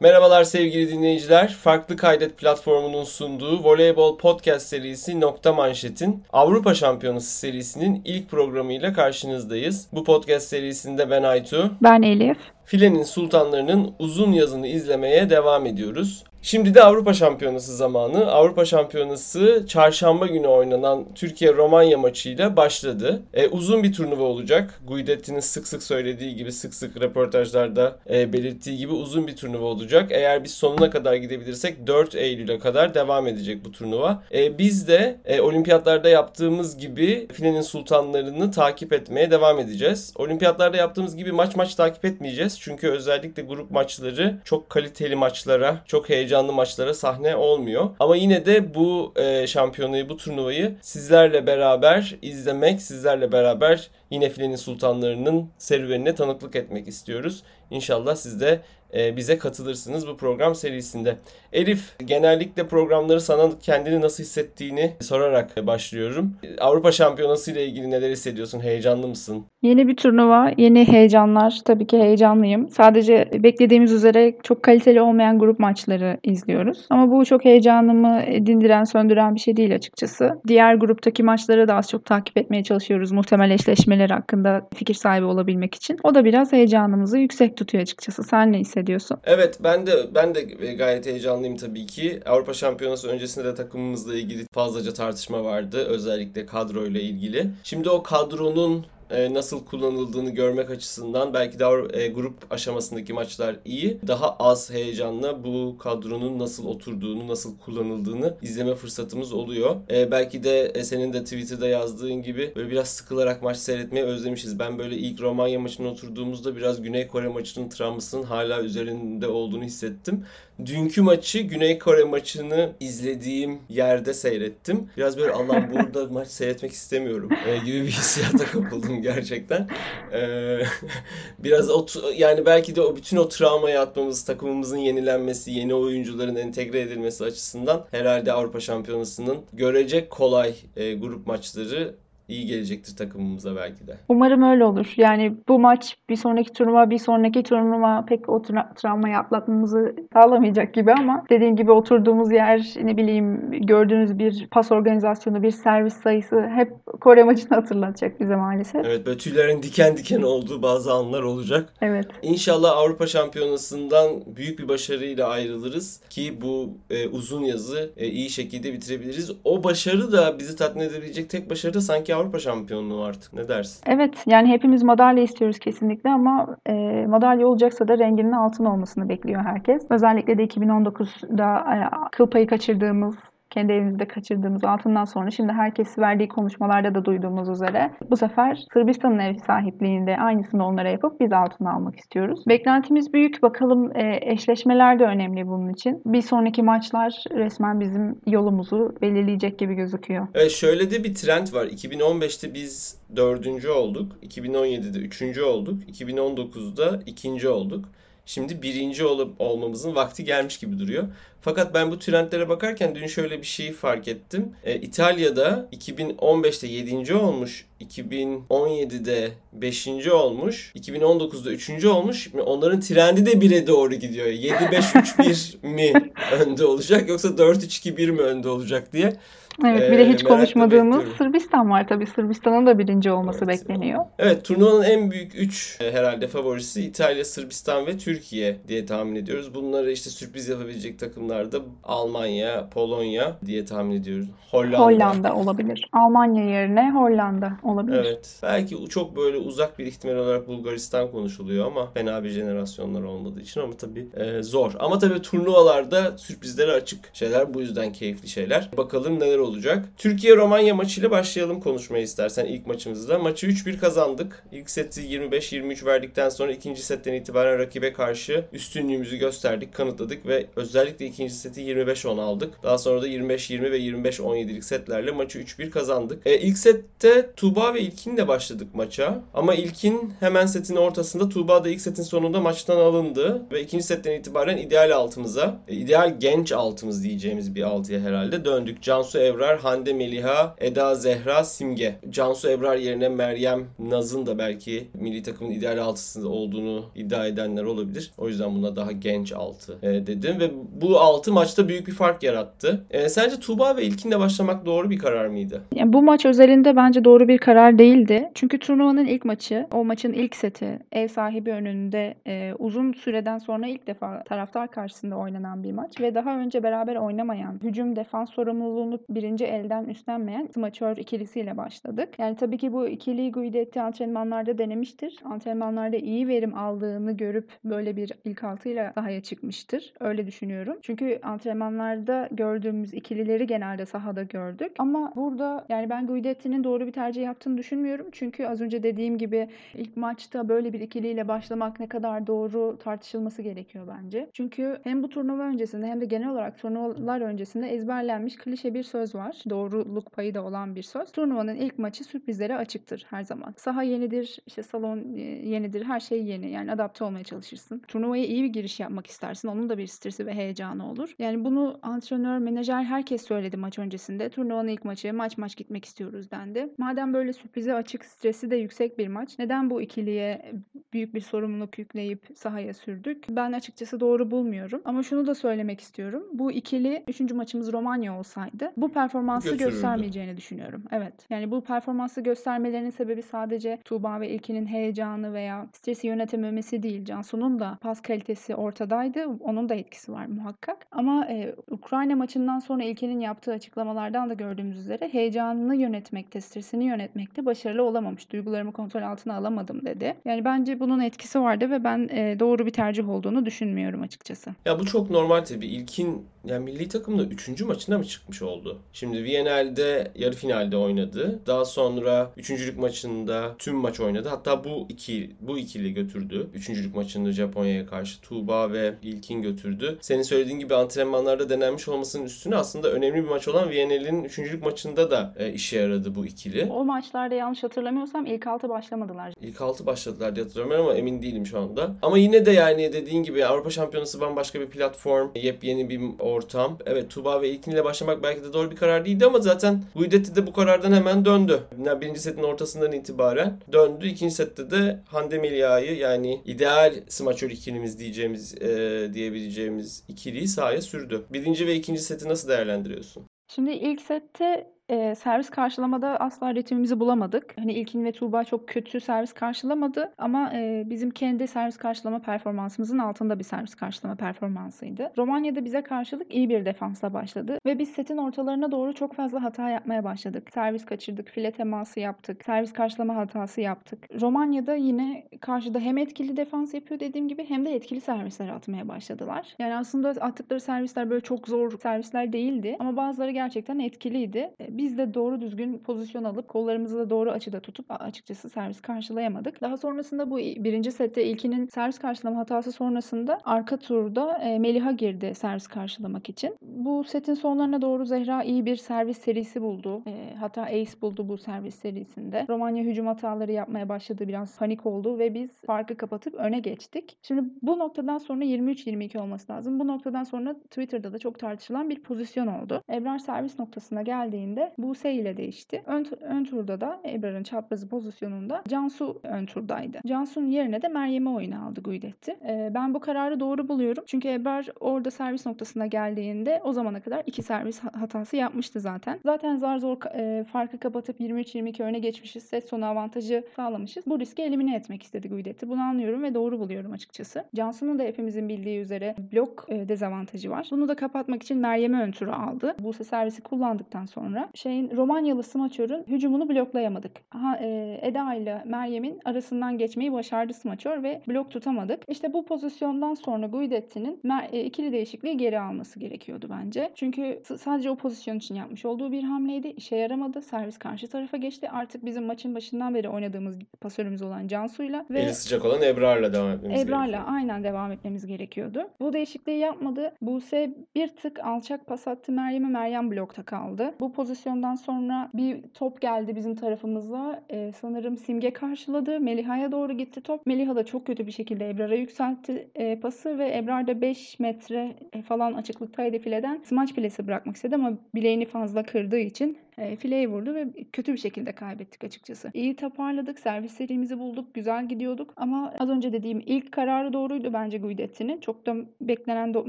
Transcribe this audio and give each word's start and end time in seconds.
Merhabalar 0.00 0.44
sevgili 0.44 0.88
dinleyiciler. 0.88 1.48
Farklı 1.48 1.96
Kaydet 1.96 2.38
platformunun 2.38 3.04
sunduğu 3.04 3.64
voleybol 3.64 4.18
podcast 4.18 4.66
serisi 4.66 5.20
Nokta 5.20 5.52
Manşet'in 5.52 6.22
Avrupa 6.32 6.74
Şampiyonası 6.74 7.38
serisinin 7.38 8.02
ilk 8.04 8.30
programıyla 8.30 8.92
karşınızdayız. 8.92 9.86
Bu 9.92 10.04
podcast 10.04 10.48
serisinde 10.48 11.10
ben 11.10 11.22
Aytu. 11.22 11.72
Ben 11.82 12.02
Elif. 12.02 12.36
Filenin 12.64 13.02
Sultanlarının 13.02 13.94
uzun 13.98 14.32
yazını 14.32 14.66
izlemeye 14.66 15.30
devam 15.30 15.66
ediyoruz. 15.66 16.24
Şimdi 16.42 16.74
de 16.74 16.82
Avrupa 16.82 17.14
Şampiyonası 17.14 17.76
zamanı. 17.76 18.32
Avrupa 18.32 18.64
Şampiyonası 18.64 19.64
çarşamba 19.68 20.26
günü 20.26 20.46
oynanan 20.46 21.06
Türkiye-Romanya 21.14 21.98
maçıyla 21.98 22.56
başladı. 22.56 23.22
E, 23.34 23.48
uzun 23.48 23.82
bir 23.82 23.92
turnuva 23.92 24.22
olacak. 24.22 24.80
Guidetti'nin 24.88 25.40
sık 25.40 25.68
sık 25.68 25.82
söylediği 25.82 26.34
gibi, 26.34 26.52
sık 26.52 26.74
sık 26.74 27.00
röportajlarda 27.00 27.98
e, 28.10 28.32
belirttiği 28.32 28.76
gibi 28.76 28.92
uzun 28.92 29.26
bir 29.26 29.36
turnuva 29.36 29.64
olacak. 29.64 30.08
Eğer 30.12 30.44
biz 30.44 30.54
sonuna 30.54 30.90
kadar 30.90 31.14
gidebilirsek 31.14 31.86
4 31.86 32.14
Eylül'e 32.14 32.58
kadar 32.58 32.94
devam 32.94 33.26
edecek 33.26 33.64
bu 33.64 33.72
turnuva. 33.72 34.22
E, 34.34 34.58
biz 34.58 34.88
de 34.88 35.20
e, 35.24 35.40
olimpiyatlarda 35.40 36.08
yaptığımız 36.08 36.78
gibi 36.78 37.28
filenin 37.32 37.62
sultanlarını 37.62 38.50
takip 38.50 38.92
etmeye 38.92 39.30
devam 39.30 39.58
edeceğiz. 39.58 40.12
Olimpiyatlarda 40.16 40.76
yaptığımız 40.76 41.16
gibi 41.16 41.32
maç 41.32 41.56
maç 41.56 41.74
takip 41.74 42.04
etmeyeceğiz. 42.04 42.60
Çünkü 42.60 42.88
özellikle 42.88 43.42
grup 43.42 43.70
maçları 43.70 44.38
çok 44.44 44.70
kaliteli 44.70 45.16
maçlara, 45.16 45.82
çok 45.86 46.08
heyecanlı 46.08 46.29
heyecanlı 46.30 46.52
maçlara 46.52 46.94
sahne 46.94 47.36
olmuyor. 47.36 47.90
Ama 48.00 48.16
yine 48.16 48.46
de 48.46 48.74
bu 48.74 49.12
e, 49.16 49.46
şampiyonayı, 49.46 50.08
bu 50.08 50.16
turnuvayı 50.16 50.76
sizlerle 50.82 51.46
beraber 51.46 52.16
izlemek, 52.22 52.82
sizlerle 52.82 53.32
beraber 53.32 53.90
yine 54.10 54.28
filenin 54.28 54.56
sultanlarının 54.56 55.48
serüvenine 55.58 56.14
tanıklık 56.14 56.56
etmek 56.56 56.88
istiyoruz. 56.88 57.42
İnşallah 57.70 58.14
siz 58.14 58.40
de 58.40 58.60
e, 58.94 59.16
bize 59.16 59.38
katılırsınız 59.38 60.06
bu 60.06 60.16
program 60.16 60.54
serisinde. 60.54 61.16
Elif, 61.52 61.98
genellikle 62.04 62.68
programları 62.68 63.20
sana 63.20 63.50
kendini 63.62 64.00
nasıl 64.00 64.22
hissettiğini 64.22 64.92
sorarak 65.00 65.66
başlıyorum. 65.66 66.32
Avrupa 66.58 66.92
Şampiyonası 66.92 67.52
ile 67.52 67.66
ilgili 67.66 67.90
neler 67.90 68.10
hissediyorsun? 68.10 68.60
Heyecanlı 68.60 69.08
mısın? 69.08 69.44
Yeni 69.62 69.88
bir 69.88 69.96
turnuva, 69.96 70.52
yeni 70.56 70.88
heyecanlar. 70.88 71.60
Tabii 71.64 71.86
ki 71.86 71.98
heyecanlıyım. 71.98 72.68
Sadece 72.68 73.30
beklediğimiz 73.34 73.92
üzere 73.92 74.34
çok 74.42 74.62
kaliteli 74.62 75.00
olmayan 75.00 75.38
grup 75.38 75.58
maçları 75.58 76.18
izliyoruz. 76.22 76.86
Ama 76.90 77.10
bu 77.10 77.24
çok 77.24 77.44
heyecanımı 77.44 78.22
dindiren, 78.46 78.84
söndüren 78.84 79.34
bir 79.34 79.40
şey 79.40 79.56
değil 79.56 79.74
açıkçası. 79.74 80.30
Diğer 80.48 80.74
gruptaki 80.74 81.22
maçları 81.22 81.68
da 81.68 81.74
az 81.74 81.90
çok 81.90 82.04
takip 82.04 82.38
etmeye 82.38 82.64
çalışıyoruz. 82.64 83.12
Muhtemel 83.12 83.50
eşleşmeler 83.50 84.10
hakkında 84.10 84.68
fikir 84.74 84.94
sahibi 84.94 85.24
olabilmek 85.24 85.74
için. 85.74 85.98
O 86.02 86.14
da 86.14 86.24
biraz 86.24 86.52
heyecanımızı 86.52 87.18
yüksek 87.18 87.56
tutuyor 87.60 87.82
açıkçası. 87.82 88.22
Sen 88.22 88.52
ne 88.52 88.58
hissediyorsun? 88.58 89.18
Evet, 89.24 89.58
ben 89.60 89.86
de 89.86 90.14
ben 90.14 90.34
de 90.34 90.42
gayet 90.74 91.06
heyecanlıyım 91.06 91.56
tabii 91.56 91.86
ki. 91.86 92.20
Avrupa 92.26 92.54
Şampiyonası 92.54 93.08
öncesinde 93.08 93.44
de 93.44 93.54
takımımızla 93.54 94.14
ilgili 94.14 94.46
fazlaca 94.54 94.92
tartışma 94.92 95.44
vardı. 95.44 95.84
Özellikle 95.84 96.46
kadroyla 96.46 97.00
ilgili. 97.00 97.50
Şimdi 97.64 97.90
o 97.90 98.02
kadronun 98.02 98.86
e, 99.10 99.34
nasıl 99.34 99.64
kullanıldığını 99.64 100.30
görmek 100.30 100.70
açısından 100.70 101.34
belki 101.34 101.58
de 101.58 101.64
e, 101.92 102.08
grup 102.08 102.34
aşamasındaki 102.50 103.12
maçlar 103.12 103.56
iyi. 103.64 103.98
Daha 104.06 104.36
az 104.36 104.70
heyecanla 104.70 105.44
bu 105.44 105.78
kadronun 105.78 106.38
nasıl 106.38 106.66
oturduğunu, 106.66 107.28
nasıl 107.28 107.58
kullanıldığını 107.58 108.36
izleme 108.42 108.74
fırsatımız 108.74 109.32
oluyor. 109.32 109.76
E, 109.90 110.10
belki 110.10 110.44
de 110.44 110.84
senin 110.84 111.12
de 111.12 111.24
Twitter'da 111.24 111.68
yazdığın 111.68 112.22
gibi 112.22 112.52
böyle 112.56 112.70
biraz 112.70 112.88
sıkılarak 112.88 113.42
maç 113.42 113.56
seyretmeyi 113.56 114.06
özlemişiz. 114.06 114.58
Ben 114.58 114.78
böyle 114.78 114.96
ilk 114.96 115.20
Romanya 115.20 115.60
maçına 115.60 115.88
oturduğumuzda 115.88 116.56
biraz 116.56 116.82
Güney 116.82 117.06
Kore 117.06 117.28
maçının 117.28 117.68
travmasının 117.68 118.22
hala 118.22 118.62
üzerinde 118.62 119.28
olduğunu 119.28 119.64
hissettim. 119.64 120.24
Dünkü 120.66 121.02
maçı 121.02 121.38
Güney 121.38 121.78
Kore 121.78 122.04
maçını 122.04 122.72
izlediğim 122.80 123.58
yerde 123.68 124.14
seyrettim. 124.14 124.90
Biraz 124.96 125.18
böyle 125.18 125.32
Allah'ım 125.32 125.72
burada 125.72 126.06
maç 126.12 126.28
seyretmek 126.28 126.72
istemiyorum 126.72 127.30
gibi 127.64 127.82
bir 127.82 127.90
hissiyata 127.90 128.44
kapıldım 128.52 129.02
gerçekten. 129.02 129.68
Ee, 130.12 130.58
biraz 131.38 131.70
o 131.70 131.86
yani 132.16 132.46
belki 132.46 132.76
de 132.76 132.80
o 132.80 132.96
bütün 132.96 133.16
o 133.16 133.28
travmayı 133.28 133.80
atmamız, 133.80 134.24
takımımızın 134.24 134.78
yenilenmesi, 134.78 135.50
yeni 135.50 135.74
oyuncuların 135.74 136.36
entegre 136.36 136.80
edilmesi 136.80 137.24
açısından 137.24 137.86
herhalde 137.90 138.32
Avrupa 138.32 138.60
Şampiyonası'nın 138.60 139.38
görecek 139.52 140.10
kolay 140.10 140.54
e, 140.76 140.94
grup 140.94 141.26
maçları 141.26 141.94
iyi 142.30 142.46
gelecektir 142.46 142.96
takımımıza 142.96 143.56
belki 143.56 143.86
de. 143.86 143.96
Umarım 144.08 144.42
öyle 144.42 144.64
olur. 144.64 144.92
Yani 144.96 145.34
bu 145.48 145.58
maç 145.58 145.96
bir 146.08 146.16
sonraki 146.16 146.52
turnuva 146.52 146.90
bir 146.90 146.98
sonraki 146.98 147.42
turnuva 147.42 148.04
pek 148.08 148.28
o 148.28 148.36
tra- 148.36 148.74
travmayı 148.74 149.18
atlatmamızı 149.18 149.94
sağlamayacak 150.12 150.74
gibi 150.74 150.92
ama 150.92 151.24
dediğim 151.30 151.56
gibi 151.56 151.72
oturduğumuz 151.72 152.32
yer 152.32 152.74
ne 152.82 152.96
bileyim 152.96 153.50
gördüğünüz 153.50 154.18
bir 154.18 154.48
pas 154.50 154.72
organizasyonu 154.72 155.42
bir 155.42 155.50
servis 155.50 155.94
sayısı 155.94 156.40
hep 156.40 156.72
Kore 157.00 157.22
maçını 157.22 157.54
hatırlatacak 157.54 158.20
bize 158.20 158.36
maalesef. 158.36 158.86
Evet 158.86 159.06
böyle 159.06 159.18
tüylerin 159.18 159.62
diken 159.62 159.96
diken 159.96 160.22
olduğu 160.22 160.62
bazı 160.62 160.92
anlar 160.92 161.22
olacak. 161.22 161.72
Evet. 161.80 162.06
İnşallah 162.22 162.76
Avrupa 162.76 163.06
Şampiyonası'ndan 163.06 164.22
büyük 164.36 164.58
bir 164.58 164.68
başarıyla 164.68 165.28
ayrılırız 165.28 166.00
ki 166.10 166.38
bu 166.42 166.70
e, 166.90 167.08
uzun 167.08 167.42
yazı 167.42 167.90
e, 167.96 168.06
iyi 168.06 168.30
şekilde 168.30 168.72
bitirebiliriz. 168.72 169.30
O 169.44 169.64
başarı 169.64 170.12
da 170.12 170.38
bizi 170.38 170.56
tatmin 170.56 170.82
edebilecek 170.84 171.30
tek 171.30 171.50
başarı 171.50 171.74
da 171.74 171.80
sanki 171.80 172.14
Avrupa 172.20 172.38
şampiyonluğu 172.38 173.02
artık. 173.02 173.32
Ne 173.32 173.48
dersin? 173.48 173.84
Evet 173.86 174.24
yani 174.26 174.48
hepimiz 174.48 174.82
madalya 174.82 175.22
istiyoruz 175.22 175.58
kesinlikle 175.58 176.10
ama 176.10 176.56
e, 176.66 177.06
madalya 177.06 177.46
olacaksa 177.46 177.88
da 177.88 177.98
renginin 177.98 178.32
altın 178.32 178.64
olmasını 178.64 179.08
bekliyor 179.08 179.44
herkes. 179.44 179.86
Özellikle 179.90 180.38
de 180.38 180.44
2019'da 180.44 181.74
e, 181.74 181.78
kıl 182.12 182.30
payı 182.30 182.46
kaçırdığımız 182.46 183.14
kendi 183.50 183.72
evimizde 183.72 184.08
kaçırdığımız 184.08 184.64
altından 184.64 185.04
sonra 185.04 185.30
şimdi 185.30 185.52
herkes 185.52 185.98
verdiği 185.98 186.28
konuşmalarda 186.28 186.94
da 186.94 187.04
duyduğumuz 187.04 187.48
üzere 187.48 187.90
bu 188.10 188.16
sefer 188.16 188.64
Sırbistan'ın 188.72 189.18
ev 189.18 189.34
sahipliğinde 189.46 190.16
aynısını 190.16 190.66
onlara 190.66 190.90
yapıp 190.90 191.20
biz 191.20 191.32
altın 191.32 191.64
almak 191.64 191.98
istiyoruz. 191.98 192.44
Beklentimiz 192.48 193.12
büyük. 193.12 193.42
Bakalım 193.42 193.96
e, 193.96 194.18
eşleşmeler 194.22 194.98
de 194.98 195.04
önemli 195.04 195.46
bunun 195.46 195.72
için. 195.72 196.02
Bir 196.06 196.22
sonraki 196.22 196.62
maçlar 196.62 197.24
resmen 197.30 197.80
bizim 197.80 198.20
yolumuzu 198.26 198.94
belirleyecek 199.02 199.58
gibi 199.58 199.74
gözüküyor. 199.74 200.26
Evet 200.34 200.50
şöyle 200.50 200.90
de 200.90 201.04
bir 201.04 201.14
trend 201.14 201.52
var. 201.52 201.66
2015'te 201.66 202.54
biz 202.54 203.00
dördüncü 203.16 203.68
olduk. 203.68 204.12
2017'de 204.22 204.98
üçüncü 204.98 205.42
olduk. 205.42 205.82
2019'da 205.82 207.00
ikinci 207.06 207.48
olduk. 207.48 207.88
Şimdi 208.30 208.62
birinci 208.62 209.04
olup 209.04 209.40
olmamızın 209.40 209.94
vakti 209.94 210.24
gelmiş 210.24 210.58
gibi 210.58 210.78
duruyor. 210.78 211.08
Fakat 211.40 211.74
ben 211.74 211.90
bu 211.90 211.98
trendlere 211.98 212.48
bakarken 212.48 212.94
dün 212.94 213.06
şöyle 213.06 213.38
bir 213.38 213.46
şeyi 213.46 213.72
fark 213.72 214.08
ettim. 214.08 214.52
E, 214.64 214.76
İtalya'da 214.76 215.68
2015'te 215.72 216.66
7. 216.66 217.14
olmuş, 217.14 217.66
2017'de 217.80 219.30
5. 219.52 219.88
olmuş, 220.06 220.72
2019'da 220.76 221.50
3. 221.50 221.84
olmuş. 221.84 222.30
Onların 222.46 222.80
trendi 222.80 223.26
de 223.26 223.32
1'e 223.32 223.66
doğru 223.66 223.94
gidiyor. 223.94 224.26
7-5-3-1 224.26 225.66
mi 225.66 225.92
önde 226.32 226.64
olacak 226.64 227.08
yoksa 227.08 227.28
4-3-2-1 227.28 228.10
mi 228.10 228.20
önde 228.20 228.48
olacak 228.48 228.92
diye. 228.92 229.16
Evet 229.64 229.92
bir 229.92 229.98
de 229.98 230.08
hiç 230.08 230.22
konuşmadığımız 230.22 231.04
Sırbistan 231.18 231.70
var 231.70 231.88
tabii. 231.88 232.06
Sırbistan'ın 232.06 232.66
da 232.66 232.78
birinci 232.78 233.10
olması 233.10 233.44
evet. 233.44 233.60
bekleniyor. 233.60 234.04
Evet 234.18 234.44
turnuvanın 234.44 234.82
en 234.82 235.10
büyük 235.10 235.32
3 235.34 235.78
e, 235.80 235.92
herhalde 235.92 236.28
favorisi 236.28 236.82
İtalya, 236.82 237.24
Sırbistan 237.24 237.86
ve 237.86 237.98
Türkiye 237.98 238.56
diye 238.68 238.86
tahmin 238.86 239.14
ediyoruz. 239.14 239.54
Bunları 239.54 239.92
işte 239.92 240.10
sürpriz 240.10 240.48
yapabilecek 240.48 240.98
takımlar 240.98 241.52
da 241.52 241.58
Almanya, 241.84 242.68
Polonya 242.70 243.36
diye 243.46 243.64
tahmin 243.64 243.96
ediyoruz. 243.96 244.26
Hollanda. 244.50 244.78
Hollanda 244.78 245.34
olabilir. 245.34 245.88
Almanya 245.92 246.44
yerine 246.44 246.90
Hollanda 246.90 247.52
olabilir. 247.62 247.98
Evet. 247.98 248.40
Belki 248.42 248.88
çok 248.88 249.16
böyle 249.16 249.36
uzak 249.36 249.78
bir 249.78 249.86
ihtimal 249.86 250.16
olarak 250.16 250.48
Bulgaristan 250.48 251.10
konuşuluyor 251.10 251.66
ama 251.66 251.90
fena 251.94 252.24
bir 252.24 252.30
jenerasyonlar 252.30 253.02
olmadığı 253.02 253.40
için 253.40 253.60
ama 253.60 253.72
tabii 253.76 254.08
e, 254.16 254.42
zor. 254.42 254.72
Ama 254.78 254.98
tabii 254.98 255.22
turnuvalarda 255.22 256.18
sürprizlere 256.18 256.72
açık 256.72 257.10
şeyler. 257.12 257.54
Bu 257.54 257.60
yüzden 257.60 257.92
keyifli 257.92 258.28
şeyler. 258.28 258.70
Bakalım 258.76 259.20
neler 259.20 259.38
olacak. 259.40 259.88
Türkiye-Romanya 259.96 260.74
maçıyla 260.74 261.10
başlayalım 261.10 261.60
konuşmayı 261.60 262.04
istersen 262.04 262.44
ilk 262.44 262.66
maçımızda. 262.66 263.18
Maçı 263.18 263.46
3-1 263.46 263.78
kazandık. 263.78 264.44
İlk 264.52 264.70
seti 264.70 265.00
25-23 265.00 265.86
verdikten 265.86 266.28
sonra 266.28 266.52
ikinci 266.52 266.82
setten 266.82 267.14
itibaren 267.14 267.58
rakibe 267.58 267.92
karşı 267.92 268.44
üstünlüğümüzü 268.52 269.16
gösterdik, 269.16 269.74
kanıtladık 269.74 270.26
ve 270.26 270.46
özellikle 270.56 271.06
ikinci 271.06 271.34
seti 271.34 271.60
25-10 271.60 272.20
aldık. 272.20 272.54
Daha 272.62 272.78
sonra 272.78 273.02
da 273.02 273.08
25-20 273.08 273.70
ve 273.70 273.78
25-17'lik 273.80 274.64
setlerle 274.64 275.10
maçı 275.10 275.38
3-1 275.38 275.70
kazandık. 275.70 276.26
E, 276.26 276.38
ilk 276.38 276.58
sette 276.58 277.30
Tuğba 277.36 277.74
ve 277.74 277.80
İlkin 277.80 278.16
de 278.16 278.28
başladık 278.28 278.74
maça. 278.74 279.22
Ama 279.34 279.54
İlkin 279.54 280.14
hemen 280.20 280.46
setin 280.46 280.76
ortasında 280.76 281.28
Tuğba 281.28 281.64
da 281.64 281.68
ilk 281.68 281.80
setin 281.80 282.02
sonunda 282.02 282.40
maçtan 282.40 282.76
alındı. 282.76 283.42
Ve 283.52 283.62
ikinci 283.62 283.84
setten 283.84 284.12
itibaren 284.12 284.56
ideal 284.56 284.90
altımıza, 284.90 285.60
e, 285.68 285.74
ideal 285.74 286.20
genç 286.20 286.52
altımız 286.52 287.04
diyeceğimiz 287.04 287.54
bir 287.54 287.62
altıya 287.62 288.00
herhalde 288.00 288.44
döndük. 288.44 288.82
Cansu 288.82 289.18
Evrar, 289.30 289.58
Hande 289.58 289.92
Meliha, 289.92 290.54
Eda 290.58 290.94
Zehra, 290.94 291.44
Simge. 291.44 291.94
Cansu 292.10 292.48
Evrar 292.48 292.76
yerine 292.76 293.08
Meryem 293.08 293.66
Naz'ın 293.78 294.26
da 294.26 294.38
belki 294.38 294.88
milli 294.94 295.22
takımın 295.22 295.50
ideal 295.50 295.78
altısında 295.78 296.28
olduğunu 296.28 296.84
iddia 296.94 297.26
edenler 297.26 297.62
olabilir. 297.62 298.12
O 298.18 298.28
yüzden 298.28 298.54
buna 298.54 298.76
daha 298.76 298.92
genç 298.92 299.32
altı 299.32 299.78
e, 299.82 300.06
dedim. 300.06 300.40
Ve 300.40 300.50
bu 300.80 301.00
altı 301.00 301.32
maçta 301.32 301.68
büyük 301.68 301.86
bir 301.86 301.92
fark 301.92 302.22
yarattı. 302.22 302.84
E, 302.90 303.08
sence 303.08 303.36
Tuğba 303.36 303.76
ve 303.76 303.82
İlkin'le 303.82 304.18
başlamak 304.18 304.66
doğru 304.66 304.90
bir 304.90 304.98
karar 304.98 305.26
mıydı? 305.26 305.62
Yani 305.74 305.92
bu 305.92 306.02
maç 306.02 306.26
özelinde 306.26 306.76
bence 306.76 307.04
doğru 307.04 307.28
bir 307.28 307.38
karar 307.38 307.78
değildi. 307.78 308.30
Çünkü 308.34 308.58
turnuvanın 308.58 309.06
ilk 309.06 309.24
maçı, 309.24 309.66
o 309.72 309.84
maçın 309.84 310.12
ilk 310.12 310.36
seti 310.36 310.78
ev 310.92 311.08
sahibi 311.08 311.50
önünde 311.50 312.14
e, 312.26 312.52
uzun 312.58 312.92
süreden 312.92 313.38
sonra 313.38 313.66
ilk 313.66 313.86
defa 313.86 314.22
taraftar 314.22 314.70
karşısında 314.70 315.16
oynanan 315.16 315.62
bir 315.62 315.72
maç 315.72 316.00
ve 316.00 316.14
daha 316.14 316.38
önce 316.38 316.62
beraber 316.62 316.96
oynamayan, 316.96 317.60
hücum 317.62 317.96
defans 317.96 318.30
sorumluluğunu 318.30 318.98
birinci 319.20 319.44
elden 319.44 319.84
üstlenmeyen 319.84 320.46
smaçör 320.46 320.96
ikilisiyle 320.96 321.56
başladık. 321.56 322.08
Yani 322.18 322.36
tabii 322.36 322.58
ki 322.58 322.72
bu 322.72 322.88
ikiliyi 322.88 323.32
Guidetti 323.32 323.80
antrenmanlarda 323.80 324.58
denemiştir. 324.58 325.18
Antrenmanlarda 325.24 325.96
iyi 325.96 326.28
verim 326.28 326.54
aldığını 326.54 327.12
görüp 327.12 327.50
böyle 327.64 327.96
bir 327.96 328.12
ilk 328.24 328.44
altıyla 328.44 328.92
sahaya 328.94 329.20
çıkmıştır. 329.20 329.92
Öyle 330.00 330.26
düşünüyorum. 330.26 330.76
Çünkü 330.82 331.18
antrenmanlarda 331.22 332.28
gördüğümüz 332.32 332.94
ikilileri 332.94 333.46
genelde 333.46 333.86
sahada 333.86 334.22
gördük. 334.22 334.72
Ama 334.78 335.12
burada 335.16 335.66
yani 335.68 335.90
ben 335.90 336.06
Guidetti'nin 336.06 336.64
doğru 336.64 336.86
bir 336.86 336.92
tercih 336.92 337.22
yaptığını 337.22 337.58
düşünmüyorum. 337.58 338.06
Çünkü 338.12 338.46
az 338.46 338.60
önce 338.60 338.82
dediğim 338.82 339.18
gibi 339.18 339.48
ilk 339.74 339.96
maçta 339.96 340.48
böyle 340.48 340.72
bir 340.72 340.80
ikiliyle 340.80 341.28
başlamak 341.28 341.80
ne 341.80 341.88
kadar 341.88 342.26
doğru 342.26 342.78
tartışılması 342.78 343.42
gerekiyor 343.42 343.86
bence. 343.88 344.30
Çünkü 344.32 344.78
hem 344.84 345.02
bu 345.02 345.08
turnuva 345.08 345.42
öncesinde 345.42 345.86
hem 345.86 346.00
de 346.00 346.04
genel 346.04 346.28
olarak 346.28 346.58
turnuvalar 346.58 347.20
öncesinde 347.20 347.68
ezberlenmiş 347.68 348.36
klişe 348.36 348.74
bir 348.74 348.82
söz 348.82 349.09
var. 349.14 349.42
Doğruluk 349.50 350.12
payı 350.12 350.34
da 350.34 350.44
olan 350.44 350.74
bir 350.74 350.82
söz. 350.82 351.12
Turnuvanın 351.12 351.54
ilk 351.54 351.78
maçı 351.78 352.04
sürprizlere 352.04 352.56
açıktır 352.56 353.06
her 353.10 353.22
zaman. 353.22 353.54
Saha 353.56 353.82
yenidir, 353.82 354.38
işte 354.46 354.62
salon 354.62 355.16
e, 355.16 355.20
yenidir, 355.20 355.84
her 355.84 356.00
şey 356.00 356.24
yeni. 356.24 356.50
Yani 356.50 356.72
adapte 356.72 357.04
olmaya 357.04 357.24
çalışırsın. 357.24 357.82
Turnuvaya 357.88 358.24
iyi 358.24 358.42
bir 358.42 358.48
giriş 358.48 358.80
yapmak 358.80 359.06
istersin. 359.06 359.48
Onun 359.48 359.68
da 359.68 359.78
bir 359.78 359.86
stresi 359.86 360.26
ve 360.26 360.34
heyecanı 360.34 360.90
olur. 360.90 361.14
Yani 361.18 361.44
bunu 361.44 361.78
antrenör, 361.82 362.38
menajer 362.38 362.82
herkes 362.82 363.26
söyledi 363.26 363.56
maç 363.56 363.78
öncesinde. 363.78 364.28
Turnuvanın 364.28 364.68
ilk 364.68 364.84
maçı 364.84 365.14
maç 365.14 365.38
maç 365.38 365.56
gitmek 365.56 365.84
istiyoruz 365.84 366.30
dendi. 366.30 366.68
Madem 366.78 367.14
böyle 367.14 367.32
sürprize 367.32 367.74
açık, 367.74 368.04
stresi 368.04 368.50
de 368.50 368.56
yüksek 368.56 368.98
bir 368.98 369.08
maç. 369.08 369.38
Neden 369.38 369.70
bu 369.70 369.82
ikiliye 369.82 370.52
büyük 370.92 371.14
bir 371.14 371.20
sorumluluk 371.20 371.78
yükleyip 371.78 372.28
sahaya 372.34 372.74
sürdük? 372.74 373.26
Ben 373.30 373.52
açıkçası 373.52 374.00
doğru 374.00 374.30
bulmuyorum. 374.30 374.82
Ama 374.84 375.02
şunu 375.02 375.26
da 375.26 375.34
söylemek 375.34 375.80
istiyorum. 375.80 376.24
Bu 376.32 376.52
ikili 376.52 377.04
3. 377.08 377.20
maçımız 377.20 377.72
Romanya 377.72 378.18
olsaydı 378.18 378.72
bu 378.76 378.88
performansı 379.00 379.50
Götürürdü. 379.50 379.70
göstermeyeceğini 379.70 380.36
düşünüyorum. 380.36 380.82
Evet. 380.92 381.14
Yani 381.30 381.50
bu 381.50 381.60
performansı 381.60 382.20
göstermelerinin 382.20 382.90
sebebi 382.90 383.22
sadece 383.22 383.78
Tuğba 383.84 384.20
ve 384.20 384.28
İlkin'in 384.28 384.66
heyecanı 384.66 385.32
veya 385.32 385.66
stresi 385.72 386.06
yönetememesi 386.06 386.82
değil. 386.82 387.04
Cansu'nun 387.04 387.58
da 387.58 387.78
pas 387.82 388.02
kalitesi 388.02 388.54
ortadaydı. 388.54 389.26
Onun 389.40 389.68
da 389.68 389.74
etkisi 389.74 390.12
var 390.12 390.26
muhakkak. 390.26 390.86
Ama 390.92 391.26
e, 391.26 391.54
Ukrayna 391.70 392.16
maçından 392.16 392.58
sonra 392.58 392.84
İlkin'in 392.84 393.20
yaptığı 393.20 393.52
açıklamalardan 393.52 394.30
da 394.30 394.34
gördüğümüz 394.34 394.78
üzere 394.78 395.08
heyecanını 395.12 395.76
yönetmekte, 395.76 396.40
stresini 396.40 396.84
yönetmekte 396.84 397.46
başarılı 397.46 397.82
olamamış. 397.82 398.32
Duygularımı 398.32 398.72
kontrol 398.72 399.02
altına 399.02 399.36
alamadım 399.36 399.86
dedi. 399.86 400.16
Yani 400.24 400.44
bence 400.44 400.80
bunun 400.80 401.00
etkisi 401.00 401.40
vardı 401.40 401.70
ve 401.70 401.84
ben 401.84 402.08
e, 402.10 402.36
doğru 402.40 402.66
bir 402.66 402.70
tercih 402.70 403.08
olduğunu 403.08 403.46
düşünmüyorum 403.46 404.02
açıkçası. 404.02 404.50
Ya 404.64 404.78
bu 404.78 404.86
çok 404.86 405.10
normal 405.10 405.40
tabii. 405.44 405.66
İlkin 405.66 406.26
yani 406.44 406.64
milli 406.64 406.88
takımda 406.88 407.22
3. 407.24 407.62
maçına 407.62 407.98
mı 407.98 408.04
çıkmış 408.04 408.42
oldu? 408.42 408.78
Şimdi 408.92 409.24
Viyanel'de 409.24 410.10
yarı 410.14 410.34
finalde 410.34 410.76
oynadı. 410.76 411.38
Daha 411.46 411.64
sonra 411.64 412.32
üçüncülük 412.36 412.78
maçında 412.78 413.54
tüm 413.58 413.76
maç 413.76 414.00
oynadı. 414.00 414.28
Hatta 414.28 414.64
bu 414.64 414.86
iki 414.88 415.30
bu 415.40 415.58
ikili 415.58 415.94
götürdü. 415.94 416.50
Üçüncülük 416.54 416.96
maçında 416.96 417.32
Japonya'ya 417.32 417.86
karşı 417.86 418.20
Tuğba 418.20 418.72
ve 418.72 418.94
İlkin 419.02 419.42
götürdü. 419.42 419.98
Senin 420.00 420.22
söylediğin 420.22 420.58
gibi 420.58 420.74
antrenmanlarda 420.74 421.50
denenmiş 421.50 421.88
olmasının 421.88 422.24
üstüne 422.24 422.56
aslında 422.56 422.92
önemli 422.92 423.24
bir 423.24 423.28
maç 423.28 423.48
olan 423.48 423.70
Viyanel'in 423.70 424.24
üçüncülük 424.24 424.64
maçında 424.64 425.10
da 425.10 425.34
e, 425.38 425.52
işe 425.52 425.78
yaradı 425.78 426.14
bu 426.14 426.26
ikili. 426.26 426.68
O 426.72 426.84
maçlarda 426.84 427.34
yanlış 427.34 427.62
hatırlamıyorsam 427.62 428.26
ilk 428.26 428.46
altı 428.46 428.68
başlamadılar. 428.68 429.34
İlk 429.40 429.60
altı 429.60 429.86
başladılar 429.86 430.36
diye 430.36 430.44
hatırlıyorum 430.44 430.86
ama 430.86 430.94
emin 430.94 431.22
değilim 431.22 431.46
şu 431.46 431.58
anda. 431.58 431.94
Ama 432.02 432.18
yine 432.18 432.46
de 432.46 432.50
yani 432.50 432.92
dediğin 432.92 433.22
gibi 433.22 433.46
Avrupa 433.46 433.70
Şampiyonası 433.70 434.20
bambaşka 434.20 434.60
bir 434.60 434.66
platform, 434.66 435.28
yepyeni 435.34 435.88
bir 435.88 436.00
ortam. 436.30 436.78
Evet 436.86 437.10
Tuğba 437.10 437.42
ve 437.42 437.48
İlkin 437.48 437.72
ile 437.72 437.84
başlamak 437.84 438.22
belki 438.22 438.44
de 438.44 438.52
doğru 438.52 438.70
bir 438.70 438.76
karar 438.76 439.04
değildi 439.04 439.26
ama 439.26 439.40
zaten 439.40 439.84
Guidetti 439.94 440.36
de 440.36 440.46
bu 440.46 440.52
karardan 440.52 440.92
hemen 440.92 441.24
döndü. 441.24 441.60
Yani 441.86 442.00
birinci 442.00 442.20
setin 442.20 442.42
ortasından 442.42 442.92
itibaren 442.92 443.60
döndü. 443.72 444.06
İkinci 444.08 444.34
sette 444.34 444.70
de 444.70 445.02
Hande 445.06 445.38
Melia'yı 445.38 445.96
yani 445.96 446.40
ideal 446.44 446.94
smaçör 447.08 447.50
ikilimiz 447.50 447.98
diyeceğimiz 447.98 448.62
e, 448.62 449.10
diyebileceğimiz 449.14 450.04
ikiliyi 450.08 450.48
sahaya 450.48 450.82
sürdü. 450.82 451.24
Birinci 451.30 451.66
ve 451.66 451.74
ikinci 451.74 452.00
seti 452.00 452.28
nasıl 452.28 452.48
değerlendiriyorsun? 452.48 453.26
Şimdi 453.54 453.70
ilk 453.70 454.00
sette 454.00 454.70
e, 454.90 455.14
servis 455.14 455.50
karşılamada 455.50 456.08
asla 456.20 456.54
ritmimizi 456.54 457.00
bulamadık. 457.00 457.54
Hani 457.58 457.72
İlkin 457.72 458.04
ve 458.04 458.12
Tuğba 458.12 458.44
çok 458.44 458.68
kötü 458.68 459.00
servis 459.00 459.32
karşılamadı 459.32 460.12
ama 460.18 460.52
e, 460.54 460.84
bizim 460.86 461.10
kendi 461.10 461.46
servis 461.46 461.76
karşılama 461.76 462.18
performansımızın 462.18 462.98
altında 462.98 463.38
bir 463.38 463.44
servis 463.44 463.74
karşılama 463.74 464.16
performansıydı. 464.16 465.12
Romanya'da 465.18 465.64
bize 465.64 465.82
karşılık 465.82 466.34
iyi 466.34 466.48
bir 466.48 466.64
defansla 466.64 467.14
başladı 467.14 467.58
ve 467.66 467.78
biz 467.78 467.88
setin 467.88 468.16
ortalarına 468.16 468.72
doğru 468.72 468.94
çok 468.94 469.14
fazla 469.14 469.42
hata 469.42 469.70
yapmaya 469.70 470.04
başladık. 470.04 470.48
Servis 470.54 470.84
kaçırdık, 470.84 471.28
file 471.28 471.50
teması 471.50 472.00
yaptık, 472.00 472.44
servis 472.44 472.72
karşılama 472.72 473.16
hatası 473.16 473.60
yaptık. 473.60 474.20
Romanya'da 474.20 474.74
yine 474.74 475.24
karşıda 475.40 475.78
hem 475.78 475.98
etkili 475.98 476.36
defans 476.36 476.74
yapıyor 476.74 477.00
dediğim 477.00 477.28
gibi 477.28 477.44
hem 477.48 477.66
de 477.66 477.74
etkili 477.74 478.00
servisler 478.00 478.48
atmaya 478.48 478.88
başladılar. 478.88 479.54
Yani 479.58 479.74
aslında 479.74 480.08
attıkları 480.08 480.60
servisler 480.60 481.10
böyle 481.10 481.20
çok 481.20 481.48
zor 481.48 481.78
servisler 481.78 482.32
değildi 482.32 482.76
ama 482.78 482.96
bazıları 482.96 483.30
gerçekten 483.30 483.78
etkiliydi. 483.78 484.50
E, 484.60 484.79
biz 484.80 484.98
de 484.98 485.14
doğru 485.14 485.40
düzgün 485.40 485.78
pozisyon 485.78 486.24
alıp 486.24 486.48
kollarımızı 486.48 486.98
da 486.98 487.10
doğru 487.10 487.30
açıda 487.30 487.60
tutup 487.60 487.86
açıkçası 487.88 488.48
servis 488.48 488.80
karşılayamadık. 488.80 489.60
Daha 489.60 489.76
sonrasında 489.76 490.30
bu 490.30 490.36
birinci 490.38 490.92
sette 490.92 491.24
ilkinin 491.24 491.66
servis 491.66 491.98
karşılama 491.98 492.38
hatası 492.38 492.72
sonrasında 492.72 493.40
arka 493.44 493.76
turda 493.76 494.38
e, 494.38 494.58
Meliha 494.58 494.92
girdi 494.92 495.32
servis 495.34 495.66
karşılamak 495.66 496.28
için. 496.28 496.56
Bu 496.62 497.04
setin 497.04 497.34
sonlarına 497.34 497.82
doğru 497.82 498.04
Zehra 498.04 498.42
iyi 498.42 498.66
bir 498.66 498.76
servis 498.76 499.18
serisi 499.18 499.62
buldu. 499.62 500.02
E, 500.06 500.34
hatta 500.40 500.62
ace 500.62 501.00
buldu 501.02 501.28
bu 501.28 501.38
servis 501.38 501.74
serisinde. 501.74 502.46
Romanya 502.48 502.84
hücum 502.84 503.06
hataları 503.06 503.52
yapmaya 503.52 503.88
başladı. 503.88 504.28
Biraz 504.28 504.58
panik 504.58 504.86
oldu 504.86 505.18
ve 505.18 505.34
biz 505.34 505.50
farkı 505.66 505.96
kapatıp 505.96 506.34
öne 506.34 506.58
geçtik. 506.58 507.16
Şimdi 507.22 507.44
bu 507.62 507.78
noktadan 507.78 508.18
sonra 508.18 508.44
23-22 508.44 509.18
olması 509.18 509.52
lazım. 509.52 509.80
Bu 509.80 509.86
noktadan 509.86 510.24
sonra 510.24 510.54
Twitter'da 510.54 511.12
da 511.12 511.18
çok 511.18 511.38
tartışılan 511.38 511.90
bir 511.90 512.02
pozisyon 512.02 512.46
oldu. 512.46 512.82
Ebrar 512.90 513.18
servis 513.18 513.58
noktasına 513.58 514.02
geldiğinde 514.02 514.69
Buse 514.78 515.12
ile 515.12 515.36
değişti. 515.36 515.82
Ön, 515.86 516.06
ön 516.20 516.44
turda 516.44 516.80
da 516.80 517.00
Ebrar'ın 517.04 517.42
çaprazı 517.42 517.88
pozisyonunda 517.88 518.62
Cansu 518.68 519.20
ön 519.22 519.46
turdaydı. 519.46 519.98
Cansu'nun 520.06 520.46
yerine 520.46 520.82
de 520.82 520.88
Meryem'i 520.88 521.28
oyuna 521.28 521.66
aldı 521.66 521.80
Guidetti. 521.82 522.36
Ee, 522.44 522.70
ben 522.74 522.94
bu 522.94 523.00
kararı 523.00 523.40
doğru 523.40 523.68
buluyorum. 523.68 524.04
Çünkü 524.06 524.28
Ebrar 524.28 524.66
orada 524.80 525.10
servis 525.10 525.46
noktasına 525.46 525.86
geldiğinde 525.86 526.60
o 526.64 526.72
zamana 526.72 527.00
kadar 527.00 527.22
iki 527.26 527.42
servis 527.42 527.80
hatası 527.80 528.36
yapmıştı 528.36 528.80
zaten. 528.80 529.20
Zaten 529.24 529.56
zar 529.56 529.78
zor 529.78 529.96
e, 530.14 530.44
farkı 530.44 530.78
kapatıp 530.78 531.20
23-22 531.20 531.82
öne 531.82 531.98
geçmişiz. 531.98 532.42
Set 532.42 532.68
sonu 532.68 532.86
avantajı 532.86 533.44
sağlamışız. 533.56 534.06
Bu 534.06 534.20
riski 534.20 534.42
elimine 534.42 534.76
etmek 534.76 535.02
istedi 535.02 535.28
Guidetti. 535.28 535.68
Bunu 535.68 535.80
anlıyorum 535.80 536.22
ve 536.22 536.34
doğru 536.34 536.60
buluyorum 536.60 536.92
açıkçası. 536.92 537.44
Cansu'nun 537.54 537.98
da 537.98 538.02
hepimizin 538.02 538.48
bildiği 538.48 538.78
üzere 538.78 539.14
blok 539.32 539.66
e, 539.68 539.88
dezavantajı 539.88 540.50
var. 540.50 540.68
Bunu 540.70 540.88
da 540.88 540.96
kapatmak 540.96 541.42
için 541.42 541.58
Meryem'i 541.58 542.00
ön 542.00 542.10
tura 542.10 542.38
aldı. 542.46 542.76
Buse 542.78 543.04
servisi 543.04 543.42
kullandıktan 543.42 544.06
sonra 544.06 544.48
şeyin 544.62 544.96
Romanyalı 544.96 545.42
smaçörün 545.42 546.04
hücumunu 546.08 546.48
bloklayamadık. 546.48 547.12
Ha, 547.30 547.58
e, 547.60 547.98
Eda 548.02 548.34
ile 548.34 548.62
Meryem'in 548.66 549.20
arasından 549.24 549.78
geçmeyi 549.78 550.12
başardı 550.12 550.54
smaçör 550.54 551.02
ve 551.02 551.22
blok 551.28 551.50
tutamadık. 551.50 552.02
İşte 552.08 552.32
bu 552.32 552.44
pozisyondan 552.44 553.14
sonra 553.14 553.46
Guidetti'nin 553.46 554.20
e, 554.52 554.64
ikili 554.64 554.92
değişikliği 554.92 555.36
geri 555.36 555.60
alması 555.60 555.98
gerekiyordu 555.98 556.46
bence. 556.50 556.90
Çünkü 556.94 557.42
sadece 557.60 557.90
o 557.90 557.96
pozisyon 557.96 558.36
için 558.36 558.54
yapmış 558.54 558.84
olduğu 558.84 559.12
bir 559.12 559.22
hamleydi. 559.22 559.68
İşe 559.68 559.96
yaramadı. 559.96 560.42
Servis 560.42 560.78
karşı 560.78 561.08
tarafa 561.08 561.36
geçti. 561.36 561.70
Artık 561.70 562.04
bizim 562.04 562.24
maçın 562.24 562.54
başından 562.54 562.94
beri 562.94 563.08
oynadığımız 563.08 563.58
pasörümüz 563.80 564.22
olan 564.22 564.46
Cansu'yla 564.46 565.06
ve 565.10 565.20
eli 565.20 565.34
sıcak 565.34 565.64
olan 565.64 565.82
Ebrar'la 565.82 566.32
devam 566.32 566.50
etmemiz 566.50 566.80
Ebrar'la 566.80 567.06
gerekiyordu. 567.06 567.30
aynen 567.30 567.64
devam 567.64 567.92
etmemiz 567.92 568.26
gerekiyordu. 568.26 568.88
Bu 569.00 569.12
değişikliği 569.12 569.58
yapmadı. 569.58 570.12
Buse 570.22 570.74
bir 570.94 571.08
tık 571.08 571.40
alçak 571.44 571.86
pas 571.86 572.08
attı 572.08 572.32
Meryem'e. 572.32 572.68
Meryem 572.68 573.10
blokta 573.10 573.42
kaldı. 573.42 573.94
Bu 574.00 574.12
pozisyon 574.12 574.39
pozisyondan 574.40 574.74
sonra 574.74 575.30
bir 575.34 575.62
top 575.74 576.00
geldi 576.00 576.36
bizim 576.36 576.54
tarafımıza. 576.54 577.42
Ee, 577.50 577.72
sanırım 577.80 578.16
Simge 578.16 578.52
karşıladı. 578.52 579.20
Meliha'ya 579.20 579.72
doğru 579.72 579.92
gitti 579.92 580.20
top. 580.20 580.46
Meliha 580.46 580.76
da 580.76 580.84
çok 580.84 581.06
kötü 581.06 581.26
bir 581.26 581.32
şekilde 581.32 581.70
Ebrar'a 581.70 581.94
yükseltti 581.94 582.68
e, 582.74 583.00
pası 583.00 583.38
ve 583.38 583.56
Ebrar 583.56 583.86
da 583.86 584.00
5 584.00 584.38
metre 584.38 584.94
falan 585.28 585.54
açıklıktaydı 585.54 586.18
fileden. 586.18 586.60
Smaç 586.64 586.94
filesi 586.94 587.26
bırakmak 587.26 587.56
istedi 587.56 587.74
ama 587.74 587.92
bileğini 588.14 588.44
fazla 588.44 588.82
kırdığı 588.82 589.18
için 589.18 589.58
e, 589.80 589.96
fileye 589.96 590.28
vurdu 590.28 590.54
ve 590.54 590.66
kötü 590.92 591.12
bir 591.12 591.18
şekilde 591.18 591.52
kaybettik 591.52 592.04
açıkçası. 592.04 592.50
İyi 592.54 592.76
toparladık, 592.76 593.38
servis 593.38 593.72
serimizi 593.72 594.18
bulduk, 594.18 594.54
güzel 594.54 594.88
gidiyorduk 594.88 595.32
ama 595.36 595.74
az 595.78 595.88
önce 595.88 596.12
dediğim 596.12 596.42
ilk 596.46 596.72
kararı 596.72 597.12
doğruydu 597.12 597.52
bence 597.52 597.78
Guidetti'nin. 597.78 598.40
Çok 598.40 598.66
da 598.66 598.76
beklenen 599.00 599.68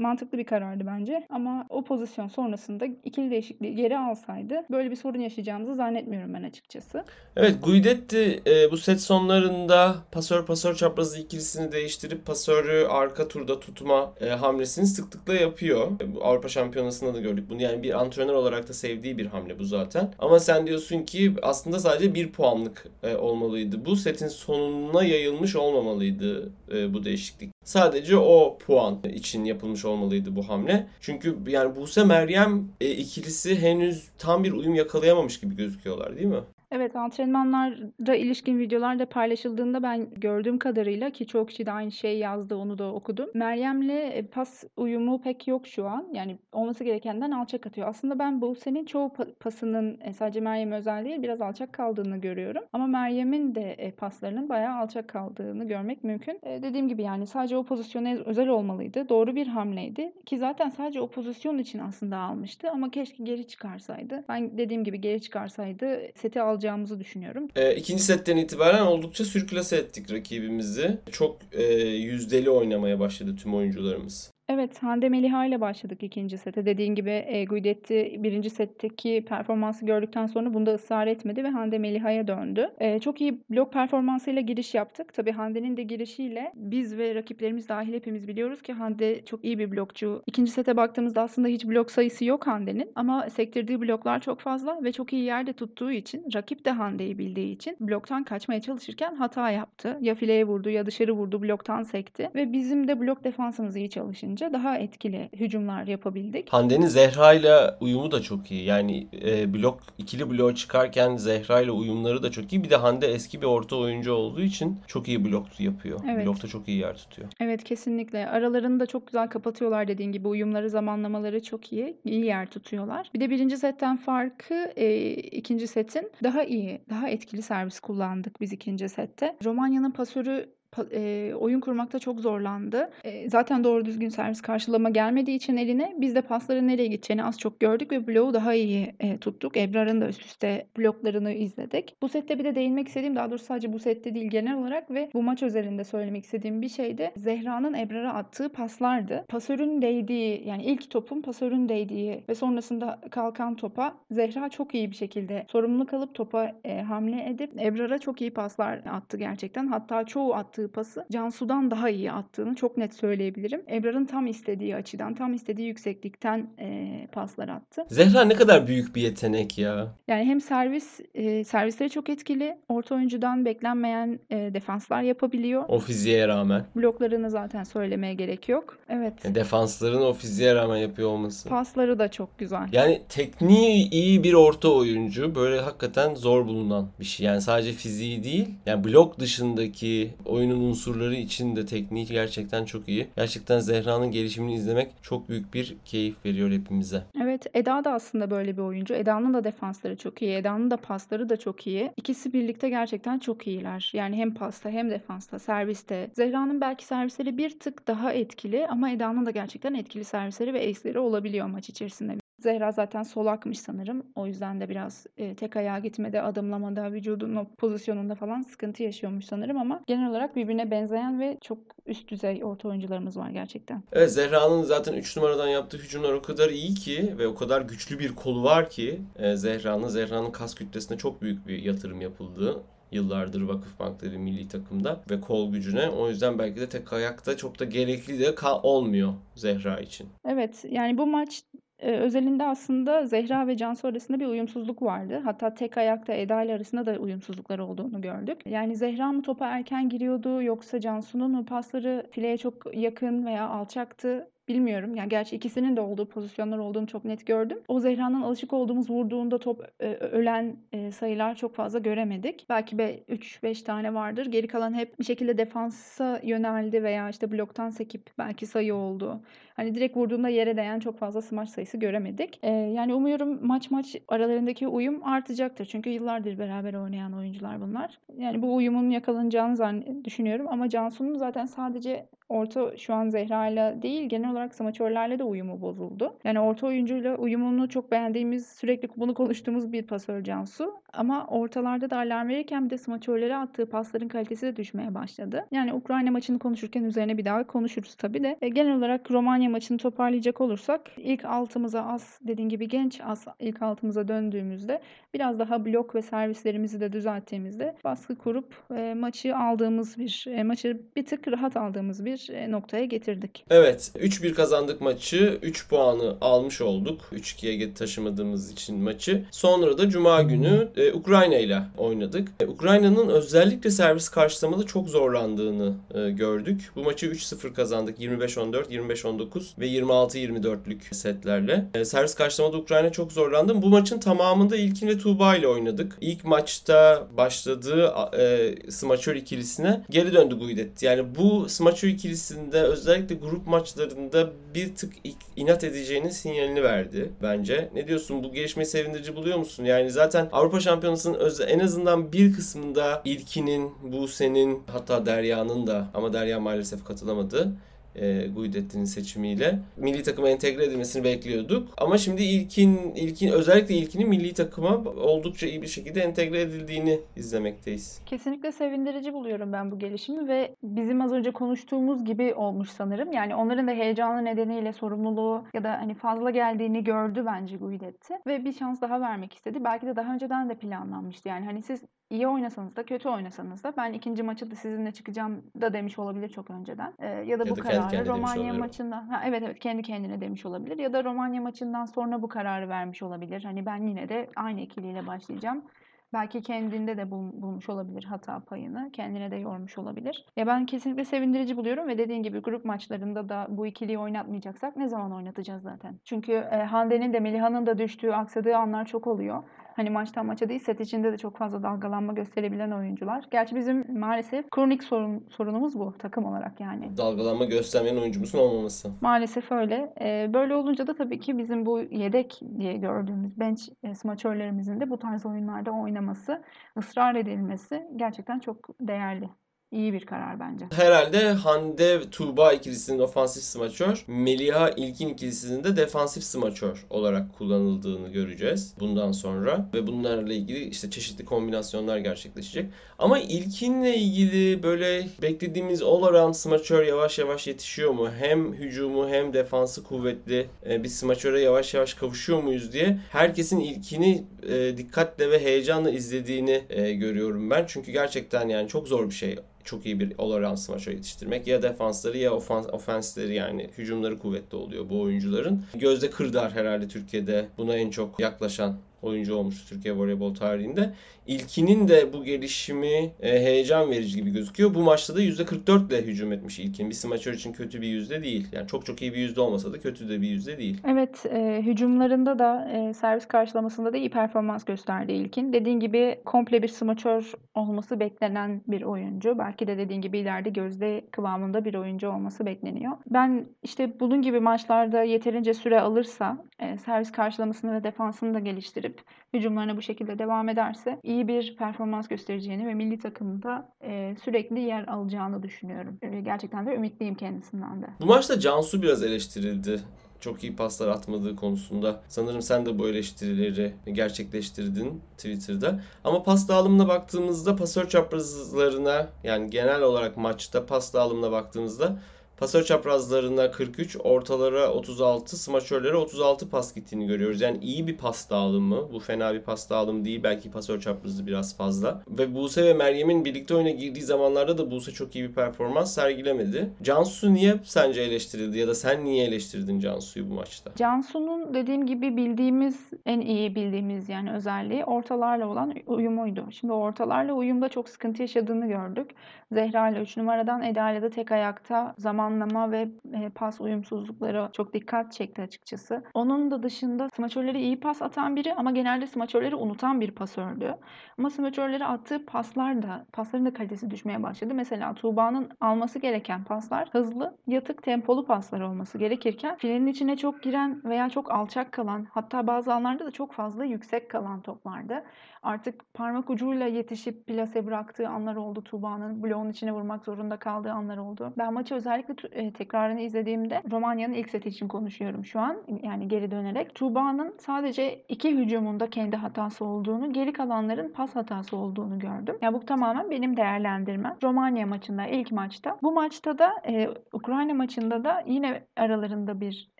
mantıklı 0.00 0.38
bir 0.38 0.44
karardı 0.44 0.86
bence 0.86 1.26
ama 1.30 1.66
o 1.68 1.84
pozisyon 1.84 2.28
sonrasında 2.28 2.86
ikili 3.04 3.30
değişikliği 3.30 3.74
geri 3.74 3.98
alsaydı 3.98 4.64
böyle 4.70 4.90
bir 4.90 4.96
sorun 4.96 5.20
yaşayacağımızı 5.20 5.74
zannetmiyorum 5.74 6.34
ben 6.34 6.42
açıkçası. 6.42 7.04
Evet 7.36 7.56
Guidetti 7.64 8.42
e, 8.46 8.70
bu 8.70 8.76
set 8.76 9.00
sonlarında 9.00 9.94
pasör 10.12 10.46
pasör 10.46 10.74
çaprazı 10.74 11.20
ikilisini 11.20 11.72
değiştirip 11.72 12.26
pasörü 12.26 12.86
arka 12.86 13.28
turda 13.28 13.60
tutma 13.60 14.14
e, 14.20 14.28
hamlesini 14.28 14.86
sıklıkla 14.86 15.34
yapıyor. 15.34 15.90
E, 16.00 16.20
Avrupa 16.22 16.48
Şampiyonası'nda 16.48 17.14
da 17.14 17.20
gördük 17.20 17.50
bunu. 17.50 17.62
Yani 17.62 17.82
bir 17.82 18.00
antrenör 18.00 18.34
olarak 18.34 18.68
da 18.68 18.72
sevdiği 18.72 19.18
bir 19.18 19.26
hamle 19.26 19.58
bu 19.58 19.64
zaten. 19.64 20.01
Ama 20.18 20.40
sen 20.40 20.66
diyorsun 20.66 21.02
ki 21.02 21.34
aslında 21.42 21.78
sadece 21.78 22.14
bir 22.14 22.32
puanlık 22.32 22.86
e, 23.02 23.16
olmalıydı. 23.16 23.84
Bu 23.84 23.96
setin 23.96 24.28
sonuna 24.28 25.04
yayılmış 25.04 25.56
olmamalıydı 25.56 26.50
e, 26.72 26.94
bu 26.94 27.04
değişiklik. 27.04 27.50
Sadece 27.64 28.16
o 28.16 28.58
puan 28.58 28.98
için 29.14 29.44
yapılmış 29.44 29.84
olmalıydı 29.84 30.36
bu 30.36 30.48
hamle. 30.48 30.86
Çünkü 31.00 31.36
yani 31.46 31.76
Buse 31.76 32.04
Meryem 32.04 32.68
e, 32.80 32.90
ikilisi 32.90 33.58
henüz 33.58 34.08
tam 34.18 34.44
bir 34.44 34.52
uyum 34.52 34.74
yakalayamamış 34.74 35.40
gibi 35.40 35.56
gözüküyorlar 35.56 36.16
değil 36.16 36.26
mi? 36.26 36.40
Evet 36.74 36.96
antrenmanlara 36.96 38.14
ilişkin 38.16 38.58
videolar 38.58 38.98
da 38.98 39.06
paylaşıldığında 39.06 39.82
ben 39.82 40.10
gördüğüm 40.14 40.58
kadarıyla 40.58 41.10
ki 41.10 41.26
çok 41.26 41.48
kişi 41.48 41.66
de 41.66 41.72
aynı 41.72 41.92
şeyi 41.92 42.18
yazdı 42.18 42.56
onu 42.56 42.78
da 42.78 42.94
okudum. 42.94 43.30
Meryem'le 43.34 43.88
e, 43.88 44.26
pas 44.26 44.64
uyumu 44.76 45.20
pek 45.22 45.48
yok 45.48 45.66
şu 45.66 45.86
an. 45.88 46.08
Yani 46.12 46.38
olması 46.52 46.84
gerekenden 46.84 47.30
alçak 47.30 47.66
atıyor. 47.66 47.88
Aslında 47.88 48.18
ben 48.18 48.40
Buse'nin 48.40 48.84
çoğu 48.84 49.08
pa- 49.08 49.34
pasının 49.34 49.98
e, 50.00 50.12
sadece 50.12 50.40
Meryem 50.40 50.72
özel 50.72 51.04
değil 51.04 51.22
biraz 51.22 51.40
alçak 51.40 51.72
kaldığını 51.72 52.16
görüyorum. 52.16 52.62
Ama 52.72 52.86
Meryem'in 52.86 53.54
de 53.54 53.72
e, 53.72 53.90
paslarının 53.90 54.48
bayağı 54.48 54.78
alçak 54.78 55.08
kaldığını 55.08 55.64
görmek 55.64 56.04
mümkün. 56.04 56.40
Dediğim 56.62 56.88
gibi 56.88 57.02
yani 57.02 57.26
sadece 57.26 57.56
o 57.56 57.64
pozisyona 57.64 58.14
özel 58.14 58.48
olmalıydı. 58.48 59.08
Doğru 59.08 59.36
bir 59.36 59.46
hamleydi. 59.46 60.12
Ki 60.26 60.38
zaten 60.38 60.68
sadece 60.68 61.00
o 61.00 61.10
pozisyon 61.10 61.58
için 61.58 61.78
aslında 61.78 62.16
almıştı 62.18 62.70
ama 62.70 62.90
keşke 62.90 63.24
geri 63.24 63.46
çıkarsaydı. 63.46 64.24
Ben 64.28 64.58
dediğim 64.58 64.84
gibi 64.84 65.00
geri 65.00 65.20
çıkarsaydı 65.20 66.00
seti 66.14 66.42
alacağımızı 66.62 67.00
düşünüyorum. 67.00 67.48
E, 67.56 67.76
ikinci 67.76 68.02
setten 68.02 68.36
itibaren 68.36 68.82
oldukça 68.82 69.24
sürklase 69.24 69.76
ettik 69.76 70.12
rakibimizi. 70.12 70.98
Çok 71.12 71.38
e, 71.52 71.62
yüzdeli 71.86 72.50
oynamaya 72.50 73.00
başladı 73.00 73.36
tüm 73.36 73.54
oyuncularımız. 73.54 74.31
Evet, 74.48 74.82
Hande 74.82 75.08
Meliha 75.08 75.46
ile 75.46 75.60
başladık 75.60 76.02
ikinci 76.02 76.38
sete. 76.38 76.66
Dediğin 76.66 76.94
gibi 76.94 77.10
e, 77.10 77.44
Guidetti 77.44 78.16
birinci 78.18 78.50
setteki 78.50 79.24
performansı 79.28 79.86
gördükten 79.86 80.26
sonra 80.26 80.54
bunda 80.54 80.74
ısrar 80.74 81.06
etmedi 81.06 81.44
ve 81.44 81.48
Hande 81.48 81.78
Meliha'ya 81.78 82.26
döndü. 82.26 82.70
E, 82.78 82.98
çok 82.98 83.20
iyi 83.20 83.42
blok 83.50 83.72
performansıyla 83.72 84.42
giriş 84.42 84.74
yaptık. 84.74 85.14
Tabii 85.14 85.32
Hande'nin 85.32 85.76
de 85.76 85.82
girişiyle 85.82 86.52
biz 86.54 86.98
ve 86.98 87.14
rakiplerimiz 87.14 87.68
dahil 87.68 87.92
hepimiz 87.92 88.28
biliyoruz 88.28 88.62
ki 88.62 88.72
Hande 88.72 89.24
çok 89.24 89.44
iyi 89.44 89.58
bir 89.58 89.70
blokçu. 89.70 90.22
İkinci 90.26 90.50
sete 90.50 90.76
baktığımızda 90.76 91.22
aslında 91.22 91.48
hiç 91.48 91.64
blok 91.64 91.90
sayısı 91.90 92.24
yok 92.24 92.46
Hande'nin 92.46 92.92
ama 92.94 93.30
sektirdiği 93.30 93.80
bloklar 93.80 94.20
çok 94.20 94.40
fazla 94.40 94.84
ve 94.84 94.92
çok 94.92 95.12
iyi 95.12 95.24
yerde 95.24 95.52
tuttuğu 95.52 95.92
için 95.92 96.24
rakip 96.34 96.64
de 96.64 96.70
Hande'yi 96.70 97.18
bildiği 97.18 97.52
için 97.52 97.76
bloktan 97.80 98.24
kaçmaya 98.24 98.60
çalışırken 98.60 99.14
hata 99.14 99.50
yaptı. 99.50 99.98
Ya 100.00 100.14
fileye 100.14 100.44
vurdu 100.44 100.70
ya 100.70 100.86
dışarı 100.86 101.12
vurdu 101.12 101.42
bloktan 101.42 101.82
sekti 101.82 102.30
ve 102.34 102.52
bizim 102.52 102.88
de 102.88 103.00
blok 103.00 103.24
defansımız 103.24 103.76
iyi 103.76 103.90
çalışınca 104.36 104.52
daha 104.52 104.78
etkili 104.78 105.28
hücumlar 105.32 105.86
yapabildik. 105.86 106.48
Hande'nin 106.52 106.86
Zehra 106.86 107.32
ile 107.32 107.56
uyumu 107.80 108.10
da 108.10 108.22
çok 108.22 108.50
iyi. 108.50 108.64
Yani 108.64 109.06
e, 109.24 109.54
blok 109.54 109.80
ikili 109.98 110.30
blok 110.30 110.56
çıkarken 110.56 111.16
Zehra 111.16 111.60
ile 111.60 111.70
uyumları 111.70 112.22
da 112.22 112.30
çok 112.30 112.52
iyi. 112.52 112.64
Bir 112.64 112.70
de 112.70 112.76
Hande 112.76 113.06
eski 113.06 113.40
bir 113.40 113.46
orta 113.46 113.76
oyuncu 113.76 114.12
olduğu 114.12 114.40
için 114.40 114.78
çok 114.86 115.08
iyi 115.08 115.24
blok 115.24 115.60
yapıyor. 115.60 116.00
Evet. 116.10 116.26
Blokta 116.26 116.48
çok 116.48 116.68
iyi 116.68 116.78
yer 116.78 116.96
tutuyor. 116.96 117.28
Evet 117.40 117.64
kesinlikle. 117.64 118.28
Aralarını 118.28 118.80
da 118.80 118.86
çok 118.86 119.06
güzel 119.06 119.28
kapatıyorlar 119.28 119.88
dediğin 119.88 120.12
gibi. 120.12 120.28
Uyumları, 120.28 120.70
zamanlamaları 120.70 121.42
çok 121.42 121.72
iyi. 121.72 121.96
İyi 122.04 122.24
yer 122.24 122.46
tutuyorlar. 122.46 123.10
Bir 123.14 123.20
de 123.20 123.30
birinci 123.30 123.56
setten 123.56 123.96
farkı 123.96 124.54
e, 124.76 125.10
ikinci 125.14 125.66
setin 125.66 126.10
daha 126.22 126.44
iyi, 126.44 126.80
daha 126.90 127.08
etkili 127.08 127.42
servis 127.42 127.80
kullandık 127.80 128.40
biz 128.40 128.52
ikinci 128.52 128.88
sette. 128.88 129.36
Romanya'nın 129.44 129.90
pasörü 129.90 130.32
pa- 130.32 130.46
e, 130.92 131.32
oyun 131.34 131.60
kurmakta 131.60 131.98
çok 131.98 132.20
zorlandı. 132.20 132.90
E, 133.04 133.30
zaten 133.30 133.64
doğru 133.64 133.84
düzgün 133.84 134.08
servis 134.08 134.40
karşılama 134.40 134.90
gelmediği 134.90 135.36
için 135.36 135.56
eline 135.56 135.94
biz 135.98 136.14
de 136.14 136.20
pasların 136.20 136.68
nereye 136.68 136.86
gideceğini 136.86 137.24
az 137.24 137.38
çok 137.38 137.60
gördük 137.60 137.92
ve 137.92 138.06
bloğu 138.06 138.34
daha 138.34 138.54
iyi 138.54 138.94
e, 139.00 139.18
tuttuk. 139.18 139.56
Ebrar'ın 139.56 140.00
da 140.00 140.08
üst 140.08 140.22
üste 140.22 140.66
bloklarını 140.78 141.32
izledik. 141.32 141.96
Bu 142.02 142.08
sette 142.08 142.38
bir 142.38 142.44
de 142.44 142.54
değinmek 142.54 142.88
istediğim 142.88 143.16
daha 143.16 143.30
doğrusu 143.30 143.44
sadece 143.44 143.72
bu 143.72 143.78
sette 143.78 144.14
değil 144.14 144.30
genel 144.30 144.58
olarak 144.58 144.90
ve 144.90 145.10
bu 145.14 145.22
maç 145.22 145.42
özelinde 145.42 145.84
söylemek 145.84 146.24
istediğim 146.24 146.62
bir 146.62 146.68
şey 146.68 146.98
de 146.98 147.12
Zehra'nın 147.16 147.74
Ebrar'a 147.74 148.12
attığı 148.14 148.48
paslardı. 148.48 149.24
Pasörün 149.28 149.82
değdiği 149.82 150.48
yani 150.48 150.64
ilk 150.64 150.90
topun 150.90 151.22
pasörün 151.22 151.68
değdiği 151.68 152.24
ve 152.28 152.34
sonrasında 152.34 153.00
kalkan 153.10 153.56
topa 153.56 153.94
Zehra 154.10 154.48
çok 154.48 154.74
iyi 154.74 154.90
bir 154.90 154.96
şekilde 154.96 155.46
sorumluluk 155.48 155.94
alıp 155.94 156.14
topa 156.14 156.52
e, 156.64 156.82
hamle 156.82 157.30
edip 157.30 157.60
Ebrar'a 157.60 157.98
çok 157.98 158.20
iyi 158.20 158.30
paslar 158.30 158.78
attı 158.90 159.16
gerçekten. 159.16 159.66
Hatta 159.66 160.04
çoğu 160.04 160.34
attığı 160.34 160.61
pası 160.68 161.06
Cansu'dan 161.12 161.70
daha 161.70 161.90
iyi 161.90 162.12
attığını 162.12 162.54
çok 162.54 162.76
net 162.76 162.94
söyleyebilirim. 162.94 163.62
Ebrar'ın 163.70 164.04
tam 164.04 164.26
istediği 164.26 164.76
açıdan, 164.76 165.14
tam 165.14 165.34
istediği 165.34 165.66
yükseklikten 165.66 166.46
e, 166.58 167.08
paslar 167.12 167.48
attı. 167.48 167.84
Zehra 167.88 168.24
ne 168.24 168.34
kadar 168.34 168.66
büyük 168.66 168.96
bir 168.96 169.02
yetenek 169.02 169.58
ya. 169.58 169.88
Yani 170.08 170.24
hem 170.24 170.40
servis 170.40 171.00
e, 171.14 171.44
servisleri 171.44 171.90
çok 171.90 172.08
etkili, 172.08 172.56
orta 172.68 172.94
oyuncudan 172.94 173.44
beklenmeyen 173.44 174.18
e, 174.30 174.36
defanslar 174.54 175.02
yapabiliyor. 175.02 175.64
O 175.68 175.78
fiziğe 175.78 176.28
rağmen. 176.28 176.64
Bloklarını 176.76 177.30
zaten 177.30 177.64
söylemeye 177.64 178.14
gerek 178.14 178.48
yok. 178.48 178.78
Evet. 178.88 179.12
Yani 179.24 179.34
defansların 179.34 180.02
o 180.02 180.12
fiziğe 180.12 180.54
rağmen 180.54 180.76
yapıyor 180.76 181.08
olması. 181.08 181.48
Pasları 181.48 181.98
da 181.98 182.08
çok 182.08 182.38
güzel. 182.38 182.68
Yani 182.72 183.02
tekniği 183.08 183.90
iyi 183.90 184.24
bir 184.24 184.34
orta 184.34 184.68
oyuncu 184.68 185.34
böyle 185.34 185.60
hakikaten 185.60 186.14
zor 186.14 186.46
bulunan 186.46 186.88
bir 187.00 187.04
şey. 187.04 187.26
Yani 187.26 187.40
sadece 187.40 187.72
fiziği 187.72 188.24
değil. 188.24 188.48
Yani 188.66 188.84
blok 188.84 189.18
dışındaki 189.18 190.10
oyunun 190.52 190.70
unsurları 190.70 191.14
için 191.14 191.56
de 191.56 191.66
tekniği 191.66 192.06
gerçekten 192.06 192.64
çok 192.64 192.88
iyi. 192.88 193.06
Gerçekten 193.16 193.58
Zehra'nın 193.58 194.10
gelişimini 194.10 194.54
izlemek 194.54 194.92
çok 195.02 195.28
büyük 195.28 195.54
bir 195.54 195.76
keyif 195.84 196.24
veriyor 196.24 196.50
hepimize. 196.50 197.02
Evet 197.22 197.46
Eda 197.54 197.84
da 197.84 197.92
aslında 197.92 198.30
böyle 198.30 198.56
bir 198.56 198.62
oyuncu. 198.62 198.94
Eda'nın 198.94 199.34
da 199.34 199.44
defansları 199.44 199.96
çok 199.96 200.22
iyi. 200.22 200.34
Eda'nın 200.34 200.70
da 200.70 200.76
pasları 200.76 201.28
da 201.28 201.36
çok 201.36 201.66
iyi. 201.66 201.90
İkisi 201.96 202.32
birlikte 202.32 202.68
gerçekten 202.68 203.18
çok 203.18 203.46
iyiler. 203.46 203.90
Yani 203.94 204.16
hem 204.16 204.34
pasta 204.34 204.70
hem 204.70 204.90
defansta, 204.90 205.38
serviste. 205.38 206.10
Zehra'nın 206.12 206.60
belki 206.60 206.84
servisleri 206.84 207.38
bir 207.38 207.58
tık 207.60 207.86
daha 207.86 208.12
etkili 208.12 208.66
ama 208.66 208.90
Eda'nın 208.90 209.26
da 209.26 209.30
gerçekten 209.30 209.74
etkili 209.74 210.04
servisleri 210.04 210.54
ve 210.54 210.58
ace'leri 210.58 210.98
olabiliyor 210.98 211.46
maç 211.46 211.68
içerisinde. 211.68 212.21
Zehra 212.42 212.72
zaten 212.72 213.02
solakmış 213.02 213.60
sanırım. 213.60 214.06
O 214.14 214.26
yüzden 214.26 214.60
de 214.60 214.68
biraz 214.68 215.06
e, 215.16 215.34
tek 215.34 215.56
ayağa 215.56 215.78
gitmede, 215.78 216.22
adımlamada, 216.22 216.92
vücudun 216.92 217.36
o 217.36 217.46
pozisyonunda 217.58 218.14
falan 218.14 218.42
sıkıntı 218.42 218.82
yaşıyormuş 218.82 219.24
sanırım 219.24 219.58
ama 219.58 219.80
genel 219.86 220.10
olarak 220.10 220.36
birbirine 220.36 220.70
benzeyen 220.70 221.20
ve 221.20 221.38
çok 221.40 221.58
üst 221.86 222.08
düzey 222.08 222.44
orta 222.44 222.68
oyuncularımız 222.68 223.16
var 223.16 223.30
gerçekten. 223.30 223.82
Evet 223.92 224.12
Zehra'nın 224.12 224.62
zaten 224.62 224.94
3 224.94 225.16
numaradan 225.16 225.48
yaptığı 225.48 225.78
hücumlar 225.78 226.12
o 226.12 226.22
kadar 226.22 226.50
iyi 226.50 226.74
ki 226.74 227.14
ve 227.18 227.26
o 227.26 227.34
kadar 227.34 227.60
güçlü 227.62 227.98
bir 227.98 228.14
kolu 228.14 228.42
var 228.44 228.70
ki 228.70 229.00
e, 229.18 229.36
Zehra'nın 229.36 229.88
Zehra'nın 229.88 230.30
kas 230.30 230.54
kütlesine 230.54 230.98
çok 230.98 231.22
büyük 231.22 231.46
bir 231.46 231.62
yatırım 231.62 232.00
yapıldı. 232.00 232.62
Yıllardır 232.92 233.42
Vakıfbank'ta 233.42 234.06
ve 234.12 234.16
milli 234.18 234.48
takımda 234.48 235.00
ve 235.10 235.20
kol 235.20 235.52
gücüne. 235.52 235.88
O 235.88 236.08
yüzden 236.08 236.38
belki 236.38 236.60
de 236.60 236.68
tek 236.68 236.92
ayakta 236.92 237.36
çok 237.36 237.58
da 237.60 237.64
gerekli 237.64 238.20
de 238.20 238.34
kal- 238.34 238.60
olmuyor 238.62 239.12
Zehra 239.34 239.80
için. 239.80 240.08
Evet 240.28 240.64
yani 240.70 240.98
bu 240.98 241.06
maç 241.06 241.42
özelinde 241.82 242.44
aslında 242.44 243.06
Zehra 243.06 243.46
ve 243.46 243.56
Cansu 243.56 243.88
arasında 243.88 244.20
bir 244.20 244.26
uyumsuzluk 244.26 244.82
vardı. 244.82 245.20
Hatta 245.24 245.54
tek 245.54 245.76
ayakta 245.76 246.12
Eda 246.12 246.42
ile 246.42 246.54
arasında 246.54 246.86
da 246.86 247.00
uyumsuzluklar 247.00 247.58
olduğunu 247.58 248.00
gördük. 248.00 248.40
Yani 248.46 248.76
Zehra 248.76 249.12
mı 249.12 249.22
topa 249.22 249.46
erken 249.46 249.88
giriyordu 249.88 250.42
yoksa 250.42 250.80
Cansu'nun 250.80 251.30
mu 251.30 251.46
pasları 251.46 252.06
fileye 252.10 252.38
çok 252.38 252.76
yakın 252.76 253.26
veya 253.26 253.48
alçaktı 253.48 254.28
bilmiyorum. 254.48 254.94
Yani 254.94 255.08
gerçi 255.08 255.36
ikisinin 255.36 255.76
de 255.76 255.80
olduğu 255.80 256.08
pozisyonlar 256.08 256.58
olduğunu 256.58 256.86
çok 256.86 257.04
net 257.04 257.26
gördüm. 257.26 257.58
O 257.68 257.80
Zehra'nın 257.80 258.22
alışık 258.22 258.52
olduğumuz 258.52 258.90
vurduğunda 258.90 259.38
top 259.38 259.60
e, 259.80 259.94
ölen 259.94 260.56
e, 260.72 260.92
sayılar 260.92 261.34
çok 261.34 261.54
fazla 261.54 261.78
göremedik. 261.78 262.46
Belki 262.48 262.76
3-5 262.76 263.64
tane 263.64 263.94
vardır. 263.94 264.26
Geri 264.26 264.46
kalan 264.46 264.74
hep 264.74 264.98
bir 264.98 265.04
şekilde 265.04 265.38
defansa 265.38 266.20
yöneldi 266.22 266.82
veya 266.82 267.08
işte 267.10 267.32
bloktan 267.32 267.70
sekip 267.70 268.10
belki 268.18 268.46
sayı 268.46 268.74
oldu. 268.74 269.22
Hani 269.54 269.74
direkt 269.74 269.96
vurduğunda 269.96 270.28
yere 270.28 270.56
değen 270.56 270.80
çok 270.80 270.98
fazla 270.98 271.22
smaç 271.22 271.48
sayısı 271.48 271.76
göremedik. 271.76 272.38
E, 272.42 272.50
yani 272.50 272.94
umuyorum 272.94 273.46
maç 273.46 273.70
maç 273.70 273.96
aralarındaki 274.08 274.68
uyum 274.68 275.04
artacaktır. 275.04 275.64
Çünkü 275.64 275.90
yıllardır 275.90 276.38
beraber 276.38 276.74
oynayan 276.74 277.12
oyuncular 277.12 277.60
bunlar. 277.60 277.98
Yani 278.18 278.42
bu 278.42 278.54
uyumun 278.54 278.90
yakalanacağını 278.90 280.04
düşünüyorum 280.04 280.46
ama 280.50 280.68
Cansu'nun 280.68 281.14
zaten 281.14 281.46
sadece 281.46 282.06
orta 282.32 282.76
şu 282.76 282.94
an 282.94 283.08
Zehra 283.08 283.48
ile 283.48 283.82
değil 283.82 284.08
genel 284.08 284.30
olarak 284.30 284.54
smaçörlerle 284.54 285.18
de 285.18 285.24
uyumu 285.24 285.60
bozuldu. 285.60 286.16
Yani 286.24 286.40
orta 286.40 286.66
oyuncuyla 286.66 287.16
uyumunu 287.16 287.68
çok 287.68 287.90
beğendiğimiz 287.90 288.46
sürekli 288.46 288.88
bunu 288.96 289.14
konuştuğumuz 289.14 289.72
bir 289.72 289.82
pasör 289.82 290.24
Cansu. 290.24 290.74
Ama 290.92 291.26
ortalarda 291.26 291.90
da 291.90 291.96
alarm 291.96 292.28
verirken 292.28 292.64
bir 292.64 292.70
de 292.70 292.78
smaçörlere 292.78 293.36
attığı 293.36 293.70
pasların 293.70 294.08
kalitesi 294.08 294.46
de 294.46 294.56
düşmeye 294.56 294.94
başladı. 294.94 295.46
Yani 295.50 295.72
Ukrayna 295.72 296.10
maçını 296.10 296.38
konuşurken 296.38 296.84
üzerine 296.84 297.18
bir 297.18 297.24
daha 297.24 297.46
konuşuruz 297.46 297.94
tabii 297.94 298.22
de. 298.22 298.36
E, 298.42 298.48
genel 298.48 298.76
olarak 298.76 299.10
Romanya 299.10 299.50
maçını 299.52 299.78
toparlayacak 299.78 300.40
olursak 300.40 300.80
ilk 300.96 301.24
altımıza 301.24 301.86
az 301.86 302.18
dediğin 302.20 302.48
gibi 302.48 302.68
genç 302.68 303.00
az 303.00 303.24
ilk 303.40 303.62
altımıza 303.62 304.08
döndüğümüzde 304.08 304.80
biraz 305.14 305.38
daha 305.38 305.64
blok 305.64 305.94
ve 305.94 306.02
servislerimizi 306.02 306.80
de 306.80 306.92
düzelttiğimizde 306.92 307.76
baskı 307.84 308.18
kurup 308.18 308.54
e, 308.76 308.94
maçı 308.94 309.36
aldığımız 309.36 309.98
bir 309.98 310.24
e, 310.28 310.42
maçı 310.42 310.80
bir 310.96 311.06
tık 311.06 311.28
rahat 311.28 311.56
aldığımız 311.56 312.04
bir 312.04 312.28
e, 312.32 312.50
noktaya 312.50 312.84
getirdik. 312.84 313.44
Evet 313.50 313.92
3-1 313.94 314.34
kazandık 314.34 314.80
maçı. 314.80 315.38
3 315.42 315.68
puanı 315.68 316.16
almış 316.20 316.60
olduk. 316.60 317.00
3-2'ye 317.12 317.74
taşımadığımız 317.74 318.52
için 318.52 318.82
maçı. 318.82 319.24
Sonra 319.30 319.78
da 319.78 319.88
Cuma 319.88 320.22
günü 320.22 320.68
e, 320.76 320.92
Ukrayna 320.92 321.36
ile 321.36 321.62
oynadık. 321.78 322.28
E, 322.40 322.46
Ukrayna'nın 322.46 323.08
özellikle 323.08 323.70
servis 323.70 324.08
karşılamada 324.08 324.66
çok 324.66 324.88
zorlandığını 324.88 325.74
e, 325.94 326.10
gördük. 326.10 326.70
Bu 326.76 326.82
maçı 326.82 327.06
3-0 327.06 327.54
kazandık. 327.54 327.98
25-14, 327.98 328.64
25-19 328.70 329.31
ve 329.58 329.68
26-24'lük 329.68 330.94
setlerle. 330.94 331.64
E, 331.74 331.84
servis 331.84 332.14
karşılamada 332.14 332.56
Ukrayna 332.56 332.92
çok 332.92 333.12
zorlandı. 333.12 333.62
Bu 333.62 333.68
maçın 333.68 334.00
tamamında 334.00 334.56
İlkin 334.56 334.88
ve 334.88 334.98
Tuğba 334.98 335.36
ile 335.36 335.48
oynadık. 335.48 335.98
İlk 336.00 336.24
maçta 336.24 337.06
başladığı 337.16 337.94
e, 338.18 338.54
smaçör 338.70 339.16
ikilisine 339.16 339.84
geri 339.90 340.12
döndü 340.12 340.38
Guidet. 340.38 340.82
Yani 340.82 341.14
bu 341.14 341.48
smaçör 341.48 341.88
ikilisinde 341.88 342.60
özellikle 342.62 343.14
grup 343.14 343.46
maçlarında 343.46 344.30
bir 344.54 344.74
tık 344.74 344.92
inat 345.36 345.64
edeceğinin 345.64 346.08
sinyalini 346.08 346.62
verdi 346.62 347.12
bence. 347.22 347.70
Ne 347.74 347.88
diyorsun? 347.88 348.24
Bu 348.24 348.32
gelişmeyi 348.32 348.66
sevindirici 348.66 349.16
buluyor 349.16 349.38
musun? 349.38 349.64
Yani 349.64 349.90
zaten 349.90 350.28
Avrupa 350.32 350.60
Şampiyonası'nın 350.60 351.48
en 351.48 351.58
azından 351.58 352.12
bir 352.12 352.32
kısmında 352.32 353.02
İlkin'in, 353.04 353.70
Buse'nin 353.82 354.62
hatta 354.66 355.06
Derya'nın 355.06 355.66
da 355.66 355.88
ama 355.94 356.12
Derya 356.12 356.40
maalesef 356.40 356.84
katılamadı 356.84 357.52
e, 357.96 358.28
Guidetti'nin 358.28 358.84
seçimiyle 358.84 359.58
milli 359.76 360.02
takıma 360.02 360.28
entegre 360.28 360.64
edilmesini 360.64 361.04
bekliyorduk. 361.04 361.68
Ama 361.76 361.98
şimdi 361.98 362.22
ilkin 362.22 362.94
ilkin 362.94 363.28
özellikle 363.28 363.74
ilkinin 363.74 364.08
milli 364.08 364.34
takıma 364.34 364.76
oldukça 364.84 365.46
iyi 365.46 365.62
bir 365.62 365.66
şekilde 365.66 366.00
entegre 366.00 366.40
edildiğini 366.40 367.00
izlemekteyiz. 367.16 368.00
Kesinlikle 368.06 368.52
sevindirici 368.52 369.12
buluyorum 369.12 369.52
ben 369.52 369.70
bu 369.70 369.78
gelişimi 369.78 370.28
ve 370.28 370.54
bizim 370.62 371.00
az 371.00 371.12
önce 371.12 371.30
konuştuğumuz 371.30 372.04
gibi 372.04 372.34
olmuş 372.34 372.70
sanırım. 372.70 373.12
Yani 373.12 373.34
onların 373.34 373.66
da 373.66 373.72
heyecanı 373.72 374.24
nedeniyle 374.24 374.72
sorumluluğu 374.72 375.44
ya 375.54 375.64
da 375.64 375.78
hani 375.80 375.94
fazla 375.94 376.30
geldiğini 376.30 376.84
gördü 376.84 377.22
bence 377.26 377.56
Guidetti 377.56 378.14
ve 378.26 378.44
bir 378.44 378.52
şans 378.52 378.80
daha 378.80 379.00
vermek 379.00 379.34
istedi. 379.34 379.64
Belki 379.64 379.86
de 379.86 379.96
daha 379.96 380.14
önceden 380.14 380.48
de 380.48 380.54
planlanmıştı. 380.54 381.28
Yani 381.28 381.44
hani 381.46 381.62
siz 381.62 381.82
iyi 382.12 382.28
oynasanız 382.28 382.76
da 382.76 382.82
kötü 382.82 383.08
oynasanız 383.08 383.64
da 383.64 383.72
ben 383.76 383.92
ikinci 383.92 384.22
maçı 384.22 384.50
da 384.50 384.54
sizinle 384.54 384.92
çıkacağım 384.92 385.42
da 385.60 385.72
demiş 385.72 385.98
olabilir 385.98 386.28
çok 386.28 386.50
önceden. 386.50 386.94
Ee, 386.98 387.06
ya 387.06 387.38
da 387.38 387.44
ya 387.44 387.50
bu 387.50 387.56
da 387.56 387.62
kararı 387.62 388.06
Romanya 388.06 388.52
maçında 388.52 388.96
ha, 388.96 389.22
evet 389.26 389.42
evet 389.42 389.58
kendi 389.58 389.82
kendine 389.82 390.20
demiş 390.20 390.46
olabilir 390.46 390.78
ya 390.78 390.92
da 390.92 391.04
Romanya 391.04 391.40
maçından 391.40 391.84
sonra 391.84 392.22
bu 392.22 392.28
kararı 392.28 392.68
vermiş 392.68 393.02
olabilir. 393.02 393.44
Hani 393.44 393.66
ben 393.66 393.86
yine 393.88 394.08
de 394.08 394.30
aynı 394.36 394.60
ikiliyle 394.60 395.06
başlayacağım. 395.06 395.64
Belki 396.12 396.42
kendinde 396.42 396.96
de 396.96 397.10
bulmuş 397.10 397.68
olabilir 397.68 398.04
hata 398.04 398.40
payını. 398.40 398.90
Kendine 398.92 399.30
de 399.30 399.36
yormuş 399.36 399.78
olabilir. 399.78 400.26
Ya 400.36 400.46
ben 400.46 400.66
kesinlikle 400.66 401.04
sevindirici 401.04 401.56
buluyorum 401.56 401.88
ve 401.88 401.98
dediğin 401.98 402.22
gibi 402.22 402.38
grup 402.38 402.64
maçlarında 402.64 403.28
da 403.28 403.46
bu 403.50 403.66
ikiliyi 403.66 403.98
oynatmayacaksak 403.98 404.76
ne 404.76 404.88
zaman 404.88 405.12
oynatacağız 405.12 405.62
zaten? 405.62 405.98
Çünkü 406.04 406.32
e, 406.32 406.56
Hande'nin 406.56 407.12
de 407.12 407.20
Meliha'nın 407.20 407.66
da 407.66 407.78
düştüğü, 407.78 408.12
aksadığı 408.12 408.56
anlar 408.56 408.84
çok 408.84 409.06
oluyor. 409.06 409.42
Hani 409.76 409.90
maçtan 409.90 410.26
maça 410.26 410.48
değil 410.48 410.60
set 410.60 410.80
içinde 410.80 411.12
de 411.12 411.18
çok 411.18 411.36
fazla 411.36 411.62
dalgalanma 411.62 412.12
gösterebilen 412.12 412.70
oyuncular. 412.70 413.24
Gerçi 413.30 413.56
bizim 413.56 413.98
maalesef 413.98 414.50
kronik 414.50 414.84
sorun, 414.84 415.26
sorunumuz 415.30 415.78
bu 415.78 415.94
takım 415.98 416.24
olarak 416.24 416.60
yani. 416.60 416.96
Dalgalanma 416.96 417.44
göstermeyen 417.44 417.96
oyuncumuzun 417.96 418.38
olmaması. 418.38 418.90
Maalesef 419.00 419.52
öyle. 419.52 419.94
Ee, 420.00 420.30
böyle 420.34 420.54
olunca 420.54 420.86
da 420.86 420.94
tabii 420.94 421.20
ki 421.20 421.38
bizim 421.38 421.66
bu 421.66 421.80
yedek 421.80 422.40
diye 422.58 422.76
gördüğümüz 422.76 423.40
bench 423.40 423.62
e, 423.82 423.94
smaçörlerimizin 423.94 424.80
de 424.80 424.90
bu 424.90 424.98
tarz 424.98 425.26
oyunlarda 425.26 425.72
oynaması, 425.72 426.42
ısrar 426.78 427.14
edilmesi 427.14 427.86
gerçekten 427.96 428.38
çok 428.38 428.68
değerli 428.80 429.28
iyi 429.72 429.92
bir 429.92 430.06
karar 430.06 430.40
bence. 430.40 430.64
Herhalde 430.72 431.32
Hande 431.32 432.10
Tuğba 432.10 432.52
ikilisinin 432.52 432.98
ofansif 432.98 433.42
smaçör, 433.42 434.04
Meliha 434.06 434.70
İlkin 434.70 435.08
ikilisinin 435.08 435.64
de 435.64 435.76
defansif 435.76 436.24
smaçör 436.24 436.86
olarak 436.90 437.38
kullanıldığını 437.38 438.08
göreceğiz 438.08 438.74
bundan 438.80 439.12
sonra. 439.12 439.68
Ve 439.74 439.86
bunlarla 439.86 440.32
ilgili 440.32 440.64
işte 440.64 440.90
çeşitli 440.90 441.24
kombinasyonlar 441.24 441.98
gerçekleşecek. 441.98 442.70
Ama 442.98 443.18
İlkin'le 443.18 443.94
ilgili 443.94 444.62
böyle 444.62 445.08
beklediğimiz 445.22 445.82
all 445.82 446.02
around 446.02 446.34
smaçör 446.34 446.84
yavaş 446.84 447.18
yavaş 447.18 447.46
yetişiyor 447.46 447.90
mu? 447.90 448.08
Hem 448.18 448.54
hücumu 448.54 449.08
hem 449.08 449.32
defansı 449.32 449.84
kuvvetli 449.84 450.46
e, 450.68 450.82
bir 450.84 450.88
smaçöre 450.88 451.40
yavaş 451.40 451.74
yavaş 451.74 451.94
kavuşuyor 451.94 452.42
muyuz 452.42 452.72
diye 452.72 452.98
herkesin 453.10 453.60
İlkin'i 453.60 454.24
e, 454.48 454.76
dikkatle 454.76 455.30
ve 455.30 455.38
heyecanla 455.38 455.90
izlediğini 455.90 456.64
e, 456.70 456.92
görüyorum 456.92 457.50
ben. 457.50 457.64
Çünkü 457.68 457.92
gerçekten 457.92 458.48
yani 458.48 458.68
çok 458.68 458.88
zor 458.88 459.06
bir 459.10 459.14
şey 459.14 459.36
çok 459.64 459.86
iyi 459.86 460.00
bir 460.00 460.12
all 460.18 460.56
smaço 460.56 460.90
yetiştirmek. 460.90 461.46
Ya 461.46 461.62
defansları 461.62 462.18
ya 462.18 462.34
ofans, 462.34 462.66
ofensleri 462.72 463.34
yani 463.34 463.70
hücumları 463.78 464.18
kuvvetli 464.18 464.56
oluyor 464.56 464.90
bu 464.90 465.00
oyuncuların. 465.00 465.64
Gözde 465.74 466.10
Kırdar 466.10 466.52
herhalde 466.52 466.88
Türkiye'de 466.88 467.48
buna 467.58 467.76
en 467.76 467.90
çok 467.90 468.20
yaklaşan 468.20 468.76
oyuncu 469.02 469.34
olmuş 469.34 469.64
Türkiye 469.68 469.96
voleybol 469.96 470.34
tarihinde. 470.34 470.94
İlkinin 471.26 471.88
de 471.88 472.12
bu 472.12 472.24
gelişimi 472.24 473.12
e, 473.20 473.40
heyecan 473.44 473.90
verici 473.90 474.16
gibi 474.16 474.30
gözüküyor. 474.30 474.74
Bu 474.74 474.82
maçta 474.82 475.16
da 475.16 475.22
%44 475.22 475.88
ile 475.88 476.02
hücum 476.02 476.32
etmiş 476.32 476.58
İlkin. 476.58 476.90
Bir 476.90 476.94
smaçör 476.94 477.32
için 477.32 477.52
kötü 477.52 477.80
bir 477.80 477.86
yüzde 477.86 478.22
değil. 478.22 478.46
Yani 478.52 478.66
çok 478.66 478.86
çok 478.86 479.02
iyi 479.02 479.12
bir 479.12 479.18
yüzde 479.18 479.40
olmasa 479.40 479.72
da 479.72 479.80
kötü 479.80 480.08
de 480.08 480.20
bir 480.20 480.28
yüzde 480.28 480.58
değil. 480.58 480.80
Evet, 480.88 481.26
e, 481.26 481.62
hücumlarında 481.62 482.38
da 482.38 482.70
e, 482.72 482.94
servis 482.94 483.28
karşılamasında 483.28 483.92
da 483.92 483.96
iyi 483.96 484.10
performans 484.10 484.64
gösterdi 484.64 485.12
İlkin. 485.12 485.52
Dediğin 485.52 485.80
gibi 485.80 486.20
komple 486.24 486.62
bir 486.62 486.68
smaçör 486.68 487.32
olması 487.54 488.00
beklenen 488.00 488.60
bir 488.66 488.82
oyuncu. 488.82 489.38
Belki 489.38 489.66
de 489.66 489.78
dediğin 489.78 490.00
gibi 490.00 490.18
ileride 490.18 490.50
gözde 490.50 491.04
kıvamında 491.10 491.64
bir 491.64 491.74
oyuncu 491.74 492.08
olması 492.08 492.46
bekleniyor. 492.46 492.92
Ben 493.06 493.46
işte 493.62 494.00
bunun 494.00 494.22
gibi 494.22 494.40
maçlarda 494.40 495.02
yeterince 495.02 495.54
süre 495.54 495.80
alırsa 495.80 496.44
e, 496.58 496.78
servis 496.78 497.12
karşılamasını 497.12 497.74
ve 497.74 497.84
defansını 497.84 498.34
da 498.34 498.38
geliştirip 498.38 498.91
hücumlarına 499.34 499.76
bu 499.76 499.82
şekilde 499.82 500.18
devam 500.18 500.48
ederse 500.48 501.00
iyi 501.02 501.28
bir 501.28 501.56
performans 501.56 502.08
göstereceğini 502.08 502.66
ve 502.66 502.74
milli 502.74 502.98
takımda 502.98 503.72
e, 503.82 504.16
sürekli 504.24 504.60
yer 504.60 504.88
alacağını 504.88 505.42
düşünüyorum. 505.42 505.98
Gerçekten 506.22 506.66
de 506.66 506.74
ümitliyim 506.74 507.14
kendisinden 507.14 507.82
de. 507.82 507.86
Bu 508.00 508.06
maçta 508.06 508.40
Cansu 508.40 508.82
biraz 508.82 509.02
eleştirildi 509.02 509.80
çok 510.22 510.44
iyi 510.44 510.56
paslar 510.56 510.88
atmadığı 510.88 511.36
konusunda. 511.36 512.00
Sanırım 512.08 512.42
sen 512.42 512.66
de 512.66 512.78
bu 512.78 512.88
eleştirileri 512.88 513.74
gerçekleştirdin 513.92 515.02
Twitter'da. 515.16 515.80
Ama 516.04 516.22
pas 516.22 516.48
dağılımına 516.48 516.88
baktığımızda 516.88 517.56
pasör 517.56 517.88
çaprazlarına 517.88 519.08
yani 519.24 519.50
genel 519.50 519.82
olarak 519.82 520.16
maçta 520.16 520.66
pas 520.66 520.94
dağılımına 520.94 521.32
baktığımızda 521.32 521.98
Pasör 522.36 522.62
çaprazlarına 522.62 523.50
43, 523.50 523.96
ortalara 524.04 524.72
36, 524.72 525.36
smaçörlere 525.36 525.96
36 525.96 526.50
pas 526.50 526.74
gittiğini 526.74 527.06
görüyoruz. 527.06 527.40
Yani 527.40 527.58
iyi 527.58 527.86
bir 527.86 527.96
pas 527.96 528.30
dağılımı. 528.30 528.92
Bu 528.92 529.00
fena 529.00 529.34
bir 529.34 529.40
pas 529.40 529.70
dağılımı 529.70 530.04
değil. 530.04 530.22
Belki 530.22 530.50
pasör 530.50 530.80
çaprazı 530.80 531.26
biraz 531.26 531.56
fazla. 531.56 532.02
Ve 532.08 532.34
Buse 532.34 532.64
ve 532.64 532.74
Meryem'in 532.74 533.24
birlikte 533.24 533.54
oyuna 533.54 533.70
girdiği 533.70 534.02
zamanlarda 534.02 534.58
da 534.58 534.70
Buse 534.70 534.92
çok 534.92 535.16
iyi 535.16 535.28
bir 535.28 535.34
performans 535.34 535.94
sergilemedi. 535.94 536.70
Cansu 536.82 537.34
niye 537.34 537.54
sence 537.64 538.02
eleştirildi 538.02 538.58
ya 538.58 538.68
da 538.68 538.74
sen 538.74 539.04
niye 539.04 539.24
eleştirdin 539.26 539.80
Cansu'yu 539.80 540.30
bu 540.30 540.34
maçta? 540.34 540.70
Cansu'nun 540.76 541.54
dediğim 541.54 541.86
gibi 541.86 542.16
bildiğimiz, 542.16 542.90
en 543.06 543.20
iyi 543.20 543.54
bildiğimiz 543.54 544.08
yani 544.08 544.32
özelliği 544.32 544.84
ortalarla 544.84 545.48
olan 545.48 545.74
uyumuydu. 545.86 546.46
Şimdi 546.50 546.72
ortalarla 546.72 547.32
uyumda 547.32 547.68
çok 547.68 547.88
sıkıntı 547.88 548.22
yaşadığını 548.22 548.66
gördük. 548.68 549.10
Zehra 549.52 549.88
ile 549.88 550.00
3 550.00 550.16
numaradan 550.16 550.62
Eda 550.62 550.90
ile 550.90 551.02
de 551.02 551.10
tek 551.10 551.32
ayakta 551.32 551.94
zaman 551.98 552.31
zamanlama 552.32 552.72
ve 552.72 552.88
e, 553.14 553.28
pas 553.28 553.60
uyumsuzlukları 553.60 554.48
çok 554.52 554.74
dikkat 554.74 555.12
çekti 555.12 555.42
açıkçası. 555.42 556.02
Onun 556.14 556.50
da 556.50 556.62
dışında 556.62 557.08
smaçörleri 557.16 557.60
iyi 557.60 557.80
pas 557.80 558.02
atan 558.02 558.36
biri 558.36 558.54
ama 558.54 558.70
genelde 558.70 559.06
smaçörleri 559.06 559.54
unutan 559.54 560.00
bir 560.00 560.10
pasördü. 560.10 560.74
Ama 561.18 561.30
smaçörleri 561.30 561.84
attığı 561.84 562.26
paslar 562.26 562.82
da 562.82 563.06
pasların 563.12 563.46
da 563.46 563.52
kalitesi 563.52 563.90
düşmeye 563.90 564.22
başladı. 564.22 564.54
Mesela 564.54 564.94
Tuğba'nın 564.94 565.50
alması 565.60 565.98
gereken 565.98 566.44
paslar 566.44 566.88
hızlı, 566.92 567.36
yatık, 567.46 567.82
tempolu 567.82 568.26
paslar 568.26 568.60
olması 568.60 568.98
gerekirken 568.98 569.56
filenin 569.56 569.86
içine 569.86 570.16
çok 570.16 570.42
giren 570.42 570.82
veya 570.84 571.10
çok 571.10 571.30
alçak 571.30 571.72
kalan 571.72 572.06
hatta 572.10 572.46
bazı 572.46 572.74
anlarda 572.74 573.06
da 573.06 573.10
çok 573.10 573.32
fazla 573.32 573.64
yüksek 573.64 574.10
kalan 574.10 574.40
toplardı. 574.42 575.04
Artık 575.42 575.94
parmak 575.94 576.30
ucuyla 576.30 576.66
yetişip 576.66 577.26
plase 577.26 577.66
bıraktığı 577.66 578.08
anlar 578.08 578.36
oldu 578.36 578.64
Tuğba'nın. 578.64 579.22
Bloğun 579.22 579.50
içine 579.50 579.72
vurmak 579.72 580.04
zorunda 580.04 580.36
kaldığı 580.36 580.72
anlar 580.72 580.96
oldu. 580.96 581.32
Ben 581.38 581.52
maçı 581.52 581.74
özellikle 581.74 582.28
e, 582.28 582.52
tekrarını 582.52 583.00
izlediğimde 583.00 583.62
Romanya'nın 583.70 584.14
ilk 584.14 584.30
seti 584.30 584.48
için 584.48 584.68
konuşuyorum 584.68 585.24
şu 585.24 585.40
an. 585.40 585.56
Yani 585.82 586.08
geri 586.08 586.30
dönerek. 586.30 586.74
Tuğba'nın 586.74 587.34
sadece 587.38 588.04
iki 588.08 588.36
hücumunda 588.36 588.90
kendi 588.90 589.16
hatası 589.16 589.64
olduğunu, 589.64 590.12
geri 590.12 590.32
kalanların 590.32 590.92
pas 590.92 591.16
hatası 591.16 591.56
olduğunu 591.56 591.98
gördüm. 591.98 592.38
Yani 592.42 592.54
bu 592.54 592.66
tamamen 592.66 593.10
benim 593.10 593.36
değerlendirmem. 593.36 594.16
Romanya 594.22 594.66
maçında, 594.66 595.06
ilk 595.06 595.32
maçta. 595.32 595.78
Bu 595.82 595.92
maçta 595.92 596.38
da 596.38 596.52
e, 596.66 596.88
Ukrayna 597.12 597.54
maçında 597.54 598.04
da 598.04 598.24
yine 598.26 598.66
aralarında 598.76 599.40
bir 599.40 599.72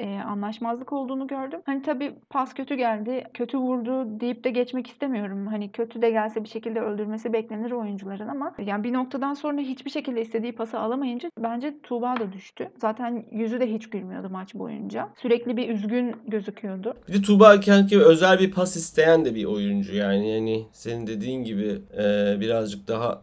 e, 0.00 0.20
anlaşmazlık 0.20 0.92
olduğunu 0.92 1.26
gördüm. 1.26 1.60
Hani 1.66 1.82
tabii 1.82 2.12
pas 2.30 2.54
kötü 2.54 2.74
geldi, 2.74 3.24
kötü 3.34 3.58
vurdu 3.58 4.20
deyip 4.20 4.44
de 4.44 4.50
geçmek 4.50 4.86
istemiyorum. 4.86 5.46
Hani 5.46 5.72
kötü 5.72 6.02
de 6.02 6.10
gelse 6.10 6.44
bir 6.44 6.48
şekilde 6.48 6.80
öldürmesi 6.80 7.32
beklenir 7.32 7.70
oyuncuların 7.70 8.28
ama 8.28 8.54
yani 8.66 8.84
bir 8.84 8.92
noktadan 8.92 9.34
sonra 9.34 9.60
hiçbir 9.60 9.90
şekilde 9.90 10.20
istediği 10.20 10.52
pası 10.52 10.78
alamayınca 10.78 11.30
bence 11.38 11.74
Tuğba 11.82 12.16
da 12.16 12.32
düştü. 12.32 12.70
Zaten 12.78 13.24
yüzü 13.32 13.60
de 13.60 13.72
hiç 13.72 13.90
gülmüyordu 13.90 14.28
maç 14.30 14.54
boyunca. 14.54 15.08
Sürekli 15.22 15.56
bir 15.56 15.68
üzgün 15.68 16.16
gözüküyordu. 16.28 16.94
Bir 17.08 17.12
de 17.12 17.22
Tuğba 17.22 17.60
kendi 17.60 17.98
özel 17.98 18.38
bir 18.38 18.50
pas 18.50 18.76
isteyen 18.76 19.24
de 19.24 19.34
bir 19.34 19.44
oyuncu 19.44 19.96
yani 19.96 20.30
yani 20.30 20.64
senin 20.72 21.06
dediğin 21.06 21.44
gibi 21.44 21.78
e, 21.98 22.36
birazcık 22.40 22.88
daha 22.88 23.22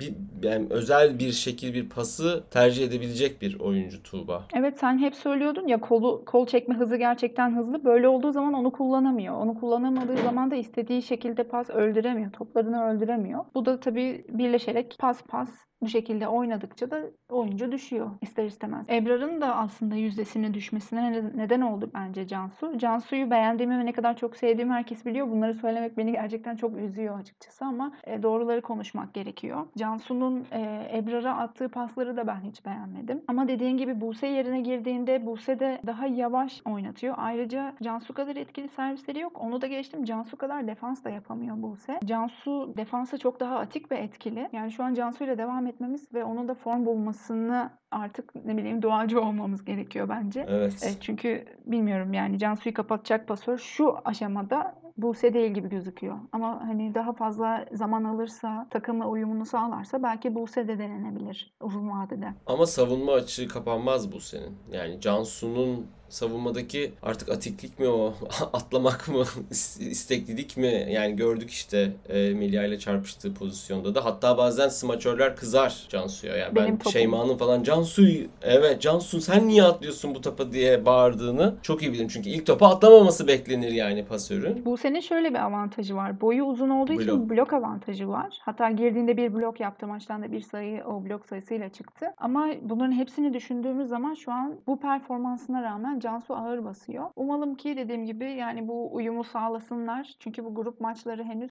bir 0.00 0.12
yani 0.42 0.66
özel 0.70 1.18
bir 1.18 1.32
şekil 1.32 1.74
bir 1.74 1.88
pası 1.88 2.44
tercih 2.50 2.86
edebilecek 2.86 3.42
bir 3.42 3.60
oyuncu 3.60 4.02
Tuğba. 4.02 4.44
Evet 4.54 4.78
sen 4.78 4.98
hep 4.98 5.14
söylüyordun 5.14 5.66
ya 5.66 5.80
kolu 5.80 6.09
kol 6.18 6.46
çekme 6.46 6.74
hızı 6.74 6.96
gerçekten 6.96 7.56
hızlı. 7.56 7.84
Böyle 7.84 8.08
olduğu 8.08 8.32
zaman 8.32 8.54
onu 8.54 8.72
kullanamıyor. 8.72 9.34
Onu 9.36 9.60
kullanamadığı 9.60 10.16
zaman 10.16 10.50
da 10.50 10.56
istediği 10.56 11.02
şekilde 11.02 11.44
pas 11.44 11.70
öldüremiyor. 11.70 12.32
Toplarını 12.32 12.84
öldüremiyor. 12.84 13.44
Bu 13.54 13.66
da 13.66 13.80
tabii 13.80 14.24
birleşerek 14.28 14.96
pas 14.98 15.22
pas 15.22 15.69
bu 15.82 15.88
şekilde 15.88 16.28
oynadıkça 16.28 16.90
da 16.90 17.00
oyuncu 17.28 17.72
düşüyor 17.72 18.10
ister 18.20 18.44
istemez. 18.44 18.86
Ebrar'ın 18.90 19.40
da 19.40 19.56
aslında 19.56 19.94
yüzdesinin 19.94 20.54
düşmesine 20.54 21.24
neden 21.36 21.60
oldu 21.60 21.90
bence 21.94 22.26
Cansu. 22.26 22.78
Cansu'yu 22.78 23.30
beğendiğimi 23.30 23.78
ve 23.78 23.86
ne 23.86 23.92
kadar 23.92 24.16
çok 24.16 24.36
sevdiğimi 24.36 24.72
herkes 24.72 25.06
biliyor. 25.06 25.30
Bunları 25.30 25.54
söylemek 25.54 25.98
beni 25.98 26.12
gerçekten 26.12 26.56
çok 26.56 26.76
üzüyor 26.76 27.20
açıkçası 27.20 27.64
ama 27.64 27.92
e, 28.04 28.22
doğruları 28.22 28.62
konuşmak 28.62 29.14
gerekiyor. 29.14 29.66
Cansu'nun 29.78 30.46
e, 30.52 30.90
Ebrar'a 30.94 31.36
attığı 31.36 31.68
pasları 31.68 32.16
da 32.16 32.26
ben 32.26 32.40
hiç 32.40 32.66
beğenmedim. 32.66 33.22
Ama 33.28 33.48
dediğin 33.48 33.76
gibi 33.76 34.00
Buse 34.00 34.26
yerine 34.26 34.60
girdiğinde 34.60 35.26
Buse 35.26 35.60
de 35.60 35.80
daha 35.86 36.06
yavaş 36.06 36.62
oynatıyor. 36.64 37.14
Ayrıca 37.18 37.74
Cansu 37.82 38.14
kadar 38.14 38.36
etkili 38.36 38.68
servisleri 38.68 39.18
yok. 39.20 39.40
Onu 39.40 39.60
da 39.60 39.66
geçtim. 39.66 40.04
Cansu 40.04 40.36
kadar 40.36 40.66
defans 40.66 41.04
da 41.04 41.10
yapamıyor 41.10 41.62
Buse. 41.62 42.00
Cansu 42.04 42.74
defansa 42.76 43.18
çok 43.18 43.40
daha 43.40 43.58
atik 43.58 43.92
ve 43.92 43.96
etkili. 43.96 44.48
Yani 44.52 44.72
şu 44.72 44.84
an 44.84 44.94
Cansu 44.94 45.24
ile 45.24 45.38
devam 45.38 45.66
etmemiz 45.70 46.14
ve 46.14 46.24
onun 46.24 46.48
da 46.48 46.54
form 46.54 46.86
bulmasını 46.86 47.70
artık 47.90 48.34
ne 48.44 48.56
bileyim 48.56 48.82
duacı 48.82 49.20
olmamız 49.20 49.64
gerekiyor 49.64 50.08
bence. 50.08 50.46
Evet. 50.48 50.82
E, 50.82 51.00
çünkü 51.00 51.44
bilmiyorum 51.66 52.12
yani 52.12 52.38
Cansu'yu 52.38 52.74
kapatacak 52.74 53.28
pasör 53.28 53.58
şu 53.58 53.96
aşamada 54.04 54.80
Buse 54.96 55.34
değil 55.34 55.50
gibi 55.50 55.68
gözüküyor. 55.68 56.18
Ama 56.32 56.60
hani 56.60 56.94
daha 56.94 57.12
fazla 57.12 57.66
zaman 57.72 58.04
alırsa, 58.04 58.66
takımla 58.70 59.08
uyumunu 59.08 59.46
sağlarsa 59.46 60.02
belki 60.02 60.34
Buse 60.34 60.68
de 60.68 60.78
denenebilir 60.78 61.54
uzun 61.60 61.90
vadede. 61.90 62.34
Ama 62.46 62.66
savunma 62.66 63.12
açığı 63.12 63.48
kapanmaz 63.48 64.12
bu 64.12 64.20
senin. 64.20 64.56
Yani 64.72 65.00
Cansu'nun 65.00 65.86
savunmadaki 66.10 66.92
artık 67.02 67.28
atiklik 67.28 67.78
mi 67.78 67.88
o 67.88 68.14
atlamak 68.52 69.08
mı 69.08 69.24
isteklilik 69.80 70.56
mi? 70.56 70.86
Yani 70.90 71.16
gördük 71.16 71.50
işte 71.50 71.92
e, 72.08 72.34
Melia 72.34 72.64
ile 72.64 72.78
çarpıştığı 72.78 73.34
pozisyonda 73.34 73.94
da. 73.94 74.04
Hatta 74.04 74.38
bazen 74.38 74.68
smaçörler 74.68 75.36
kızar 75.36 75.86
Cansu'ya. 75.88 76.36
Yani 76.36 76.56
ben 76.56 76.78
Şeyma'nın 76.92 77.36
falan 77.36 77.62
Cansu 77.62 78.02
evet 78.42 78.80
Cansu 78.80 79.20
sen 79.20 79.48
niye 79.48 79.62
atlıyorsun 79.62 80.14
bu 80.14 80.20
topa? 80.20 80.50
diye 80.52 80.86
bağırdığını 80.86 81.54
çok 81.62 81.82
iyi 81.82 81.92
bilirim. 81.92 82.08
Çünkü 82.08 82.28
ilk 82.28 82.46
topa 82.46 82.68
atlamaması 82.68 83.28
beklenir 83.28 83.72
yani 83.72 84.04
pasörün. 84.04 84.64
Bu 84.64 84.76
sene 84.76 85.02
şöyle 85.02 85.30
bir 85.30 85.44
avantajı 85.44 85.96
var. 85.96 86.20
Boyu 86.20 86.44
uzun 86.44 86.70
olduğu 86.70 86.92
blok. 86.92 87.02
için 87.02 87.30
blok 87.30 87.52
avantajı 87.52 88.08
var. 88.08 88.38
Hatta 88.40 88.70
girdiğinde 88.70 89.16
bir 89.16 89.34
blok 89.34 89.60
yaptı 89.60 89.86
maçtan 89.86 90.22
da 90.22 90.32
bir 90.32 90.40
sayı 90.40 90.84
o 90.84 91.04
blok 91.04 91.26
sayısıyla 91.26 91.68
çıktı. 91.68 92.06
Ama 92.18 92.48
bunların 92.62 92.92
hepsini 92.92 93.34
düşündüğümüz 93.34 93.88
zaman 93.88 94.14
şu 94.14 94.32
an 94.32 94.54
bu 94.66 94.80
performansına 94.80 95.62
rağmen 95.62 95.99
Cansu 96.00 96.34
ağır 96.34 96.64
basıyor. 96.64 97.10
Umalım 97.16 97.54
ki 97.54 97.76
dediğim 97.76 98.06
gibi 98.06 98.32
yani 98.32 98.68
bu 98.68 98.94
uyumu 98.94 99.24
sağlasınlar. 99.24 100.14
Çünkü 100.18 100.44
bu 100.44 100.54
grup 100.54 100.80
maçları 100.80 101.24
henüz 101.24 101.50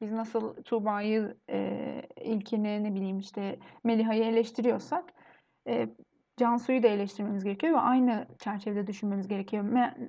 biz 0.00 0.12
nasıl 0.12 0.62
Tuğba'yı 0.62 1.36
e, 1.50 2.02
ilkini 2.20 2.84
ne 2.84 2.94
bileyim 2.94 3.18
işte 3.18 3.58
Meliha'yı 3.84 4.24
eleştiriyorsak 4.24 5.12
e, 5.68 5.88
Cansu'yu 6.38 6.82
da 6.82 6.86
eleştirmemiz 6.88 7.44
gerekiyor 7.44 7.72
ve 7.72 7.78
aynı 7.78 8.26
çerçevede 8.44 8.86
düşünmemiz 8.86 9.28
gerekiyor. 9.28 9.64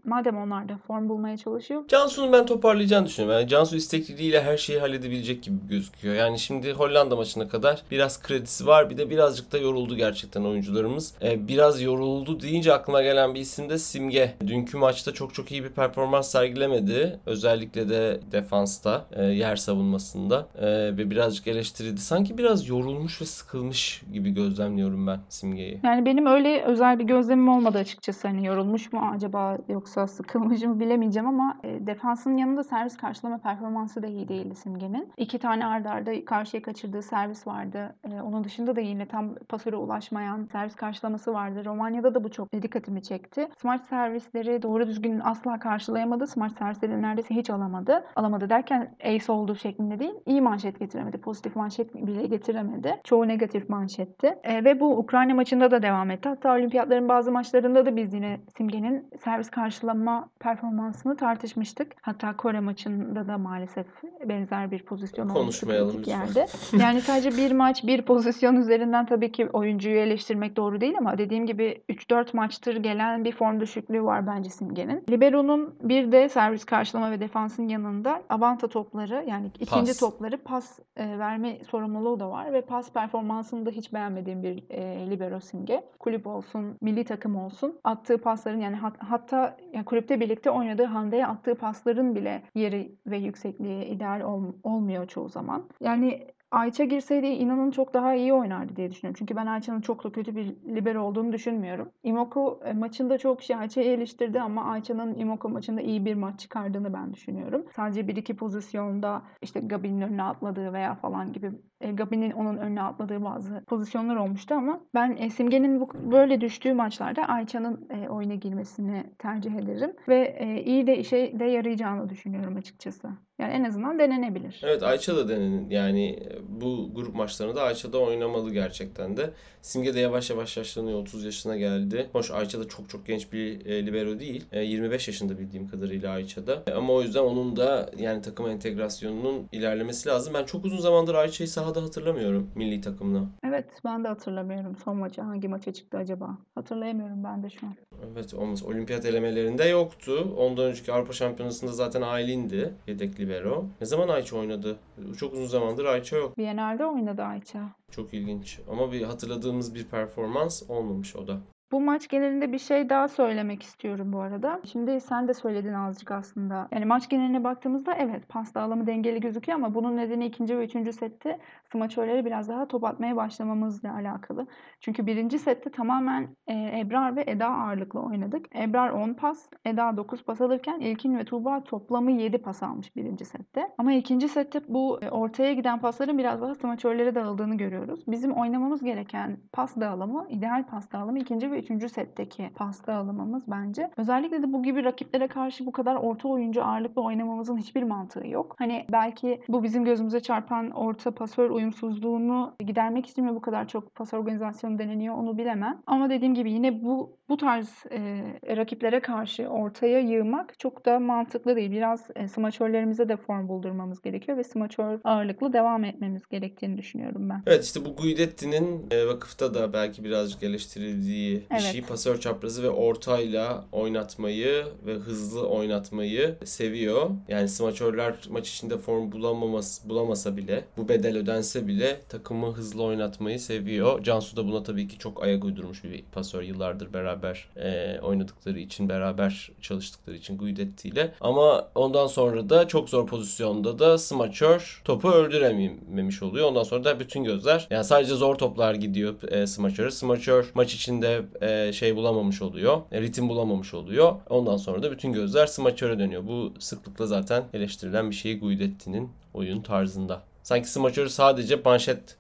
Madem 0.06 0.38
onlar 0.38 0.70
da 0.70 0.78
form 0.88 1.10
bulmaya 1.10 1.38
çalışıyor. 1.38 1.88
Cansu'nun 1.88 2.34
ben 2.34 2.46
toparlayacağını 2.46 3.06
düşünüyorum. 3.06 3.40
Yani 3.40 3.50
Cansu 3.50 3.76
istekliliğiyle 3.76 4.42
her 4.42 4.58
şeyi 4.58 4.80
halledebilecek 4.80 5.44
gibi 5.44 5.56
gözüküyor. 5.70 6.16
Yani 6.16 6.40
şimdi 6.40 6.74
Hollanda 6.74 7.16
maçına 7.16 7.48
kadar 7.48 7.84
biraz 7.92 8.22
kredisi 8.22 8.68
var. 8.68 8.90
Bir 8.90 8.98
de 8.98 9.10
birazcık 9.10 9.52
da 9.52 9.58
yoruldu 9.58 9.96
gerçekten 9.96 10.44
oyuncularımız. 10.44 11.14
Ee, 11.22 11.48
biraz 11.48 11.82
yoruldu 11.82 12.40
deyince 12.42 12.74
aklıma 12.74 13.02
gelen 13.02 13.36
bir 13.36 13.40
isim 13.40 13.70
de 13.70 13.78
Simge. 13.78 14.36
Dünkü 14.48 14.78
maçta 14.78 15.14
çok 15.14 15.34
çok 15.34 15.52
iyi 15.52 15.64
bir 15.64 15.70
performans 15.70 16.32
sergilemedi. 16.32 17.20
Özellikle 17.26 17.90
de 17.90 18.20
defansta, 18.32 19.06
e, 19.12 19.24
yer 19.24 19.56
savunmasında 19.56 20.48
e, 20.58 20.68
ve 20.98 21.10
birazcık 21.10 21.48
eleştirildi. 21.48 22.02
Sanki 22.02 22.38
biraz 22.38 22.68
yorulmuş 22.68 23.22
ve 23.22 23.26
sıkılmış 23.26 24.02
gibi 24.14 24.30
gözlemliyorum 24.30 25.08
ben 25.08 25.20
Simge'yi. 25.30 25.80
Yani 25.84 26.06
benim 26.06 26.19
benim 26.20 26.32
öyle 26.32 26.64
özel 26.64 27.00
bir 27.00 27.04
gözlemim 27.04 27.50
olmadı 27.50 27.78
açıkçası. 27.78 28.28
Hani 28.28 28.46
yorulmuş 28.46 28.94
mu 28.94 29.12
acaba 29.16 29.58
yoksa 29.68 30.08
sıkılmış 30.08 30.62
mı 30.62 30.80
bilemeyeceğim 30.80 31.28
ama 31.28 31.58
e, 31.64 31.88
defansın 31.88 32.38
yanında 32.38 32.64
servis 32.64 32.98
karşılama 32.98 33.38
performansı 33.38 34.04
da 34.04 34.08
iyi 34.08 34.28
değildi 34.28 34.56
Simge'nin. 34.56 35.14
İki 35.18 35.40
tane 35.40 35.66
ardarda 35.66 36.12
arda 36.12 36.26
karşıya 36.26 36.62
kaçırdığı 36.62 37.02
servis 37.02 37.48
vardı. 37.48 37.96
E, 38.04 38.22
onun 38.22 38.44
dışında 38.44 38.76
da 38.76 38.82
yine 38.82 39.06
tam 39.06 39.36
pasöre 39.36 39.76
ulaşmayan 39.76 40.48
servis 40.52 40.76
karşılaması 40.76 41.34
vardı. 41.34 41.66
Romanya'da 41.66 42.16
da 42.16 42.24
bu 42.24 42.32
çok 42.32 42.54
dikkatimi 42.54 43.04
çekti. 43.04 43.48
Smart 43.62 43.86
servisleri 43.86 44.62
doğru 44.62 44.88
düzgün 44.88 45.20
asla 45.20 45.60
karşılayamadı. 45.60 46.28
Smart 46.28 46.58
servisleri 46.58 47.02
neredeyse 47.02 47.36
hiç 47.36 47.50
alamadı. 47.50 48.06
Alamadı 48.16 48.50
derken 48.50 48.96
ace 49.06 49.32
olduğu 49.32 49.56
şeklinde 49.56 50.00
değil. 50.00 50.14
İyi 50.26 50.42
manşet 50.42 50.80
getiremedi. 50.80 51.18
Pozitif 51.18 51.56
manşet 51.56 51.96
bile 51.96 52.26
getiremedi. 52.26 53.02
Çoğu 53.04 53.28
negatif 53.28 53.70
manşetti. 53.70 54.36
E, 54.44 54.64
ve 54.64 54.80
bu 54.80 54.98
Ukrayna 54.98 55.34
maçında 55.34 55.72
da 55.72 55.82
devam 55.82 56.09
devam 56.10 56.18
etti. 56.18 56.30
Hatta 56.30 56.56
olimpiyatların 56.56 57.10
bazı 57.10 57.32
maçlarında 57.32 57.86
da 57.86 57.96
biz 57.96 58.14
yine 58.14 58.40
Simge'nin 58.58 59.10
servis 59.24 59.50
karşılama 59.50 60.30
performansını 60.40 61.18
tartışmıştık. 61.18 61.96
Hatta 62.02 62.38
Kore 62.38 62.60
maçında 62.60 63.28
da 63.28 63.38
maalesef 63.38 63.86
benzer 64.26 64.72
bir 64.72 64.84
pozisyon 64.84 65.28
Konuşmayalım 65.28 66.04
yerde. 66.04 66.46
Yani 66.80 67.02
sadece 67.02 67.38
bir 67.38 67.52
maç, 67.52 67.84
bir 67.84 68.02
pozisyon 68.02 68.56
üzerinden 68.56 69.06
tabii 69.06 69.32
ki 69.32 69.50
oyuncuyu 69.50 69.98
eleştirmek 69.98 70.56
doğru 70.56 70.82
değil 70.82 70.96
ama 70.98 71.18
dediğim 71.18 71.46
gibi 71.46 71.84
3-4 71.90 72.36
maçtır 72.36 72.76
gelen 72.76 73.26
bir 73.26 73.32
form 73.32 73.60
düşüklüğü 73.60 74.04
var 74.04 74.28
bence 74.28 74.50
Simge'nin. 74.50 75.04
Libero'nun 75.10 75.76
bir 75.82 76.12
de 76.12 76.30
servis 76.30 76.66
karşılama 76.66 77.12
ve 77.12 77.20
defansın 77.20 77.68
yanında 77.68 78.22
avanta 78.30 78.68
topları 78.68 79.26
yani 79.28 79.52
ikinci 79.60 79.92
pas. 79.92 80.00
topları 80.00 80.38
pas 80.38 80.80
e, 80.96 81.20
verme 81.20 81.60
sorumluluğu 81.72 82.20
da 82.20 82.30
var 82.30 82.54
ve 82.54 82.62
pas 82.62 82.94
performansını 82.94 83.66
da 83.66 83.70
hiç 83.70 83.94
beğenmediğim 83.94 84.44
bir 84.44 84.64
e, 84.70 85.10
libero 85.10 85.40
Simge 85.40 85.84
kulüp 86.00 86.28
olsun, 86.28 86.78
milli 86.82 87.04
takım 87.04 87.36
olsun 87.36 87.80
attığı 87.84 88.22
pasların 88.22 88.60
yani 88.60 88.76
hat, 88.76 88.98
hatta 89.00 89.58
yani 89.74 89.86
kulüpte 89.86 90.20
birlikte 90.20 90.52
oynadığı 90.52 90.86
Hande'ye 90.86 91.26
attığı 91.26 91.56
pasların 91.56 92.16
bile 92.16 92.44
yeri 92.56 92.96
ve 93.08 93.18
yüksekliği 93.18 93.86
ideal 93.86 94.22
ol, 94.22 94.44
olmuyor 94.64 95.08
çoğu 95.08 95.30
zaman. 95.30 95.70
Yani 95.82 96.28
Ayça 96.52 96.84
girseydi 96.84 97.28
inanın 97.28 97.72
çok 97.72 97.94
daha 97.94 98.16
iyi 98.16 98.34
oynardı 98.34 98.76
diye 98.76 98.92
düşünüyorum. 98.92 99.16
Çünkü 99.20 99.36
ben 99.36 99.46
Ayça'nın 99.46 99.82
çok 99.82 100.04
da 100.04 100.12
kötü 100.12 100.36
bir 100.36 100.46
libero 100.76 101.02
olduğunu 101.02 101.32
düşünmüyorum. 101.32 101.92
Imoku 102.04 102.60
e, 102.66 102.74
maçında 102.74 103.18
çok 103.18 103.44
şey 103.44 103.56
Ayça'yı 103.56 103.92
eleştirdi 103.92 104.42
ama 104.42 104.66
Ayça'nın 104.66 105.18
Imoku 105.18 105.50
maçında 105.50 105.82
iyi 105.82 106.06
bir 106.06 106.16
maç 106.16 106.40
çıkardığını 106.40 106.94
ben 106.94 107.14
düşünüyorum. 107.14 107.66
Sadece 107.76 108.08
bir 108.08 108.16
iki 108.16 108.36
pozisyonda 108.36 109.22
işte 109.42 109.60
Gabi'nin 109.60 110.02
önüne 110.02 110.24
atladığı 110.24 110.74
veya 110.74 110.96
falan 110.96 111.34
gibi 111.34 111.52
e, 111.82 111.92
Gabi'nin 111.92 112.32
onun 112.32 112.58
önüne 112.58 112.82
atladığı 112.82 113.24
bazı 113.24 113.64
pozisyonlar 113.68 114.16
olmuştu 114.16 114.56
ama 114.56 114.82
ben 114.94 115.18
e, 115.20 115.30
Simge'nin 115.30 115.82
bu, 115.82 115.90
böyle 116.12 116.42
düştüğü 116.42 116.74
maçlarda 116.74 117.22
Ayça'nın 117.22 117.88
e, 117.90 118.10
oyuna 118.10 118.36
girmesini 118.36 119.04
tercih 119.20 119.56
ederim 119.56 119.94
ve 120.08 120.36
e, 120.40 120.64
iyi 120.64 120.88
de 120.88 120.98
işe 120.98 121.40
de 121.40 121.46
yarayacağını 121.46 122.10
düşünüyorum 122.10 122.58
açıkçası. 122.58 123.10
Yani 123.40 123.54
en 123.54 123.64
azından 123.64 124.00
denenebilir. 124.00 124.62
Evet 124.64 124.84
Ayça 124.84 125.16
da 125.16 125.30
denenin. 125.30 125.70
Yani 125.70 126.20
bu 126.50 126.90
grup 126.94 127.16
maçlarında 127.16 127.64
Ayça 127.64 127.94
da 127.94 127.98
oynamalı 127.98 128.54
gerçekten 128.54 129.18
de. 129.18 129.34
Simge 129.62 129.94
de 129.94 130.00
yavaş 130.00 130.30
yavaş 130.30 130.58
yaşlanıyor. 130.58 131.00
30 131.00 131.26
yaşına 131.26 131.58
geldi. 131.58 132.10
Hoş 132.14 132.32
Ayça 132.32 132.60
da 132.60 132.68
çok 132.68 132.90
çok 132.90 133.06
genç 133.06 133.34
bir 133.34 133.66
e, 133.66 133.86
libero 133.86 134.20
değil. 134.20 134.46
E, 134.52 134.64
25 134.64 135.08
yaşında 135.08 135.40
bildiğim 135.40 135.68
kadarıyla 135.68 136.12
Ayça 136.12 136.48
da. 136.48 136.64
E, 136.68 136.72
ama 136.72 136.94
o 136.94 137.02
yüzden 137.02 137.24
onun 137.24 137.56
da 137.56 137.92
yani 137.98 138.22
takım 138.22 138.48
entegrasyonunun 138.48 139.48
ilerlemesi 139.52 140.10
lazım. 140.10 140.34
Ben 140.34 140.44
çok 140.44 140.66
uzun 140.66 140.78
zamandır 140.78 141.16
Ayça'yı 141.16 141.48
sahada 141.70 141.86
hatırlamıyorum 141.86 142.52
milli 142.56 142.82
takımla. 142.82 143.26
Evet 143.44 143.66
ben 143.86 144.04
de 144.04 144.08
hatırlamıyorum 144.08 144.76
son 144.76 144.98
maça 144.98 145.26
hangi 145.26 145.48
maça 145.48 145.74
çıktı 145.74 145.98
acaba. 145.98 146.38
Hatırlayamıyorum 146.56 147.24
ben 147.24 147.44
de 147.44 147.50
şu 147.50 147.68
an. 147.68 147.76
Evet 148.14 148.34
olmaz. 148.34 148.64
Olimpiyat 148.64 149.06
elemelerinde 149.06 149.64
yoktu. 149.64 150.34
Ondan 150.38 150.66
önceki 150.66 150.94
Avrupa 150.94 151.14
Şampiyonası'nda 151.14 151.72
zaten 151.72 152.02
Aylin'di 152.02 152.74
yedek 152.88 153.20
libero. 153.20 153.66
Ne 153.82 153.88
zaman 153.88 154.08
Ayça 154.08 154.38
oynadı? 154.38 154.78
Çok 155.18 155.34
uzun 155.34 155.46
zamandır 155.46 155.86
Ayça 155.86 156.18
yok. 156.18 156.38
Biennale'de 156.38 156.86
oynadı 156.86 157.24
Ayça. 157.24 157.70
Çok 157.92 158.14
ilginç. 158.14 158.60
Ama 158.72 158.92
bir 158.92 159.02
hatırladığımız 159.02 159.76
bir 159.76 159.84
performans 159.84 160.70
olmamış 160.70 161.16
o 161.16 161.28
da. 161.28 161.38
Bu 161.72 161.82
maç 161.82 162.08
genelinde 162.08 162.52
bir 162.52 162.60
şey 162.60 162.90
daha 162.90 163.08
söylemek 163.08 163.64
istiyorum 163.64 164.14
bu 164.14 164.20
arada. 164.20 164.62
Şimdi 164.72 165.02
sen 165.02 165.28
de 165.28 165.34
söyledin 165.34 165.74
azıcık 165.74 166.12
aslında. 166.12 166.68
Yani 166.72 166.86
maç 166.86 167.10
geneline 167.10 167.44
baktığımızda 167.44 167.94
evet 167.94 168.30
pas 168.30 168.56
dağılımı 168.56 168.88
dengeli 168.88 169.20
gözüküyor 169.20 169.58
ama 169.60 169.76
bunun 169.76 169.98
nedeni 169.98 170.26
ikinci 170.26 170.58
ve 170.58 170.66
üçüncü 170.66 170.94
sette 170.94 171.40
smaçörlere 171.72 172.26
biraz 172.26 172.50
daha 172.50 172.68
top 172.68 172.84
atmaya 172.84 173.16
başlamamızla 173.16 173.94
alakalı. 173.94 174.48
Çünkü 174.80 175.06
birinci 175.06 175.40
sette 175.40 175.70
tamamen 175.70 176.36
e, 176.48 176.80
Ebrar 176.80 177.16
ve 177.16 177.24
Eda 177.28 177.48
ağırlıklı 177.48 178.00
oynadık. 178.00 178.56
Ebrar 178.56 178.90
10 178.90 179.14
pas, 179.14 179.50
Eda 179.66 179.98
9 179.98 180.24
pas 180.24 180.42
alırken 180.42 180.80
İlkin 180.80 181.18
ve 181.18 181.26
Tuğba 181.26 181.64
toplamı 181.64 182.12
7 182.12 182.38
pas 182.38 182.64
almış 182.64 182.96
birinci 182.96 183.26
sette. 183.26 183.72
Ama 183.78 183.94
ikinci 183.94 184.30
sette 184.30 184.62
bu 184.68 185.00
e, 185.02 185.10
ortaya 185.10 185.54
giden 185.54 185.80
pasların 185.82 186.18
biraz 186.18 186.42
daha 186.42 186.56
smaçörlere 186.56 187.16
dağıldığını 187.16 187.56
görüyoruz. 187.58 188.04
Bizim 188.08 188.32
oynamamız 188.32 188.84
gereken 188.84 189.38
pas 189.54 189.76
dağılımı, 189.76 190.28
ideal 190.30 190.68
pas 190.68 190.92
dağılımı 190.92 191.20
ikinci 191.20 191.52
ve 191.52 191.59
üçüncü 191.60 191.90
setteki 191.90 192.50
pas 192.56 192.88
dağılımımız 192.88 193.44
bence. 193.48 193.90
Özellikle 193.98 194.44
de 194.44 194.54
bu 194.54 194.64
gibi 194.64 194.84
rakiplere 194.84 195.28
karşı 195.28 195.66
bu 195.66 195.72
kadar 195.72 195.96
orta 195.96 196.28
oyuncu 196.28 196.64
ağırlıklı 196.64 197.02
oynamamızın 197.02 197.58
hiçbir 197.58 197.84
mantığı 197.84 198.28
yok. 198.28 198.56
Hani 198.58 198.86
belki 198.92 199.42
bu 199.48 199.64
bizim 199.64 199.86
gözümüze 199.86 200.20
çarpan 200.20 200.72
orta 200.72 201.12
pasör 201.12 201.50
uyumsuzluğunu 201.50 202.56
gidermek 202.66 203.06
için 203.06 203.26
mi 203.26 203.36
bu 203.36 203.42
kadar 203.42 203.68
çok 203.68 203.96
pas 203.96 204.14
organizasyonu 204.14 204.80
deneniyor 204.80 205.16
onu 205.16 205.38
bilemem. 205.38 205.82
Ama 205.88 206.10
dediğim 206.10 206.34
gibi 206.34 206.52
yine 206.52 206.84
bu 206.84 207.20
bu 207.30 207.38
tarz 207.38 207.84
e, 207.92 208.58
rakiplere 208.58 209.00
karşı 209.00 209.48
ortaya 209.48 210.00
yığmak 210.00 210.60
çok 210.60 210.86
da 210.86 211.00
mantıklı 211.00 211.56
değil. 211.56 211.72
Biraz 211.72 212.08
e, 212.16 212.28
smaçörlerimize 212.28 213.10
de 213.10 213.18
form 213.18 213.48
buldurmamız 213.48 214.02
gerekiyor 214.02 214.38
ve 214.38 214.44
smaçör 214.44 215.00
ağırlıklı 215.04 215.54
devam 215.54 215.84
etmemiz 215.84 216.28
gerektiğini 216.28 216.78
düşünüyorum 216.78 217.30
ben. 217.30 217.44
Evet 217.48 217.64
işte 217.64 217.86
bu 217.86 217.96
Guidetti'nin 217.96 218.86
e, 218.92 219.08
vakıfta 219.08 219.54
da 219.54 219.74
belki 219.74 220.04
birazcık 220.04 220.44
eleştirildiği 220.44 221.44
Evet. 221.52 221.62
şey. 221.62 221.82
Pasör 221.82 222.20
çaprazı 222.20 222.64
ve 222.64 222.70
ortayla 222.70 223.66
oynatmayı 223.72 224.66
ve 224.86 224.94
hızlı 224.94 225.48
oynatmayı 225.48 226.36
seviyor. 226.44 227.10
Yani 227.28 227.50
smaçörler 227.50 228.14
maç 228.30 228.50
içinde 228.50 228.78
form 228.78 229.12
bulamaması, 229.12 229.90
bulamasa 229.90 230.38
bile 230.38 230.66
bu 230.78 230.90
bedel 230.90 231.18
ödense 231.18 231.68
bile 231.68 232.02
takımı 232.10 232.52
hızlı 232.52 232.84
oynatmayı 232.84 233.40
seviyor. 233.40 234.04
Cansu 234.04 234.38
da 234.38 234.48
buna 234.48 234.64
tabii 234.64 234.88
ki 234.88 234.98
çok 234.98 235.24
ayak 235.24 235.44
uydurmuş 235.44 235.84
bir 235.84 236.04
pasör. 236.12 236.42
Yıllardır 236.42 236.94
beraber 236.94 237.50
e, 237.56 238.00
oynadıkları 238.00 238.60
için, 238.60 238.90
beraber 238.90 239.52
çalıştıkları 239.62 240.16
için 240.16 240.38
Guidetti 240.38 240.88
ile. 240.88 241.14
Ama 241.22 241.68
ondan 241.76 242.08
sonra 242.08 242.50
da 242.50 242.68
çok 242.68 242.90
zor 242.90 243.08
pozisyonda 243.08 243.80
da 243.80 243.98
smaçör 243.98 244.82
topu 244.86 245.12
öldürememiş 245.12 246.24
oluyor. 246.24 246.48
Ondan 246.48 246.64
sonra 246.64 246.84
da 246.84 247.00
bütün 247.00 247.24
gözler 247.24 247.68
yani 247.70 247.84
sadece 247.84 248.16
zor 248.16 248.36
toplar 248.36 248.74
gidiyor 248.74 249.32
e, 249.32 249.48
smaçöre. 249.48 249.92
Smaçör 249.92 250.52
maç 250.54 250.74
içinde 250.74 251.22
e, 251.42 251.74
şey 251.74 251.96
bulamamış 251.96 252.42
oluyor. 252.42 252.82
E, 252.92 253.02
ritim 253.02 253.30
bulamamış 253.30 253.74
oluyor. 253.74 254.16
Ondan 254.30 254.58
sonra 254.58 254.84
da 254.84 254.92
bütün 254.92 255.14
gözler 255.14 255.48
smaçöre 255.48 256.00
dönüyor. 256.00 256.28
Bu 256.28 256.54
sıklıkla 256.60 257.06
zaten 257.06 257.44
eleştirilen 257.54 258.10
bir 258.10 258.16
şey 258.16 258.40
Guidetti'nin 258.40 259.10
oyun 259.34 259.62
tarzında. 259.62 260.22
Sanki 260.44 260.72
smaçörü 260.72 261.10
sadece 261.10 261.56
manşetle 261.66 262.19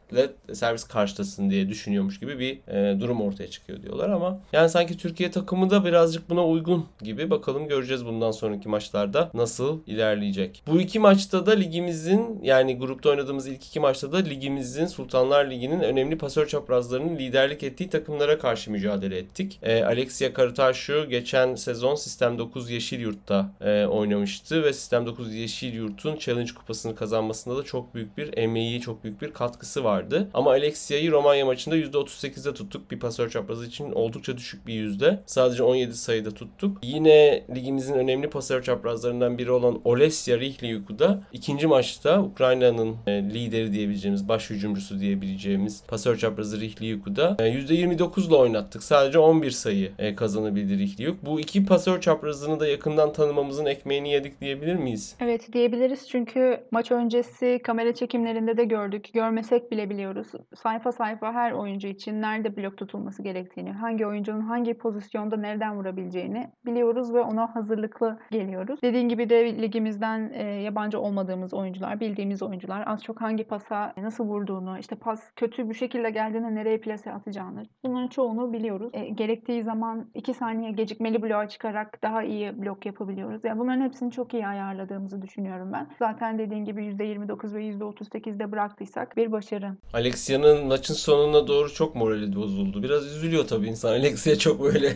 servis 0.54 0.84
karşılasın 0.84 1.50
diye 1.50 1.69
düşünüyormuş 1.69 2.19
gibi 2.19 2.39
bir 2.39 2.74
e, 2.74 3.00
durum 3.00 3.22
ortaya 3.22 3.50
çıkıyor 3.50 3.82
diyorlar 3.82 4.10
ama 4.10 4.39
yani 4.54 4.69
sanki 4.69 4.98
Türkiye 4.98 5.32
takımı 5.32 5.69
da 5.69 5.86
birazcık 5.86 6.30
buna 6.30 6.48
uygun 6.48 6.86
gibi. 7.02 7.30
Bakalım 7.30 7.67
göreceğiz 7.67 8.06
bundan 8.06 8.32
sonraki 8.32 8.69
maçlarda 8.69 9.32
nasıl 9.34 9.80
ilerleyecek. 9.88 10.63
Bu 10.67 10.82
iki 10.82 11.00
maçta 11.00 11.45
da 11.45 11.52
ligimizin 11.52 12.39
yani 12.43 12.78
grupta 12.78 13.10
oynadığımız 13.10 13.48
ilk 13.48 13.65
iki 13.65 13.80
maçta 13.80 14.12
da 14.12 14.17
ligimizin 14.17 14.86
Sultanlar 14.86 15.50
Ligi'nin 15.50 15.80
önemli 15.80 16.17
pasör 16.17 16.48
çaprazlarının 16.48 17.17
liderlik 17.17 17.63
ettiği 17.63 17.89
takımlara 17.89 18.39
karşı 18.39 18.72
mücadele 18.72 19.17
ettik. 19.17 19.60
E, 19.62 19.84
Alexia 19.84 20.34
Karataşu 20.34 21.06
geçen 21.10 21.56
sezon 21.56 21.95
Sistem 21.95 22.38
9 22.38 22.69
Yeşilyurt'ta 22.69 23.52
e, 23.62 23.86
oynamıştı 23.86 24.63
ve 24.63 24.74
Sistem 24.74 25.06
9 25.06 25.34
Yeşilyurt'un 25.34 26.17
Challenge 26.17 26.54
kupasını 26.54 26.95
kazanmasında 26.95 27.58
da 27.58 27.63
çok 27.63 27.95
büyük 27.95 28.17
bir 28.17 28.38
emeği, 28.38 28.82
çok 28.82 29.04
büyük 29.04 29.22
bir 29.22 29.34
katkısı 29.34 29.84
vardı. 29.99 30.27
Ama 30.33 30.51
Alexia'yı 30.51 31.12
Romanya 31.12 31.45
maçında 31.45 31.77
%38'de 31.77 32.53
tuttuk. 32.53 32.91
Bir 32.91 32.99
pasör 32.99 33.29
çaprazı 33.29 33.65
için 33.65 33.91
oldukça 33.91 34.38
düşük 34.38 34.67
bir 34.67 34.73
yüzde. 34.73 35.19
Sadece 35.25 35.63
17 35.63 35.95
sayıda 35.95 36.31
tuttuk. 36.31 36.77
Yine 36.83 37.43
ligimizin 37.55 37.93
önemli 37.93 38.29
pasör 38.29 38.62
çaprazlarından 38.63 39.38
biri 39.38 39.51
olan 39.51 39.81
Olesya 39.83 40.39
Rihliuk'u 40.39 40.99
da 40.99 41.21
ikinci 41.33 41.67
maçta 41.67 42.21
Ukrayna'nın 42.21 42.95
e, 43.07 43.12
lideri 43.12 43.73
diyebileceğimiz, 43.73 44.29
baş 44.29 44.49
hücumcusu 44.49 44.99
diyebileceğimiz 44.99 45.83
pasör 45.88 46.17
çaprazı 46.17 46.62
Rihliuk'u 46.62 47.15
da 47.15 47.35
e, 47.39 47.43
%29 47.43 48.27
ile 48.27 48.35
oynattık. 48.35 48.83
Sadece 48.83 49.19
11 49.19 49.51
sayı 49.51 49.91
e, 49.99 50.15
kazanabildi 50.15 50.77
Rihliuk. 50.77 51.25
Bu 51.25 51.39
iki 51.39 51.65
pasör 51.65 52.01
çaprazını 52.01 52.59
da 52.59 52.67
yakından 52.67 53.13
tanımamızın 53.13 53.65
ekmeğini 53.65 54.12
yedik 54.12 54.41
diyebilir 54.41 54.75
miyiz? 54.75 55.15
Evet 55.19 55.53
diyebiliriz 55.53 56.09
çünkü 56.09 56.59
maç 56.71 56.91
öncesi 56.91 57.59
kamera 57.63 57.95
çekimlerinde 57.95 58.57
de 58.57 58.63
gördük. 58.63 59.09
Görmesek 59.13 59.71
bile 59.71 59.88
biliyoruz. 59.89 60.32
Sayfa 60.56 60.91
sayfa 60.91 61.34
her 61.34 61.52
oyuncu 61.52 61.88
için 61.88 62.21
nerede 62.21 62.58
blok 62.58 62.78
tutulması 62.78 63.23
gerektiğini, 63.23 63.71
hangi 63.71 64.06
oyuncunun 64.06 64.41
hangi 64.41 64.73
pozisyonda 64.73 65.38
nereden 65.38 65.75
vurabileceğini 65.75 66.52
biliyoruz 66.65 67.13
ve 67.13 67.21
ona 67.21 67.56
hazırlıklı 67.56 68.19
geliyoruz. 68.32 68.82
Dediğin 68.82 69.10
gibi 69.10 69.30
de 69.30 69.62
ligimizden 69.62 70.32
e, 70.34 70.43
yabancı 70.43 70.99
olmadığımız 70.99 71.54
oyuncular, 71.54 71.99
bildiğimiz 71.99 72.43
oyuncular 72.43 72.84
az 72.88 73.04
çok 73.04 73.21
hangi 73.21 73.43
pasa 73.43 73.93
nasıl 73.97 74.25
vurduğunu, 74.25 74.80
işte 74.80 74.95
pas 74.95 75.32
kötü 75.36 75.69
bir 75.69 75.73
şekilde 75.73 76.10
geldiğinde 76.10 76.56
nereye 76.56 76.78
plase 76.78 77.13
atacağını 77.13 77.63
bunların 77.84 78.08
çoğunu 78.08 78.54
biliyoruz. 78.54 78.89
E, 78.93 79.10
gerektiği 79.10 79.63
zaman 79.63 80.10
2 80.13 80.34
saniye 80.34 80.71
gecikmeli 80.71 81.23
bloğa 81.23 81.47
çıkarak 81.47 82.04
daha 82.04 82.23
iyi 82.23 82.62
blok 82.62 82.86
yapabiliyoruz. 82.86 83.43
Yani 83.43 83.60
bunların 83.60 83.82
hepsini 83.82 84.12
çok 84.12 84.34
iyi 84.34 84.47
ayarladığımızı 84.47 85.21
düşünüyorum 85.21 85.73
ben. 85.73 85.88
Zaten 85.99 86.38
dediğin 86.38 86.65
gibi 86.65 86.86
%29 86.86 87.56
ve 87.56 87.63
%38'de 87.63 88.52
bıraktıysak 88.52 89.17
bir 89.17 89.32
başarı. 89.32 89.78
Alexia'nın 89.94 90.68
maçın 90.68 90.94
sonuna 90.94 91.48
doğru 91.48 91.74
çok 91.74 91.96
morali 91.96 92.36
bozuldu. 92.36 92.84
Biraz 92.84 93.06
üzülüyor 93.06 93.48
tabii 93.48 93.68
insan. 93.68 93.89
Alexia 94.00 94.36
çok 94.36 94.63
böyle 94.63 94.88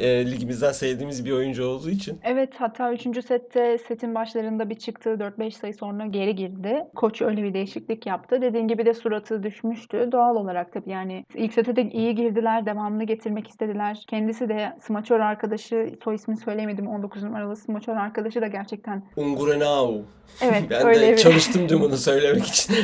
e, 0.00 0.30
ligimizden 0.30 0.72
sevdiğimiz 0.72 1.24
bir 1.24 1.32
oyuncu 1.32 1.66
olduğu 1.66 1.90
için. 1.90 2.20
Evet 2.24 2.52
hatta 2.58 2.92
3. 2.92 3.24
sette 3.26 3.78
setin 3.88 4.14
başlarında 4.14 4.70
bir 4.70 4.74
çıktı 4.74 5.10
4-5 5.10 5.50
sayı 5.50 5.74
sonra 5.74 6.06
geri 6.06 6.34
girdi. 6.36 6.84
Koç 6.94 7.22
öyle 7.22 7.42
bir 7.42 7.54
değişiklik 7.54 8.06
yaptı. 8.06 8.42
Dediğin 8.42 8.68
gibi 8.68 8.86
de 8.86 8.94
suratı 8.94 9.42
düşmüştü. 9.42 10.08
Doğal 10.12 10.36
olarak 10.36 10.72
tabii 10.72 10.90
yani 10.90 11.24
ilk 11.34 11.52
sete 11.52 11.76
de 11.76 11.82
iyi 11.82 12.14
girdiler. 12.14 12.66
Devamını 12.66 13.04
getirmek 13.04 13.48
istediler. 13.48 14.04
Kendisi 14.08 14.48
de 14.48 14.72
smaçör 14.86 15.20
arkadaşı 15.20 15.92
soy 16.04 16.14
ismini 16.14 16.38
söyleyemedim 16.40 16.86
19 16.88 17.22
numaralı 17.22 17.56
smaçör 17.56 17.96
arkadaşı 17.96 18.40
da 18.40 18.46
gerçekten 18.46 19.02
Ungurenau. 19.16 20.02
evet 20.42 20.62
Ben 20.70 20.86
öyle 20.86 21.00
de 21.00 21.12
bir 21.12 21.16
çalıştım 21.16 21.68
dün 21.68 21.80
bunu 21.80 21.96
söylemek 21.96 22.46
için. 22.46 22.74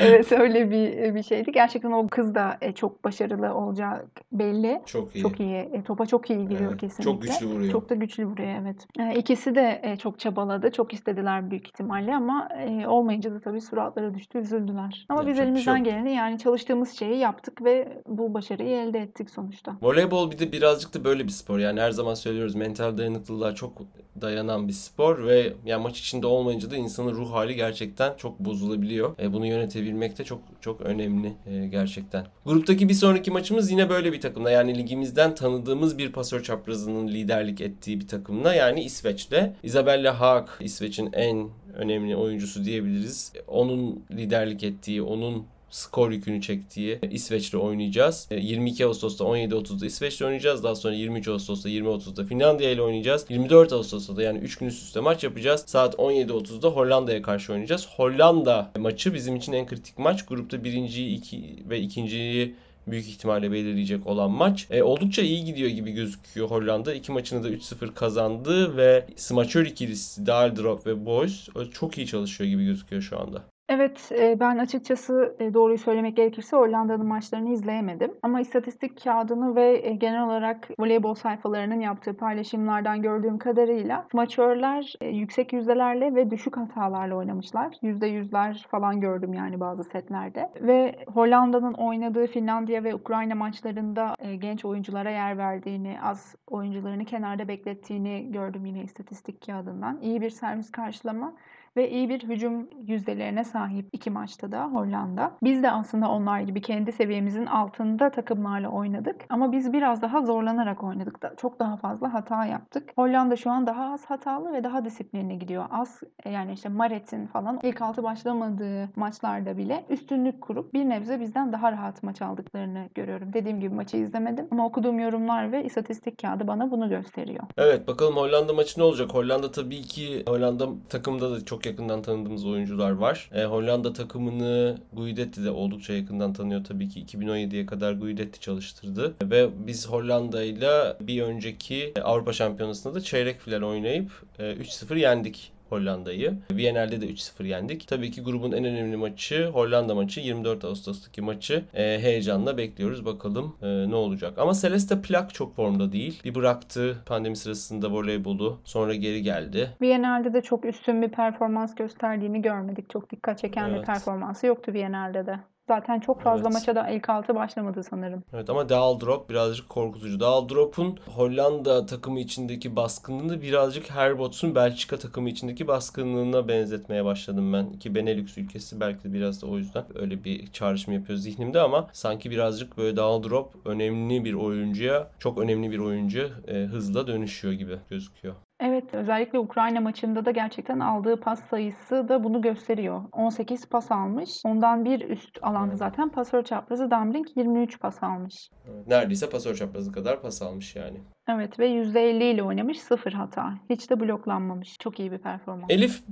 evet 0.00 0.31
öyle 0.40 0.70
bir 0.70 1.14
bir 1.14 1.22
şeydi. 1.22 1.52
Gerçekten 1.52 1.90
o 1.90 2.08
kız 2.08 2.34
da 2.34 2.58
e, 2.60 2.72
çok 2.72 3.04
başarılı 3.04 3.54
olacak 3.54 4.06
belli. 4.32 4.82
çok 4.86 5.16
iyi. 5.16 5.22
Çok 5.22 5.40
iyi. 5.40 5.56
E, 5.56 5.82
topa 5.82 6.06
çok 6.06 6.30
iyi 6.30 6.48
giriyor 6.48 6.70
Evet, 6.70 6.80
kesinlikle. 6.80 7.12
Çok 7.12 7.22
güçlü 7.22 7.46
vuruyor. 7.46 7.72
Çok 7.72 7.90
da 7.90 7.94
güçlü 7.94 8.26
vuruyor 8.26 8.48
evet. 8.62 8.86
E, 8.98 9.18
ikisi 9.18 9.54
de 9.54 9.80
e, 9.82 9.96
çok 9.96 10.18
çabaladı. 10.18 10.70
Çok 10.70 10.92
istediler 10.92 11.50
büyük 11.50 11.66
ihtimalle 11.66 12.14
ama 12.14 12.48
e, 12.66 12.86
olmayınca 12.86 13.34
da 13.34 13.40
tabii 13.40 13.60
suratları 13.60 14.14
düştü, 14.14 14.38
üzüldüler. 14.38 15.06
Ama 15.08 15.26
biz 15.26 15.28
Yapacak 15.28 15.28
bir 15.28 15.34
şey 15.36 15.44
elimizden 15.44 15.76
yok. 15.76 15.86
geleni 15.86 16.14
yani 16.14 16.38
çalıştığımız 16.38 16.92
şeyi 16.98 17.18
yaptık 17.18 17.64
ve 17.64 18.02
bu 18.08 18.34
başarıyı 18.34 18.76
elde 18.76 18.98
ettik 18.98 19.30
sonuçta. 19.30 19.76
Voleybol 19.82 20.30
bir 20.30 20.38
de 20.38 20.52
birazcık 20.52 20.94
da 20.94 21.04
böyle 21.04 21.24
bir 21.24 21.32
spor. 21.32 21.58
Yani 21.58 21.80
her 21.80 21.90
zaman 21.90 22.14
söylüyoruz 22.14 22.54
mental 22.54 22.98
dayanıklılığa 22.98 23.54
çok 23.54 23.72
dayanan 24.20 24.68
bir 24.68 24.72
spor 24.72 25.26
ve 25.26 25.52
yani 25.64 25.82
maç 25.82 26.00
içinde 26.00 26.26
olmayınca 26.26 26.70
da 26.70 26.76
insanın 26.76 27.14
ruh 27.14 27.32
hali 27.32 27.54
gerçekten 27.54 28.14
çok 28.16 28.38
bozulabiliyor. 28.38 29.18
E, 29.18 29.32
bunu 29.32 29.46
yönetebilmek 29.46 30.18
de 30.18 30.21
çok 30.24 30.40
çok 30.60 30.80
önemli 30.80 31.32
e, 31.46 31.66
gerçekten. 31.66 32.26
Gruptaki 32.46 32.88
bir 32.88 32.94
sonraki 32.94 33.30
maçımız 33.30 33.70
yine 33.70 33.90
böyle 33.90 34.12
bir 34.12 34.20
takımla 34.20 34.50
yani 34.50 34.78
ligimizden 34.78 35.34
tanıdığımız 35.34 35.98
bir 35.98 36.12
pasör 36.12 36.42
çaprazının 36.42 37.08
liderlik 37.08 37.60
ettiği 37.60 38.00
bir 38.00 38.08
takımla 38.08 38.54
yani 38.54 38.82
İsveç'le. 38.84 39.50
Isabella 39.62 40.20
Haag 40.20 40.48
İsveç'in 40.60 41.12
en 41.12 41.48
önemli 41.74 42.16
oyuncusu 42.16 42.64
diyebiliriz. 42.64 43.32
Onun 43.46 44.04
liderlik 44.10 44.62
ettiği, 44.62 45.02
onun 45.02 45.46
skor 45.72 46.10
yükünü 46.10 46.40
çektiği 46.40 46.98
İsveç'le 47.10 47.54
oynayacağız. 47.54 48.28
22 48.30 48.82
e, 48.82 48.86
Ağustos'ta 48.86 49.24
17.30'da 49.24 49.86
İsveç'le 49.86 50.22
oynayacağız. 50.22 50.64
Daha 50.64 50.74
sonra 50.74 50.94
23 50.94 51.28
Ağustos'ta 51.28 51.68
20.30'da 51.68 52.24
Finlandiya 52.24 52.70
ile 52.70 52.82
oynayacağız. 52.82 53.26
24 53.28 53.72
Ağustos'ta 53.72 54.16
da 54.16 54.22
yani 54.22 54.38
3 54.38 54.56
gün 54.58 54.66
üst 54.66 54.82
üste 54.82 55.00
maç 55.00 55.24
yapacağız. 55.24 55.64
Saat 55.66 55.94
17.30'da 55.94 56.68
Hollanda'ya 56.68 57.22
karşı 57.22 57.52
oynayacağız. 57.52 57.88
Hollanda 57.96 58.70
maçı 58.78 59.14
bizim 59.14 59.36
için 59.36 59.52
en 59.52 59.66
kritik 59.66 59.98
maç. 59.98 60.26
Grupta 60.26 60.64
birinciyi 60.64 61.16
iki 61.16 61.56
ve 61.70 61.80
ikinciyi 61.80 62.54
büyük 62.86 63.08
ihtimalle 63.08 63.52
belirleyecek 63.52 64.06
olan 64.06 64.30
maç. 64.30 64.66
E, 64.70 64.82
oldukça 64.82 65.22
iyi 65.22 65.44
gidiyor 65.44 65.70
gibi 65.70 65.92
gözüküyor 65.92 66.50
Hollanda. 66.50 66.94
İki 66.94 67.12
maçını 67.12 67.44
da 67.44 67.50
3-0 67.50 67.94
kazandı 67.94 68.76
ve 68.76 69.06
smaçör 69.16 69.66
ikilisi 69.66 70.26
Daldrop 70.26 70.86
ve 70.86 71.06
Boys 71.06 71.48
çok 71.72 71.98
iyi 71.98 72.06
çalışıyor 72.06 72.50
gibi 72.50 72.64
gözüküyor 72.64 73.02
şu 73.02 73.20
anda. 73.20 73.51
Evet, 73.68 74.12
ben 74.40 74.58
açıkçası 74.58 75.36
doğruyu 75.54 75.78
söylemek 75.78 76.16
gerekirse 76.16 76.56
Hollanda'nın 76.56 77.06
maçlarını 77.06 77.48
izleyemedim. 77.52 78.12
Ama 78.22 78.40
istatistik 78.40 79.04
kağıdını 79.04 79.56
ve 79.56 79.78
genel 79.78 80.24
olarak 80.24 80.68
voleybol 80.78 81.14
sayfalarının 81.14 81.80
yaptığı 81.80 82.16
paylaşımlardan 82.16 83.02
gördüğüm 83.02 83.38
kadarıyla 83.38 84.06
smaçörler 84.10 84.94
yüksek 85.02 85.52
yüzdelerle 85.52 86.14
ve 86.14 86.30
düşük 86.30 86.56
hatalarla 86.56 87.14
oynamışlar. 87.14 87.76
Yüzde 87.82 88.06
yüzler 88.06 88.66
falan 88.70 89.00
gördüm 89.00 89.34
yani 89.34 89.60
bazı 89.60 89.84
setlerde. 89.84 90.50
Ve 90.60 90.96
Hollanda'nın 91.06 91.74
oynadığı 91.74 92.26
Finlandiya 92.26 92.84
ve 92.84 92.94
Ukrayna 92.94 93.34
maçlarında 93.34 94.14
genç 94.38 94.64
oyunculara 94.64 95.10
yer 95.10 95.38
verdiğini, 95.38 95.96
az 96.02 96.34
oyuncularını 96.46 97.04
kenarda 97.04 97.48
beklettiğini 97.48 98.32
gördüm 98.32 98.66
yine 98.66 98.82
istatistik 98.82 99.46
kağıdından. 99.46 100.00
İyi 100.00 100.20
bir 100.20 100.30
servis 100.30 100.70
karşılama 100.70 101.34
ve 101.76 101.90
iyi 101.90 102.08
bir 102.08 102.22
hücum 102.28 102.68
yüzdelerine 102.86 103.44
sahip 103.44 103.88
iki 103.92 104.10
maçta 104.10 104.52
da 104.52 104.64
Hollanda. 104.64 105.32
Biz 105.42 105.62
de 105.62 105.70
aslında 105.70 106.08
onlar 106.08 106.40
gibi 106.40 106.60
kendi 106.60 106.92
seviyemizin 106.92 107.46
altında 107.46 108.10
takımlarla 108.10 108.68
oynadık 108.68 109.16
ama 109.28 109.52
biz 109.52 109.72
biraz 109.72 110.02
daha 110.02 110.22
zorlanarak 110.22 110.84
oynadık. 110.84 111.22
Da. 111.22 111.34
Çok 111.36 111.58
daha 111.58 111.76
fazla 111.76 112.14
hata 112.14 112.46
yaptık. 112.46 112.92
Hollanda 112.96 113.36
şu 113.36 113.50
an 113.50 113.66
daha 113.66 113.92
az 113.92 114.04
hatalı 114.04 114.52
ve 114.52 114.64
daha 114.64 114.84
disiplinli 114.84 115.38
gidiyor. 115.38 115.64
Az 115.70 116.00
yani 116.24 116.52
işte 116.52 116.68
Maret'in 116.68 117.26
falan 117.26 117.60
ilk 117.62 117.82
altı 117.82 118.02
başlamadığı 118.02 118.88
maçlarda 118.96 119.56
bile 119.56 119.84
üstünlük 119.88 120.40
kurup 120.40 120.74
bir 120.74 120.88
nebze 120.88 121.20
bizden 121.20 121.52
daha 121.52 121.72
rahat 121.72 122.02
maç 122.02 122.22
aldıklarını 122.22 122.88
görüyorum. 122.94 123.32
Dediğim 123.32 123.60
gibi 123.60 123.74
maçı 123.74 123.96
izlemedim 123.96 124.48
ama 124.50 124.66
okuduğum 124.66 124.98
yorumlar 124.98 125.52
ve 125.52 125.64
istatistik 125.64 126.22
kağıdı 126.22 126.46
bana 126.46 126.70
bunu 126.70 126.88
gösteriyor. 126.88 127.44
Evet 127.58 127.88
bakalım 127.88 128.16
Hollanda 128.16 128.52
maçı 128.52 128.80
ne 128.80 128.84
olacak? 128.84 129.14
Hollanda 129.14 129.50
tabii 129.50 129.82
ki 129.82 130.22
Hollanda 130.28 130.68
takımda 130.88 131.30
da 131.30 131.44
çok 131.44 131.61
yakından 131.66 132.02
tanıdığımız 132.02 132.46
oyuncular 132.46 132.90
var. 132.90 133.30
E, 133.34 133.44
Hollanda 133.44 133.92
takımını 133.92 134.78
Guidetti 134.92 135.44
de 135.44 135.50
oldukça 135.50 135.92
yakından 135.92 136.32
tanıyor 136.32 136.64
tabii 136.64 136.88
ki. 136.88 137.04
2017'ye 137.04 137.66
kadar 137.66 137.92
Guidetti 137.92 138.40
çalıştırdı. 138.40 139.14
Ve 139.22 139.48
biz 139.66 139.88
Hollanda 139.88 140.42
ile 140.42 140.96
bir 141.00 141.22
önceki 141.22 141.92
Avrupa 142.02 142.32
Şampiyonası'nda 142.32 142.94
da 142.94 143.00
çeyrek 143.00 143.40
final 143.40 143.62
oynayıp 143.62 144.10
e, 144.38 144.42
3-0 144.42 144.98
yendik 144.98 145.52
Hollanda'yı. 145.72 146.34
Viyana'da 146.50 147.00
de 147.00 147.06
3-0 147.06 147.46
yendik. 147.46 147.88
Tabii 147.88 148.10
ki 148.10 148.22
grubun 148.22 148.52
en 148.52 148.64
önemli 148.64 148.96
maçı 148.96 149.46
Hollanda 149.46 149.94
maçı. 149.94 150.20
24 150.20 150.64
Ağustos'taki 150.64 151.22
maçı 151.22 151.64
e, 151.74 151.82
heyecanla 151.82 152.58
bekliyoruz. 152.58 153.04
Bakalım 153.04 153.56
e, 153.62 153.90
ne 153.90 153.94
olacak. 153.94 154.38
Ama 154.38 154.54
Celeste 154.54 155.02
Plak 155.02 155.34
çok 155.34 155.56
formda 155.56 155.92
değil. 155.92 156.20
Bir 156.24 156.34
bıraktı 156.34 156.96
pandemi 157.06 157.36
sırasında 157.36 157.90
voleybolu. 157.90 158.60
Sonra 158.64 158.94
geri 158.94 159.22
geldi. 159.22 159.70
Viyana'da 159.80 160.34
de 160.34 160.40
çok 160.40 160.64
üstün 160.64 161.02
bir 161.02 161.08
performans 161.08 161.74
gösterdiğini 161.74 162.42
görmedik. 162.42 162.90
Çok 162.90 163.10
dikkat 163.10 163.38
çeken 163.38 163.70
evet. 163.70 163.80
bir 163.80 163.86
performansı 163.86 164.46
yoktu 164.46 164.72
Viyana'da 164.72 165.26
de. 165.26 165.51
Zaten 165.68 166.00
çok 166.00 166.20
fazla 166.20 166.42
evet. 166.42 166.52
maça 166.52 166.74
da 166.74 166.90
ilk 166.90 167.08
altı 167.08 167.34
başlamadı 167.34 167.82
sanırım. 167.82 168.24
Evet 168.32 168.50
ama 168.50 168.68
Daldrop 168.68 169.30
birazcık 169.30 169.68
korkutucu. 169.68 170.20
Daldrop'un 170.20 170.98
Hollanda 171.14 171.86
takımı 171.86 172.20
içindeki 172.20 172.76
baskınlığını 172.76 173.42
birazcık 173.42 173.90
Herbots'un 173.90 174.54
Belçika 174.54 174.98
takımı 174.98 175.28
içindeki 175.28 175.68
baskınlığına 175.68 176.48
benzetmeye 176.48 177.04
başladım 177.04 177.52
ben. 177.52 177.72
Ki 177.72 177.94
Benelux 177.94 178.38
ülkesi 178.38 178.80
belki 178.80 179.04
de 179.04 179.12
biraz 179.12 179.42
da 179.42 179.46
o 179.46 179.58
yüzden 179.58 179.84
öyle 179.94 180.24
bir 180.24 180.52
çağrışım 180.52 180.94
yapıyor 180.94 181.18
zihnimde 181.18 181.60
ama 181.60 181.88
sanki 181.92 182.30
birazcık 182.30 182.78
böyle 182.78 182.96
Daldrop 182.96 183.54
önemli 183.64 184.24
bir 184.24 184.34
oyuncuya, 184.34 185.08
çok 185.18 185.38
önemli 185.38 185.70
bir 185.70 185.78
oyuncu 185.78 186.30
e, 186.48 186.54
hızla 186.54 187.06
dönüşüyor 187.06 187.54
gibi 187.54 187.78
gözüküyor. 187.90 188.34
Evet, 188.64 188.94
özellikle 188.94 189.38
Ukrayna 189.38 189.80
maçında 189.80 190.24
da 190.24 190.30
gerçekten 190.30 190.80
aldığı 190.80 191.20
pas 191.20 191.44
sayısı 191.44 192.08
da 192.08 192.24
bunu 192.24 192.42
gösteriyor. 192.42 193.02
18 193.12 193.68
pas 193.68 193.90
almış. 193.92 194.30
Ondan 194.44 194.84
bir 194.84 195.08
üst 195.08 195.38
alanda 195.42 195.76
zaten 195.76 196.08
pasör 196.08 196.42
çaprazı 196.42 196.90
Dambrink 196.90 197.36
23 197.36 197.80
pas 197.80 198.02
almış. 198.02 198.48
Neredeyse 198.86 199.30
pasör 199.30 199.54
çaprazı 199.54 199.92
kadar 199.92 200.22
pas 200.22 200.42
almış 200.42 200.76
yani. 200.76 201.00
Evet 201.28 201.58
ve 201.58 201.68
%50 201.68 202.22
ile 202.24 202.42
oynamış, 202.42 202.80
sıfır 202.80 203.12
hata. 203.12 203.54
Hiç 203.70 203.90
de 203.90 204.00
bloklanmamış. 204.00 204.76
Çok 204.80 205.00
iyi 205.00 205.12
bir 205.12 205.18
performans. 205.18 205.70
Elif 205.70 206.02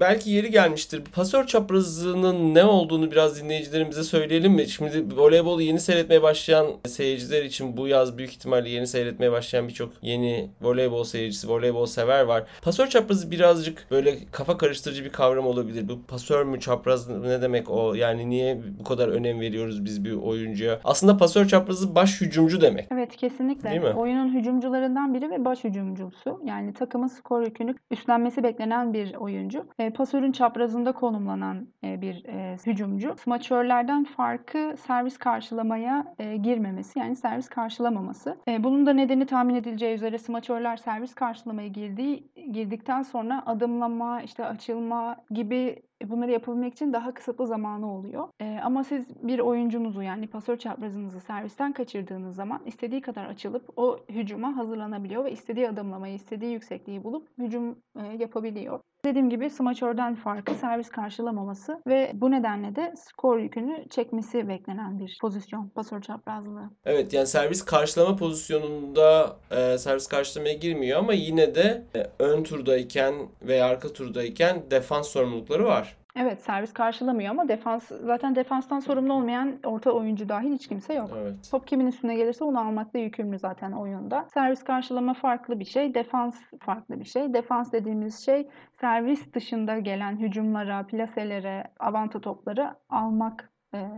belki 0.00 0.30
yeri 0.30 0.50
gelmiştir. 0.50 1.02
Pasör 1.12 1.46
çaprazının 1.46 2.54
ne 2.54 2.64
olduğunu 2.64 3.10
biraz 3.10 3.42
dinleyicilerimize 3.42 4.02
söyleyelim 4.02 4.52
mi? 4.52 4.68
Şimdi 4.68 5.16
voleybolu 5.16 5.62
yeni 5.62 5.80
seyretmeye 5.80 6.22
başlayan 6.22 6.66
seyirciler 6.86 7.44
için 7.44 7.76
bu 7.76 7.88
yaz 7.88 8.18
büyük 8.18 8.30
ihtimalle 8.30 8.68
yeni 8.68 8.86
seyretmeye 8.86 9.32
başlayan 9.32 9.68
birçok 9.68 9.92
yeni 10.02 10.50
voleybol 10.60 11.04
seyircisi, 11.04 11.48
voleybol 11.48 11.86
sever 11.86 12.22
var. 12.22 12.44
Pasör 12.62 12.86
çaprazı 12.86 13.30
birazcık 13.30 13.86
böyle 13.90 14.18
kafa 14.32 14.58
karıştırıcı 14.58 15.04
bir 15.04 15.12
kavram 15.12 15.46
olabilir. 15.46 15.88
Bu 15.88 16.02
pasör 16.08 16.44
mü 16.44 16.60
çapraz 16.60 17.08
ne 17.08 17.42
demek 17.42 17.70
o? 17.70 17.94
Yani 17.94 18.30
niye 18.30 18.58
bu 18.80 18.84
kadar 18.84 19.08
önem 19.08 19.40
veriyoruz 19.40 19.84
biz 19.84 20.04
bir 20.04 20.12
oyuncuya? 20.12 20.80
Aslında 20.84 21.16
pasör 21.16 21.48
çaprazı 21.48 21.94
baş 21.94 22.20
hücumcu 22.20 22.60
demek. 22.60 22.88
Evet 22.92 23.16
kesinlikle. 23.16 23.70
Değil 23.70 23.82
mi? 23.82 23.88
Oyunun 23.88 24.34
hücumcularından 24.34 25.14
biri 25.14 25.30
ve 25.30 25.44
baş 25.44 25.64
hücumcusu. 25.64 26.40
Yani 26.44 26.74
takımın 26.74 27.06
skor 27.06 27.42
yükünü 27.42 27.74
üstlenmesi 27.90 28.42
beklenen 28.42 28.94
bir 28.94 29.14
oyuncu 29.14 29.66
e, 29.78 29.90
pasörün 29.90 30.32
çaprazında 30.32 30.92
konumlanan 30.92 31.68
e, 31.84 32.00
bir 32.00 32.24
e, 32.24 32.56
hücumcu. 32.66 33.14
Smaçörlerden 33.18 34.04
farkı 34.04 34.74
servis 34.86 35.18
karşılamaya 35.18 36.14
e, 36.18 36.36
girmemesi 36.36 36.98
yani 36.98 37.16
servis 37.16 37.48
karşılamaması. 37.48 38.36
E, 38.48 38.64
bunun 38.64 38.86
da 38.86 38.92
nedeni 38.92 39.26
tahmin 39.26 39.54
edileceği 39.54 39.94
üzere 39.94 40.18
smaçörler 40.18 40.76
servis 40.76 41.14
karşılamaya 41.14 41.68
girdiği 41.68 42.28
girdikten 42.52 43.02
sonra 43.02 43.42
adımlama, 43.46 44.22
işte 44.22 44.44
açılma 44.44 45.16
gibi 45.30 45.82
bunları 46.04 46.30
yapabilmek 46.30 46.72
için 46.72 46.92
daha 46.92 47.14
kısıtlı 47.14 47.46
zamanı 47.46 47.94
oluyor. 47.94 48.28
E, 48.40 48.58
ama 48.62 48.84
siz 48.84 49.04
bir 49.22 49.38
oyuncunuzu 49.38 50.02
yani 50.02 50.26
pasör 50.26 50.56
çaprazınızı 50.56 51.20
servisten 51.20 51.72
kaçırdığınız 51.72 52.36
zaman 52.36 52.60
istediği 52.66 53.00
kadar 53.00 53.26
açılıp 53.26 53.78
o 53.78 53.98
hücuma 54.08 54.56
hazırlanabiliyor 54.56 55.24
ve 55.24 55.32
istediği 55.32 55.68
adımlamayı, 55.68 56.14
istediği 56.14 56.52
yüksekliği 56.52 57.04
bulup 57.04 57.28
hücum 57.38 57.78
e, 57.98 58.16
yapabiliyor. 58.18 58.80
Dediğim 59.06 59.30
gibi 59.30 59.50
smaçörden 59.50 60.14
farkı 60.14 60.54
servis 60.54 60.88
karşılamaması 60.88 61.82
ve 61.86 62.10
bu 62.14 62.30
nedenle 62.30 62.76
de 62.76 62.94
skor 62.96 63.38
yükünü 63.38 63.88
çekmesi 63.90 64.48
beklenen 64.48 64.98
bir 64.98 65.18
pozisyon 65.20 65.68
pasör 65.68 66.02
çaprazlığı. 66.02 66.70
Evet 66.84 67.12
yani 67.12 67.26
servis 67.26 67.64
karşılama 67.64 68.16
pozisyonunda 68.16 69.36
e, 69.50 69.78
servis 69.78 70.06
karşılamaya 70.06 70.54
girmiyor 70.54 70.98
ama 70.98 71.12
yine 71.12 71.54
de 71.54 71.84
e, 71.96 72.06
ön 72.18 72.42
turdayken 72.42 73.14
veya 73.42 73.66
arka 73.66 73.92
turdayken 73.92 74.62
defans 74.70 75.08
sorumlulukları 75.08 75.64
var. 75.64 75.85
Evet 76.16 76.42
servis 76.42 76.72
karşılamıyor 76.72 77.30
ama 77.30 77.48
defans 77.48 77.88
zaten 77.88 78.34
defanstan 78.34 78.80
sorumlu 78.80 79.12
olmayan 79.12 79.58
orta 79.64 79.90
oyuncu 79.90 80.28
dahil 80.28 80.52
hiç 80.52 80.66
kimse 80.66 80.94
yok. 80.94 81.10
Evet. 81.16 81.34
Top 81.50 81.66
kimin 81.66 81.86
üstüne 81.86 82.16
gelirse 82.16 82.44
onu 82.44 82.60
almakla 82.60 82.98
yükümlü 82.98 83.38
zaten 83.38 83.72
oyunda. 83.72 84.26
Servis 84.34 84.64
karşılama 84.64 85.14
farklı 85.14 85.60
bir 85.60 85.64
şey, 85.64 85.94
defans 85.94 86.40
farklı 86.60 87.00
bir 87.00 87.04
şey. 87.04 87.34
Defans 87.34 87.72
dediğimiz 87.72 88.24
şey 88.24 88.48
servis 88.80 89.32
dışında 89.32 89.78
gelen 89.78 90.16
hücumlara, 90.16 90.86
plaselere, 90.86 91.64
avanta 91.78 92.20
topları 92.20 92.74
almak 92.88 93.50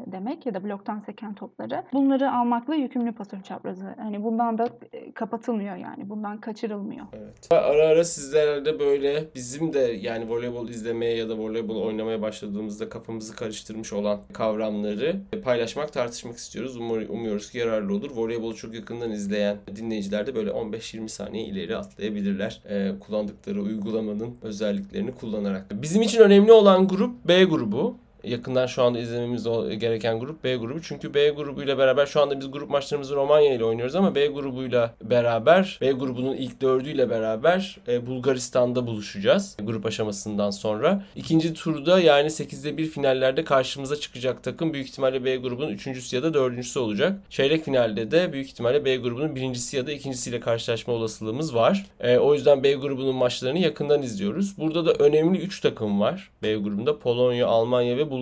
demek 0.06 0.46
ya 0.46 0.54
da 0.54 0.64
bloktan 0.64 1.00
seken 1.00 1.34
topları. 1.34 1.84
Bunları 1.92 2.32
almakla 2.32 2.74
yükümlü 2.74 3.12
pasör 3.12 3.40
çaprazı. 3.42 3.94
Hani 3.98 4.24
bundan 4.24 4.58
da 4.58 4.68
e, 4.92 5.12
kapatılmıyor 5.12 5.76
yani. 5.76 6.08
Bundan 6.08 6.40
kaçırılmıyor. 6.40 7.06
Evet. 7.12 7.48
Ara 7.50 7.86
ara 7.86 8.04
sizlerle 8.04 8.78
böyle 8.78 9.24
bizim 9.34 9.72
de 9.72 9.78
yani 10.00 10.30
voleybol 10.30 10.68
izlemeye 10.68 11.16
ya 11.16 11.28
da 11.28 11.38
voleybol 11.38 11.82
oynamaya 11.82 12.22
başladığımızda 12.22 12.88
kafamızı 12.88 13.36
karıştırmış 13.36 13.92
olan 13.92 14.20
kavramları 14.32 15.16
paylaşmak, 15.44 15.92
tartışmak 15.92 16.36
istiyoruz. 16.36 16.76
Umur, 16.76 17.00
umuyoruz 17.08 17.50
ki 17.50 17.58
yararlı 17.58 17.94
olur. 17.94 18.10
Voleybolu 18.14 18.54
çok 18.54 18.74
yakından 18.74 19.10
izleyen 19.10 19.56
dinleyiciler 19.76 20.26
de 20.26 20.34
böyle 20.34 20.50
15-20 20.50 21.08
saniye 21.08 21.44
ileri 21.44 21.76
atlayabilirler. 21.76 22.62
Ee, 22.68 22.92
kullandıkları 23.00 23.62
uygulamanın 23.62 24.36
özelliklerini 24.42 25.14
kullanarak. 25.14 25.66
Bizim 25.82 26.02
için 26.02 26.20
önemli 26.20 26.52
olan 26.52 26.88
grup 26.88 27.28
B 27.28 27.44
grubu 27.44 27.96
yakından 28.24 28.66
şu 28.66 28.82
anda 28.82 28.98
izlememiz 28.98 29.44
gereken 29.78 30.20
grup 30.20 30.44
B 30.44 30.56
grubu. 30.56 30.82
Çünkü 30.82 31.14
B 31.14 31.28
grubuyla 31.28 31.78
beraber 31.78 32.06
şu 32.06 32.20
anda 32.20 32.40
biz 32.40 32.50
grup 32.50 32.70
maçlarımızı 32.70 33.16
Romanya 33.16 33.54
ile 33.54 33.64
oynuyoruz 33.64 33.94
ama 33.94 34.14
B 34.14 34.26
grubuyla 34.26 34.94
beraber 35.02 35.78
B 35.80 35.92
grubunun 35.92 36.36
ilk 36.36 36.60
dördüyle 36.60 37.10
beraber 37.10 37.78
e, 37.88 38.06
Bulgaristan'da 38.06 38.86
buluşacağız 38.86 39.56
grup 39.62 39.86
aşamasından 39.86 40.50
sonra. 40.50 41.04
İkinci 41.16 41.54
turda 41.54 42.00
yani 42.00 42.28
8'de 42.28 42.76
1 42.76 42.86
finallerde 42.86 43.44
karşımıza 43.44 43.96
çıkacak 43.96 44.42
takım 44.42 44.72
büyük 44.72 44.88
ihtimalle 44.88 45.24
B 45.24 45.36
grubunun 45.36 45.70
üçüncüsü 45.70 46.16
ya 46.16 46.22
da 46.22 46.34
dördüncüsü 46.34 46.78
olacak. 46.78 47.20
Çeyrek 47.30 47.64
finalde 47.64 48.10
de 48.10 48.32
büyük 48.32 48.46
ihtimalle 48.46 48.84
B 48.84 48.96
grubunun 48.96 49.36
birincisi 49.36 49.76
ya 49.76 49.86
da 49.86 49.92
ikincisiyle 49.92 50.40
karşılaşma 50.40 50.94
olasılığımız 50.94 51.54
var. 51.54 51.86
E, 52.00 52.18
o 52.18 52.34
yüzden 52.34 52.62
B 52.62 52.74
grubunun 52.74 53.16
maçlarını 53.16 53.58
yakından 53.58 54.02
izliyoruz. 54.02 54.58
Burada 54.58 54.86
da 54.86 54.92
önemli 54.92 55.38
3 55.38 55.60
takım 55.60 56.00
var 56.00 56.30
B 56.42 56.54
grubunda. 56.54 56.98
Polonya, 56.98 57.46
Almanya 57.46 57.96
ve 57.96 58.10
Bulgaristan. 58.10 58.17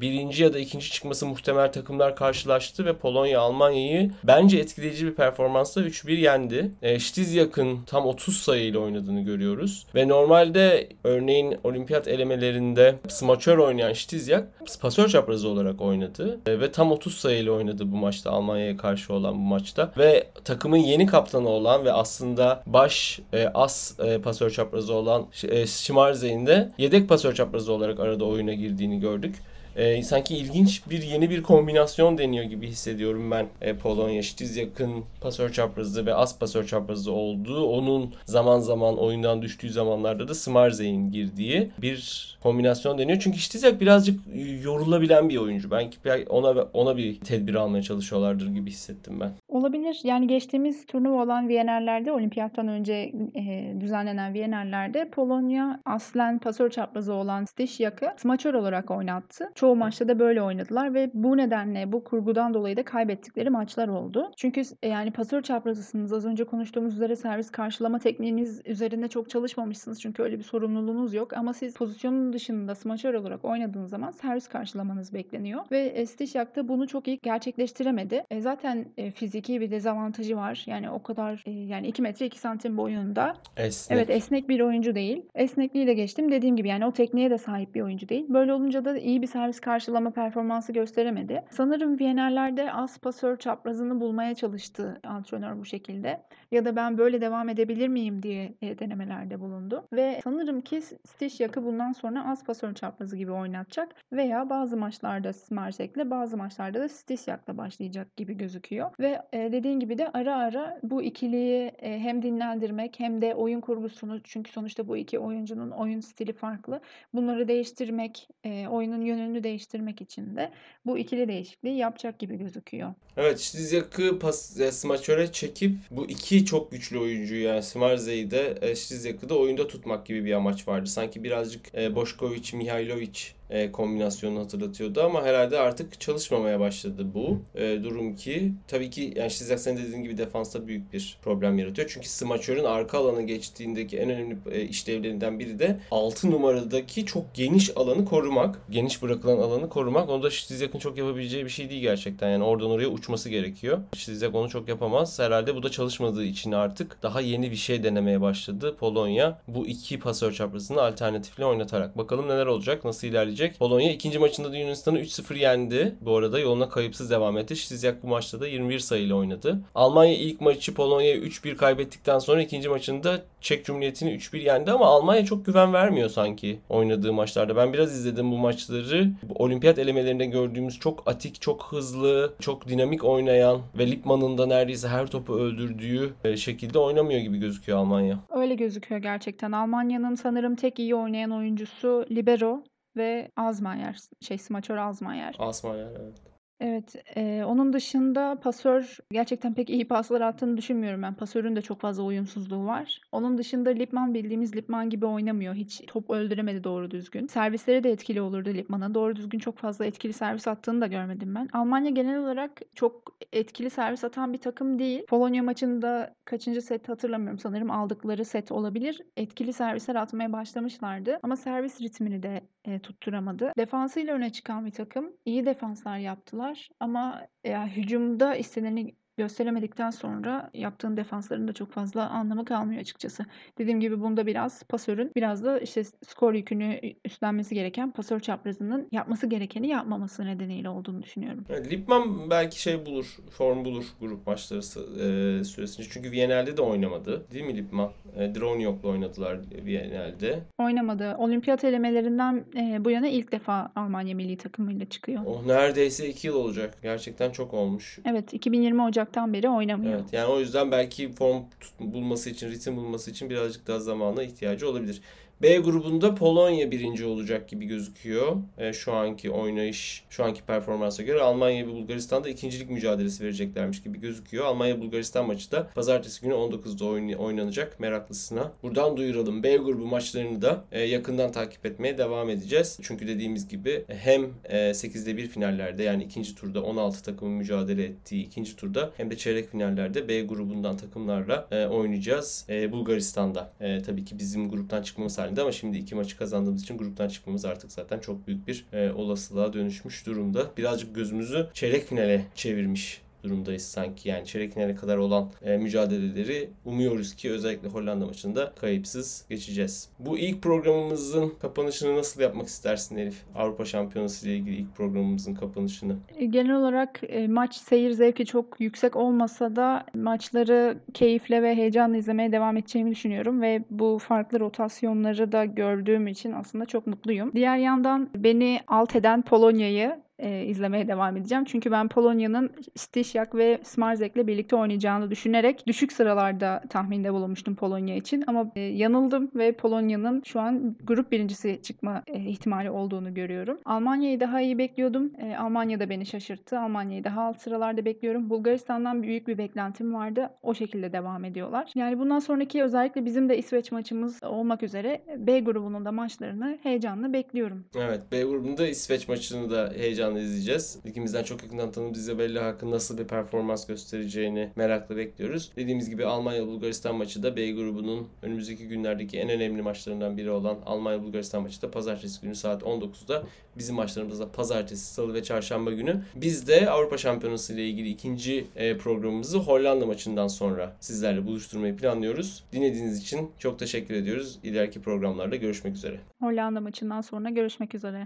Birinci 0.00 0.42
ya 0.42 0.52
da 0.52 0.58
ikinci 0.58 0.90
çıkması 0.90 1.26
muhtemel 1.26 1.72
takımlar 1.72 2.16
karşılaştı 2.16 2.84
ve 2.84 2.96
Polonya 2.96 3.40
Almanya'yı 3.40 4.10
bence 4.24 4.58
etkileyici 4.58 5.06
bir 5.06 5.14
performansla 5.14 5.82
3-1 5.82 6.12
yendi. 6.12 6.70
E, 6.82 6.98
Ştizyak'ın 6.98 7.78
tam 7.86 8.06
30 8.06 8.36
sayıyla 8.36 8.80
oynadığını 8.80 9.20
görüyoruz. 9.20 9.86
Ve 9.94 10.08
normalde 10.08 10.88
örneğin 11.04 11.56
olimpiyat 11.64 12.08
elemelerinde 12.08 12.94
smaçör 13.08 13.58
oynayan 13.58 13.92
Ştizyak 13.92 14.48
pasör 14.80 15.08
çaprazı 15.08 15.48
olarak 15.48 15.80
oynadı. 15.80 16.40
E, 16.46 16.60
ve 16.60 16.72
tam 16.72 16.92
30 16.92 17.14
sayıyla 17.14 17.52
oynadı 17.52 17.92
bu 17.92 17.96
maçta 17.96 18.30
Almanya'ya 18.30 18.76
karşı 18.76 19.14
olan 19.14 19.34
bu 19.34 19.38
maçta. 19.38 19.92
Ve 19.98 20.26
takımın 20.44 20.76
yeni 20.76 21.06
kaptanı 21.06 21.48
olan 21.48 21.84
ve 21.84 21.92
aslında 21.92 22.62
baş 22.66 23.20
e, 23.32 23.48
as 23.48 24.00
e, 24.00 24.18
pasör 24.18 24.50
çaprazı 24.50 24.94
olan 24.94 25.26
e, 25.48 25.66
Schmarzey'in 25.66 26.46
de 26.46 26.72
yedek 26.78 27.08
pasör 27.08 27.34
çaprazı 27.34 27.72
olarak 27.72 28.00
arada 28.00 28.24
oyuna 28.24 28.52
girdiğini 28.52 29.00
gördük 29.00 29.09
gördük. 29.10 29.34
E, 29.76 30.02
sanki 30.02 30.36
ilginç 30.36 30.82
bir 30.90 31.02
yeni 31.02 31.30
bir 31.30 31.42
kombinasyon 31.42 32.18
deniyor 32.18 32.44
gibi 32.44 32.66
hissediyorum 32.66 33.30
ben 33.30 33.46
e, 33.60 33.76
Polonya. 33.76 34.22
Ştiz 34.22 34.56
yakın 34.56 35.04
pasör 35.20 35.52
çaprazı 35.52 36.06
ve 36.06 36.14
az 36.14 36.38
pasör 36.38 36.66
çaprazı 36.66 37.12
olduğu. 37.12 37.64
Onun 37.66 38.14
zaman 38.24 38.58
zaman 38.58 38.98
oyundan 38.98 39.42
düştüğü 39.42 39.70
zamanlarda 39.70 40.28
da 40.28 40.34
Smarzey'in 40.34 41.12
girdiği 41.12 41.70
bir 41.78 42.30
kombinasyon 42.42 42.98
deniyor. 42.98 43.18
Çünkü 43.20 43.38
Ştizyak 43.38 43.80
birazcık 43.80 44.20
yorulabilen 44.62 45.28
bir 45.28 45.36
oyuncu. 45.36 45.70
Ben 45.70 45.90
ona 46.28 46.62
ona 46.62 46.96
bir 46.96 47.20
tedbir 47.20 47.54
almaya 47.54 47.82
çalışıyorlardır 47.82 48.48
gibi 48.48 48.70
hissettim 48.70 49.20
ben. 49.20 49.30
Olabilir. 49.48 50.00
Yani 50.04 50.26
geçtiğimiz 50.26 50.86
turnuva 50.86 51.22
olan 51.22 51.48
Viyenerler'de, 51.48 52.12
olimpiyattan 52.12 52.68
önce 52.68 53.12
e, 53.34 53.74
düzenlenen 53.80 54.34
Viyenerler'de 54.34 55.08
Polonya 55.10 55.80
aslen 55.84 56.38
pasör 56.38 56.70
çaprazı 56.70 57.14
olan 57.14 57.44
Stişyak'ı 57.44 58.06
smaçör 58.16 58.54
olarak 58.54 58.90
oynattı. 58.90 59.50
Çoğu 59.60 59.76
maçta 59.76 60.08
da 60.08 60.18
böyle 60.18 60.42
oynadılar 60.42 60.94
ve 60.94 61.10
bu 61.14 61.36
nedenle 61.36 61.92
bu 61.92 62.04
kurgudan 62.04 62.54
dolayı 62.54 62.76
da 62.76 62.82
kaybettikleri 62.82 63.50
maçlar 63.50 63.88
oldu. 63.88 64.30
Çünkü 64.36 64.62
e, 64.82 64.88
yani 64.88 65.10
pasör 65.10 65.42
çaprazısınız. 65.42 66.12
Az 66.12 66.26
önce 66.26 66.44
konuştuğumuz 66.44 66.94
üzere 66.94 67.16
servis 67.16 67.50
karşılama 67.50 67.98
tekniğiniz 67.98 68.60
üzerinde 68.64 69.08
çok 69.08 69.30
çalışmamışsınız. 69.30 70.00
Çünkü 70.00 70.22
öyle 70.22 70.38
bir 70.38 70.42
sorumluluğunuz 70.42 71.14
yok. 71.14 71.32
Ama 71.32 71.52
siz 71.52 71.74
pozisyonun 71.74 72.32
dışında 72.32 72.74
smaçör 72.74 73.14
olarak 73.14 73.44
oynadığınız 73.44 73.90
zaman 73.90 74.10
servis 74.10 74.48
karşılamanız 74.48 75.14
bekleniyor. 75.14 75.64
Ve 75.70 75.80
e, 75.80 76.06
Stişyak 76.06 76.56
da 76.56 76.68
bunu 76.68 76.86
çok 76.86 77.08
iyi 77.08 77.18
gerçekleştiremedi. 77.22 78.24
E, 78.30 78.40
zaten 78.40 78.86
e, 78.96 79.10
fiziki 79.10 79.60
bir 79.60 79.70
dezavantajı 79.70 80.36
var. 80.36 80.64
Yani 80.66 80.90
o 80.90 81.02
kadar 81.02 81.42
yani 81.46 81.88
2 81.88 82.02
metre 82.02 82.26
2 82.26 82.38
santim 82.38 82.76
boyunda. 82.76 83.34
Esnek. 83.56 83.98
Evet 83.98 84.10
esnek 84.10 84.48
bir 84.48 84.60
oyuncu 84.60 84.94
değil. 84.94 85.22
Esnekliği 85.34 85.86
de 85.86 85.94
geçtim. 85.94 86.32
Dediğim 86.32 86.56
gibi 86.56 86.68
yani 86.68 86.86
o 86.86 86.92
tekniğe 86.92 87.30
de 87.30 87.38
sahip 87.38 87.74
bir 87.74 87.80
oyuncu 87.80 88.08
değil. 88.08 88.26
Böyle 88.28 88.52
olunca 88.52 88.84
da 88.84 88.98
iyi 88.98 89.22
bir 89.22 89.26
servis 89.26 89.49
karşılama 89.58 90.10
performansı 90.10 90.72
gösteremedi. 90.72 91.44
Sanırım 91.50 91.98
Viyenerlerde 91.98 92.72
az 92.72 92.98
pasör 92.98 93.36
çaprazını 93.36 94.00
bulmaya 94.00 94.34
çalıştı 94.34 95.00
antrenör 95.04 95.58
bu 95.58 95.64
şekilde. 95.64 96.22
Ya 96.50 96.64
da 96.64 96.76
ben 96.76 96.98
böyle 96.98 97.20
devam 97.20 97.48
edebilir 97.48 97.88
miyim 97.88 98.22
diye 98.22 98.54
e, 98.62 98.78
denemelerde 98.78 99.40
bulundu. 99.40 99.84
Ve 99.92 100.20
sanırım 100.24 100.60
ki 100.60 100.82
Stişyak'ı 100.82 101.64
bundan 101.64 101.92
sonra 101.92 102.30
az 102.30 102.44
pasör 102.44 102.74
çaprazı 102.74 103.16
gibi 103.16 103.32
oynatacak. 103.32 103.94
Veya 104.12 104.50
bazı 104.50 104.76
maçlarda 104.76 105.32
Smarsek'le 105.32 106.10
bazı 106.10 106.36
maçlarda 106.36 106.80
da 106.80 106.88
Stişyak'la 106.88 107.58
başlayacak 107.58 108.16
gibi 108.16 108.36
gözüküyor. 108.36 108.90
Ve 109.00 109.22
e, 109.32 109.52
dediğin 109.52 109.80
gibi 109.80 109.98
de 109.98 110.08
ara 110.08 110.36
ara 110.36 110.80
bu 110.82 111.02
ikiliyi 111.02 111.72
e, 111.78 111.98
hem 111.98 112.22
dinlendirmek 112.22 113.00
hem 113.00 113.22
de 113.22 113.34
oyun 113.34 113.60
kurgusunu 113.60 114.22
çünkü 114.22 114.52
sonuçta 114.52 114.88
bu 114.88 114.96
iki 114.96 115.18
oyuncunun 115.18 115.70
oyun 115.70 116.00
stili 116.00 116.32
farklı. 116.32 116.80
Bunları 117.14 117.48
değiştirmek, 117.48 118.28
oyunun 118.70 119.00
yönünü 119.00 119.39
değiştirmek 119.44 120.00
için 120.00 120.36
de 120.36 120.50
bu 120.86 120.98
ikili 120.98 121.28
değişikliği 121.28 121.76
yapacak 121.76 122.18
gibi 122.18 122.36
gözüküyor. 122.36 122.94
Evet 123.16 123.38
Ştizyak'ı 123.38 124.18
pas, 124.18 124.60
e, 124.60 124.72
smaçöre 124.72 125.32
çekip 125.32 125.76
bu 125.90 126.06
iki 126.06 126.44
çok 126.44 126.70
güçlü 126.70 126.98
oyuncu 126.98 127.34
yani 127.34 127.62
Smarze'yi 127.62 128.30
de 128.30 128.58
e, 128.62 129.28
da 129.28 129.38
oyunda 129.38 129.66
tutmak 129.66 130.06
gibi 130.06 130.24
bir 130.24 130.32
amaç 130.32 130.68
vardı. 130.68 130.86
Sanki 130.86 131.24
birazcık 131.24 131.74
e, 131.74 131.94
Boşkoviç, 131.94 132.52
Mihailovic 132.52 133.39
e, 133.50 133.72
kombinasyonunu 133.72 134.40
hatırlatıyordu 134.40 135.02
ama 135.02 135.24
herhalde 135.24 135.58
artık 135.58 136.00
çalışmamaya 136.00 136.60
başladı 136.60 137.06
bu 137.14 137.38
e, 137.54 137.82
durum 137.84 138.16
ki 138.16 138.52
tabii 138.68 138.90
ki 138.90 139.12
yani 139.16 139.30
Şizak 139.30 139.60
senin 139.60 139.76
dediğin 139.76 140.02
gibi 140.02 140.18
defansta 140.18 140.66
büyük 140.66 140.92
bir 140.92 141.18
problem 141.22 141.58
yaratıyor. 141.58 141.90
Çünkü 141.92 142.08
smaçörün 142.08 142.64
arka 142.64 142.98
alanı 142.98 143.22
geçtiğindeki 143.22 143.98
en 143.98 144.10
önemli 144.10 144.36
e, 144.50 144.62
işlevlerinden 144.62 145.38
biri 145.38 145.58
de 145.58 145.80
6 145.90 146.30
numaradaki 146.30 147.06
çok 147.06 147.34
geniş 147.34 147.76
alanı 147.76 148.04
korumak. 148.04 148.58
Geniş 148.70 149.02
bırakılan 149.02 149.36
alanı 149.36 149.68
korumak. 149.68 150.08
Onu 150.08 150.22
da 150.22 150.30
Şizak'ın 150.30 150.78
çok 150.78 150.98
yapabileceği 150.98 151.44
bir 151.44 151.50
şey 151.50 151.70
değil 151.70 151.82
gerçekten. 151.82 152.30
Yani 152.30 152.44
oradan 152.44 152.70
oraya 152.70 152.88
uçması 152.88 153.28
gerekiyor. 153.28 153.78
Şizak 153.96 154.34
onu 154.34 154.48
çok 154.48 154.68
yapamaz. 154.68 155.18
Herhalde 155.18 155.54
bu 155.54 155.62
da 155.62 155.70
çalışmadığı 155.70 156.24
için 156.24 156.52
artık 156.52 157.02
daha 157.02 157.20
yeni 157.20 157.50
bir 157.50 157.56
şey 157.56 157.82
denemeye 157.82 158.20
başladı 158.20 158.76
Polonya. 158.76 159.38
Bu 159.48 159.66
iki 159.66 159.98
pasör 159.98 160.32
çaprazını 160.32 160.82
alternatifle 160.82 161.44
oynatarak. 161.44 161.98
Bakalım 161.98 162.28
neler 162.28 162.46
olacak, 162.46 162.84
nasıl 162.84 163.06
ilerleyecek 163.06 163.39
gelecek. 163.40 163.58
Polonya 163.58 163.92
ikinci 163.92 164.18
maçında 164.18 164.52
da 164.52 164.56
Yunanistan'ı 164.56 165.00
3-0 165.00 165.38
yendi. 165.38 165.94
Bu 166.00 166.16
arada 166.16 166.38
yoluna 166.38 166.68
kayıpsız 166.68 167.10
devam 167.10 167.38
etti. 167.38 167.56
Şizyak 167.56 168.02
bu 168.02 168.08
maçta 168.08 168.40
da 168.40 168.46
21 168.46 168.78
sayıyla 168.78 169.14
oynadı. 169.16 169.60
Almanya 169.74 170.14
ilk 170.14 170.40
maçı 170.40 170.74
Polonya'ya 170.74 171.16
3-1 171.16 171.56
kaybettikten 171.56 172.18
sonra 172.18 172.42
ikinci 172.42 172.68
maçında 172.68 173.22
Çek 173.40 173.64
Cumhuriyeti'ni 173.64 174.10
3-1 174.10 174.38
yendi 174.38 174.70
ama 174.70 174.86
Almanya 174.86 175.24
çok 175.24 175.46
güven 175.46 175.72
vermiyor 175.72 176.08
sanki 176.08 176.58
oynadığı 176.68 177.12
maçlarda. 177.12 177.56
Ben 177.56 177.72
biraz 177.72 177.92
izledim 177.92 178.32
bu 178.32 178.38
maçları. 178.38 179.10
Bu 179.22 179.34
olimpiyat 179.44 179.78
elemelerinde 179.78 180.26
gördüğümüz 180.26 180.78
çok 180.78 181.02
atik, 181.06 181.40
çok 181.40 181.66
hızlı, 181.70 182.34
çok 182.40 182.68
dinamik 182.68 183.04
oynayan 183.04 183.60
ve 183.78 183.90
Lipman'ın 183.90 184.38
da 184.38 184.46
neredeyse 184.46 184.88
her 184.88 185.06
topu 185.06 185.34
öldürdüğü 185.34 186.14
e, 186.24 186.36
şekilde 186.36 186.78
oynamıyor 186.78 187.20
gibi 187.20 187.38
gözüküyor 187.38 187.78
Almanya. 187.78 188.18
Öyle 188.30 188.54
gözüküyor 188.54 189.00
gerçekten. 189.00 189.52
Almanya'nın 189.52 190.14
sanırım 190.14 190.56
tek 190.56 190.78
iyi 190.78 190.94
oynayan 190.94 191.30
oyuncusu 191.30 192.06
Libero 192.10 192.62
ve 192.96 193.30
Azmayer. 193.36 193.98
Şey 194.20 194.38
smaçör 194.38 194.76
Azmayer. 194.76 195.34
Azmayer 195.38 195.90
evet. 196.00 196.29
Evet, 196.60 196.94
eee, 197.16 197.44
onun 197.44 197.72
dışında 197.72 198.38
pasör 198.42 198.98
gerçekten 199.12 199.54
pek 199.54 199.70
iyi 199.70 199.88
paslar 199.88 200.20
attığını 200.20 200.56
düşünmüyorum 200.56 201.02
ben. 201.02 201.14
Pasörün 201.14 201.56
de 201.56 201.62
çok 201.62 201.80
fazla 201.80 202.02
uyumsuzluğu 202.02 202.66
var. 202.66 203.00
Onun 203.12 203.38
dışında 203.38 203.70
Lipman 203.70 204.14
bildiğimiz 204.14 204.56
Lipman 204.56 204.90
gibi 204.90 205.06
oynamıyor. 205.06 205.54
Hiç 205.54 205.82
top 205.86 206.10
öldüremedi 206.10 206.64
doğru 206.64 206.90
düzgün. 206.90 207.26
Servisleri 207.26 207.84
de 207.84 207.90
etkili 207.90 208.20
olurdu 208.20 208.48
Lipman'a. 208.48 208.94
Doğru 208.94 209.16
düzgün 209.16 209.38
çok 209.38 209.58
fazla 209.58 209.86
etkili 209.86 210.12
servis 210.12 210.48
attığını 210.48 210.80
da 210.80 210.86
görmedim 210.86 211.34
ben. 211.34 211.48
Almanya 211.52 211.90
genel 211.90 212.18
olarak 212.18 212.60
çok 212.74 213.16
etkili 213.32 213.70
servis 213.70 214.04
atan 214.04 214.32
bir 214.32 214.38
takım 214.38 214.78
değil. 214.78 215.06
Polonya 215.08 215.42
maçında 215.42 216.14
kaçıncı 216.24 216.62
set 216.62 216.88
hatırlamıyorum. 216.88 217.38
Sanırım 217.38 217.70
aldıkları 217.70 218.24
set 218.24 218.52
olabilir. 218.52 219.00
Etkili 219.16 219.52
servisler 219.52 219.94
atmaya 219.94 220.32
başlamışlardı 220.32 221.18
ama 221.22 221.36
servis 221.36 221.80
ritmini 221.80 222.22
de 222.22 222.40
e, 222.64 222.78
tutturamadı. 222.78 223.52
Defansıyla 223.58 224.14
öne 224.14 224.30
çıkan 224.30 224.66
bir 224.66 224.70
takım. 224.70 225.12
İyi 225.24 225.46
defanslar 225.46 225.98
yaptılar 225.98 226.49
ama 226.80 227.26
ya, 227.44 227.66
hücumda 227.66 228.36
isteneni 228.36 228.96
gösteremedikten 229.20 229.90
sonra 229.90 230.50
yaptığın 230.54 230.96
defansların 230.96 231.48
da 231.48 231.52
çok 231.52 231.72
fazla 231.72 232.08
anlamı 232.08 232.44
kalmıyor 232.44 232.80
açıkçası. 232.80 233.26
Dediğim 233.58 233.80
gibi 233.80 234.00
bunda 234.00 234.26
biraz 234.26 234.62
pasörün 234.62 235.12
biraz 235.16 235.44
da 235.44 235.58
işte 235.58 235.84
skor 235.84 236.34
yükünü 236.34 236.80
üstlenmesi 237.04 237.54
gereken 237.54 237.90
pasör 237.90 238.20
çaprazının 238.20 238.88
yapması 238.92 239.26
gerekeni 239.26 239.68
yapmaması 239.68 240.26
nedeniyle 240.26 240.68
olduğunu 240.68 241.02
düşünüyorum. 241.02 241.44
Evet, 241.48 241.72
Lipman 241.72 242.30
belki 242.30 242.62
şey 242.62 242.86
bulur, 242.86 243.16
form 243.30 243.64
bulur 243.64 243.84
grup 244.00 244.26
maçları 244.26 244.60
e, 244.60 245.44
süresince. 245.44 245.88
Çünkü 245.92 246.10
Viyanel'de 246.10 246.56
de 246.56 246.62
oynamadı. 246.62 247.30
Değil 247.30 247.44
mi 247.44 247.56
Lipman? 247.56 247.90
E, 248.16 248.34
Droniok'la 248.34 248.88
oynadılar 248.88 249.38
Viyanel'de. 249.64 250.38
Oynamadı. 250.58 251.16
Olimpiyat 251.18 251.64
elemelerinden 251.64 252.44
e, 252.56 252.84
bu 252.84 252.90
yana 252.90 253.08
ilk 253.08 253.32
defa 253.32 253.72
Almanya 253.76 254.14
milli 254.14 254.36
takımıyla 254.36 254.86
çıkıyor. 254.86 255.22
Oh 255.26 255.46
neredeyse 255.46 256.08
2 256.08 256.26
yıl 256.26 256.34
olacak. 256.34 256.78
Gerçekten 256.82 257.30
çok 257.30 257.54
olmuş. 257.54 257.98
Evet 258.04 258.34
2020 258.34 258.82
Ocak'tan 259.10 259.32
beri 259.32 259.48
oynamıyor. 259.48 260.00
Evet 260.00 260.12
yani 260.12 260.26
o 260.26 260.40
yüzden 260.40 260.72
belki 260.72 261.12
form 261.12 261.42
bulması 261.80 262.30
için, 262.30 262.50
ritim 262.50 262.76
bulması 262.76 263.10
için 263.10 263.30
birazcık 263.30 263.66
daha 263.66 263.78
zamana 263.78 264.22
ihtiyacı 264.22 264.68
olabilir. 264.68 265.02
B 265.42 265.58
grubunda 265.58 266.14
Polonya 266.14 266.70
birinci 266.70 267.06
olacak 267.06 267.48
gibi 267.48 267.66
gözüküyor. 267.66 268.36
E, 268.58 268.72
şu 268.72 268.92
anki 268.92 269.30
oynayış, 269.30 270.04
şu 270.10 270.24
anki 270.24 270.42
performansa 270.42 271.02
göre 271.02 271.20
Almanya 271.20 271.66
ve 271.66 271.72
Bulgaristan'da 271.72 272.28
ikincilik 272.28 272.70
mücadelesi 272.70 273.24
vereceklermiş 273.24 273.82
gibi 273.82 274.00
gözüküyor. 274.00 274.44
Almanya-Bulgaristan 274.44 275.26
maçı 275.26 275.52
da 275.52 275.70
pazartesi 275.74 276.20
günü 276.20 276.32
19'da 276.32 277.16
oynanacak 277.18 277.80
meraklısına. 277.80 278.52
Buradan 278.62 278.96
duyuralım. 278.96 279.42
B 279.42 279.56
grubu 279.56 279.86
maçlarını 279.86 280.42
da 280.42 280.64
e, 280.72 280.80
yakından 280.80 281.32
takip 281.32 281.66
etmeye 281.66 281.98
devam 281.98 282.30
edeceğiz. 282.30 282.78
Çünkü 282.82 283.08
dediğimiz 283.08 283.48
gibi 283.48 283.84
hem 283.88 284.24
e, 284.44 284.56
8'de 284.56 285.16
1 285.16 285.26
finallerde 285.26 285.82
yani 285.82 286.04
ikinci 286.04 286.34
turda 286.34 286.62
16 286.62 287.02
takımın 287.02 287.34
mücadele 287.34 287.84
ettiği 287.84 288.26
ikinci 288.26 288.56
turda 288.56 288.90
hem 288.96 289.10
de 289.10 289.16
çeyrek 289.16 289.50
finallerde 289.50 290.08
B 290.08 290.22
grubundan 290.22 290.76
takımlarla 290.76 291.48
e, 291.50 291.66
oynayacağız. 291.66 292.46
E, 292.48 292.72
Bulgaristan'da. 292.72 293.52
E, 293.60 293.82
tabii 293.82 294.04
ki 294.04 294.18
bizim 294.18 294.50
gruptan 294.50 294.82
çıkmamız 294.82 295.18
halinde 295.18 295.29
halinde 295.30 295.42
ama 295.42 295.52
şimdi 295.52 295.78
iki 295.78 295.94
maçı 295.94 296.18
kazandığımız 296.18 296.62
için 296.62 296.78
gruptan 296.78 297.08
çıkmamız 297.08 297.44
artık 297.44 297.72
zaten 297.72 297.98
çok 297.98 298.26
büyük 298.26 298.46
bir 298.46 298.66
e, 298.72 298.92
olasılığa 298.92 299.52
dönüşmüş 299.52 300.06
durumda. 300.06 300.50
Birazcık 300.56 300.94
gözümüzü 300.94 301.50
çeyrek 301.54 301.88
finale 301.88 302.26
çevirmiş 302.34 303.02
durumdayız 303.22 303.62
sanki. 303.62 304.08
Yani 304.08 304.26
çeyrek 304.26 304.54
finale 304.54 304.74
kadar 304.74 304.96
olan 304.96 305.30
e, 305.42 305.56
mücadeleleri 305.56 306.50
umuyoruz 306.64 307.14
ki 307.14 307.30
özellikle 307.30 307.68
Hollanda 307.68 308.06
maçında 308.06 308.52
kayıpsız 308.60 309.24
geçeceğiz. 309.28 309.88
Bu 309.98 310.18
ilk 310.18 310.42
programımızın 310.42 311.32
kapanışını 311.40 311.96
nasıl 311.96 312.20
yapmak 312.20 312.46
istersin 312.46 312.96
Elif? 312.96 313.24
Avrupa 313.34 313.64
Şampiyonası 313.64 314.28
ile 314.28 314.36
ilgili 314.36 314.56
ilk 314.56 314.76
programımızın 314.76 315.34
kapanışını. 315.34 315.96
E, 316.16 316.24
genel 316.24 316.56
olarak 316.56 317.00
e, 317.08 317.28
maç 317.28 317.54
seyir 317.54 317.90
zevki 317.90 318.26
çok 318.26 318.60
yüksek 318.60 318.96
olmasa 318.96 319.56
da 319.56 319.86
maçları 319.94 320.78
keyifle 320.94 321.42
ve 321.42 321.54
heyecanla 321.54 321.96
izlemeye 321.96 322.32
devam 322.32 322.56
edeceğimi 322.56 322.90
düşünüyorum 322.90 323.42
ve 323.42 323.64
bu 323.70 323.98
farklı 323.98 324.40
rotasyonları 324.40 325.32
da 325.32 325.44
gördüğüm 325.44 326.06
için 326.06 326.32
aslında 326.32 326.66
çok 326.66 326.86
mutluyum. 326.86 327.32
Diğer 327.34 327.56
yandan 327.56 328.10
beni 328.14 328.60
alt 328.66 328.96
eden 328.96 329.22
Polonya'yı 329.22 330.00
e, 330.20 330.44
izlemeye 330.44 330.88
devam 330.88 331.16
edeceğim. 331.16 331.44
Çünkü 331.44 331.70
ben 331.70 331.88
Polonya'nın 331.88 332.50
Stishak 332.76 333.34
ve 333.34 333.58
Smarzek'le 333.62 334.26
birlikte 334.26 334.56
oynayacağını 334.56 335.10
düşünerek 335.10 335.66
düşük 335.66 335.92
sıralarda 335.92 336.62
tahminde 336.70 337.12
bulunmuştum 337.12 337.54
Polonya 337.54 337.96
için. 337.96 338.24
Ama 338.26 338.50
e, 338.56 338.60
yanıldım 338.60 339.30
ve 339.34 339.52
Polonya'nın 339.52 340.22
şu 340.24 340.40
an 340.40 340.76
grup 340.84 341.12
birincisi 341.12 341.60
çıkma 341.62 342.02
e, 342.06 342.20
ihtimali 342.20 342.70
olduğunu 342.70 343.14
görüyorum. 343.14 343.58
Almanya'yı 343.64 344.20
daha 344.20 344.40
iyi 344.40 344.58
bekliyordum. 344.58 345.12
E, 345.18 345.36
Almanya 345.36 345.80
da 345.80 345.90
beni 345.90 346.06
şaşırttı. 346.06 346.60
Almanya'yı 346.60 347.04
daha 347.04 347.22
alt 347.22 347.40
sıralarda 347.40 347.84
bekliyorum. 347.84 348.30
Bulgaristan'dan 348.30 349.02
büyük 349.02 349.28
bir 349.28 349.38
beklentim 349.38 349.94
vardı. 349.94 350.30
O 350.42 350.54
şekilde 350.54 350.92
devam 350.92 351.24
ediyorlar. 351.24 351.72
Yani 351.74 351.98
bundan 351.98 352.18
sonraki 352.18 352.62
özellikle 352.62 353.04
bizim 353.04 353.28
de 353.28 353.38
İsveç 353.38 353.72
maçımız 353.72 354.22
olmak 354.22 354.62
üzere 354.62 355.02
B 355.16 355.40
grubunun 355.40 355.84
da 355.84 355.92
maçlarını 355.92 356.58
heyecanla 356.62 357.12
bekliyorum. 357.12 357.64
Evet 357.76 358.00
B 358.12 358.22
grubunda 358.22 358.66
İsveç 358.66 359.08
maçını 359.08 359.50
da 359.50 359.72
heyecanla 359.76 360.09
heyecanla 360.10 360.20
izleyeceğiz. 360.20 360.78
İkimizden 360.84 361.22
çok 361.22 361.42
yakından 361.42 361.72
tanıdığımız 361.72 361.98
Isabella 361.98 362.44
hakkında 362.44 362.74
nasıl 362.74 362.98
bir 362.98 363.04
performans 363.04 363.66
göstereceğini 363.66 364.50
merakla 364.56 364.96
bekliyoruz. 364.96 365.52
Dediğimiz 365.56 365.90
gibi 365.90 366.06
Almanya-Bulgaristan 366.06 366.94
maçı 366.96 367.22
da 367.22 367.36
B 367.36 367.52
grubunun 367.52 368.08
önümüzdeki 368.22 368.68
günlerdeki 368.68 369.18
en 369.18 369.28
önemli 369.28 369.62
maçlarından 369.62 370.16
biri 370.16 370.30
olan 370.30 370.58
Almanya-Bulgaristan 370.66 371.42
maçı 371.42 371.62
da 371.62 371.70
pazartesi 371.70 372.20
günü 372.20 372.34
saat 372.34 372.62
19'da. 372.62 373.22
Bizim 373.58 373.76
maçlarımız 373.76 374.20
da 374.20 374.32
pazartesi, 374.32 374.94
salı 374.94 375.14
ve 375.14 375.22
çarşamba 375.22 375.72
günü. 375.72 376.02
Biz 376.16 376.48
de 376.48 376.70
Avrupa 376.70 376.98
Şampiyonası 376.98 377.54
ile 377.54 377.68
ilgili 377.68 377.88
ikinci 377.88 378.46
e, 378.56 378.78
programımızı 378.78 379.38
Hollanda 379.38 379.86
maçından 379.86 380.28
sonra 380.28 380.76
sizlerle 380.80 381.26
buluşturmayı 381.26 381.76
planlıyoruz. 381.76 382.44
Dinlediğiniz 382.52 383.02
için 383.02 383.30
çok 383.38 383.58
teşekkür 383.58 383.94
ediyoruz. 383.94 384.38
İleriki 384.42 384.82
programlarda 384.82 385.36
görüşmek 385.36 385.74
üzere. 385.74 386.00
Hollanda 386.20 386.60
maçından 386.60 387.00
sonra 387.00 387.30
görüşmek 387.30 387.74
üzere. 387.74 387.98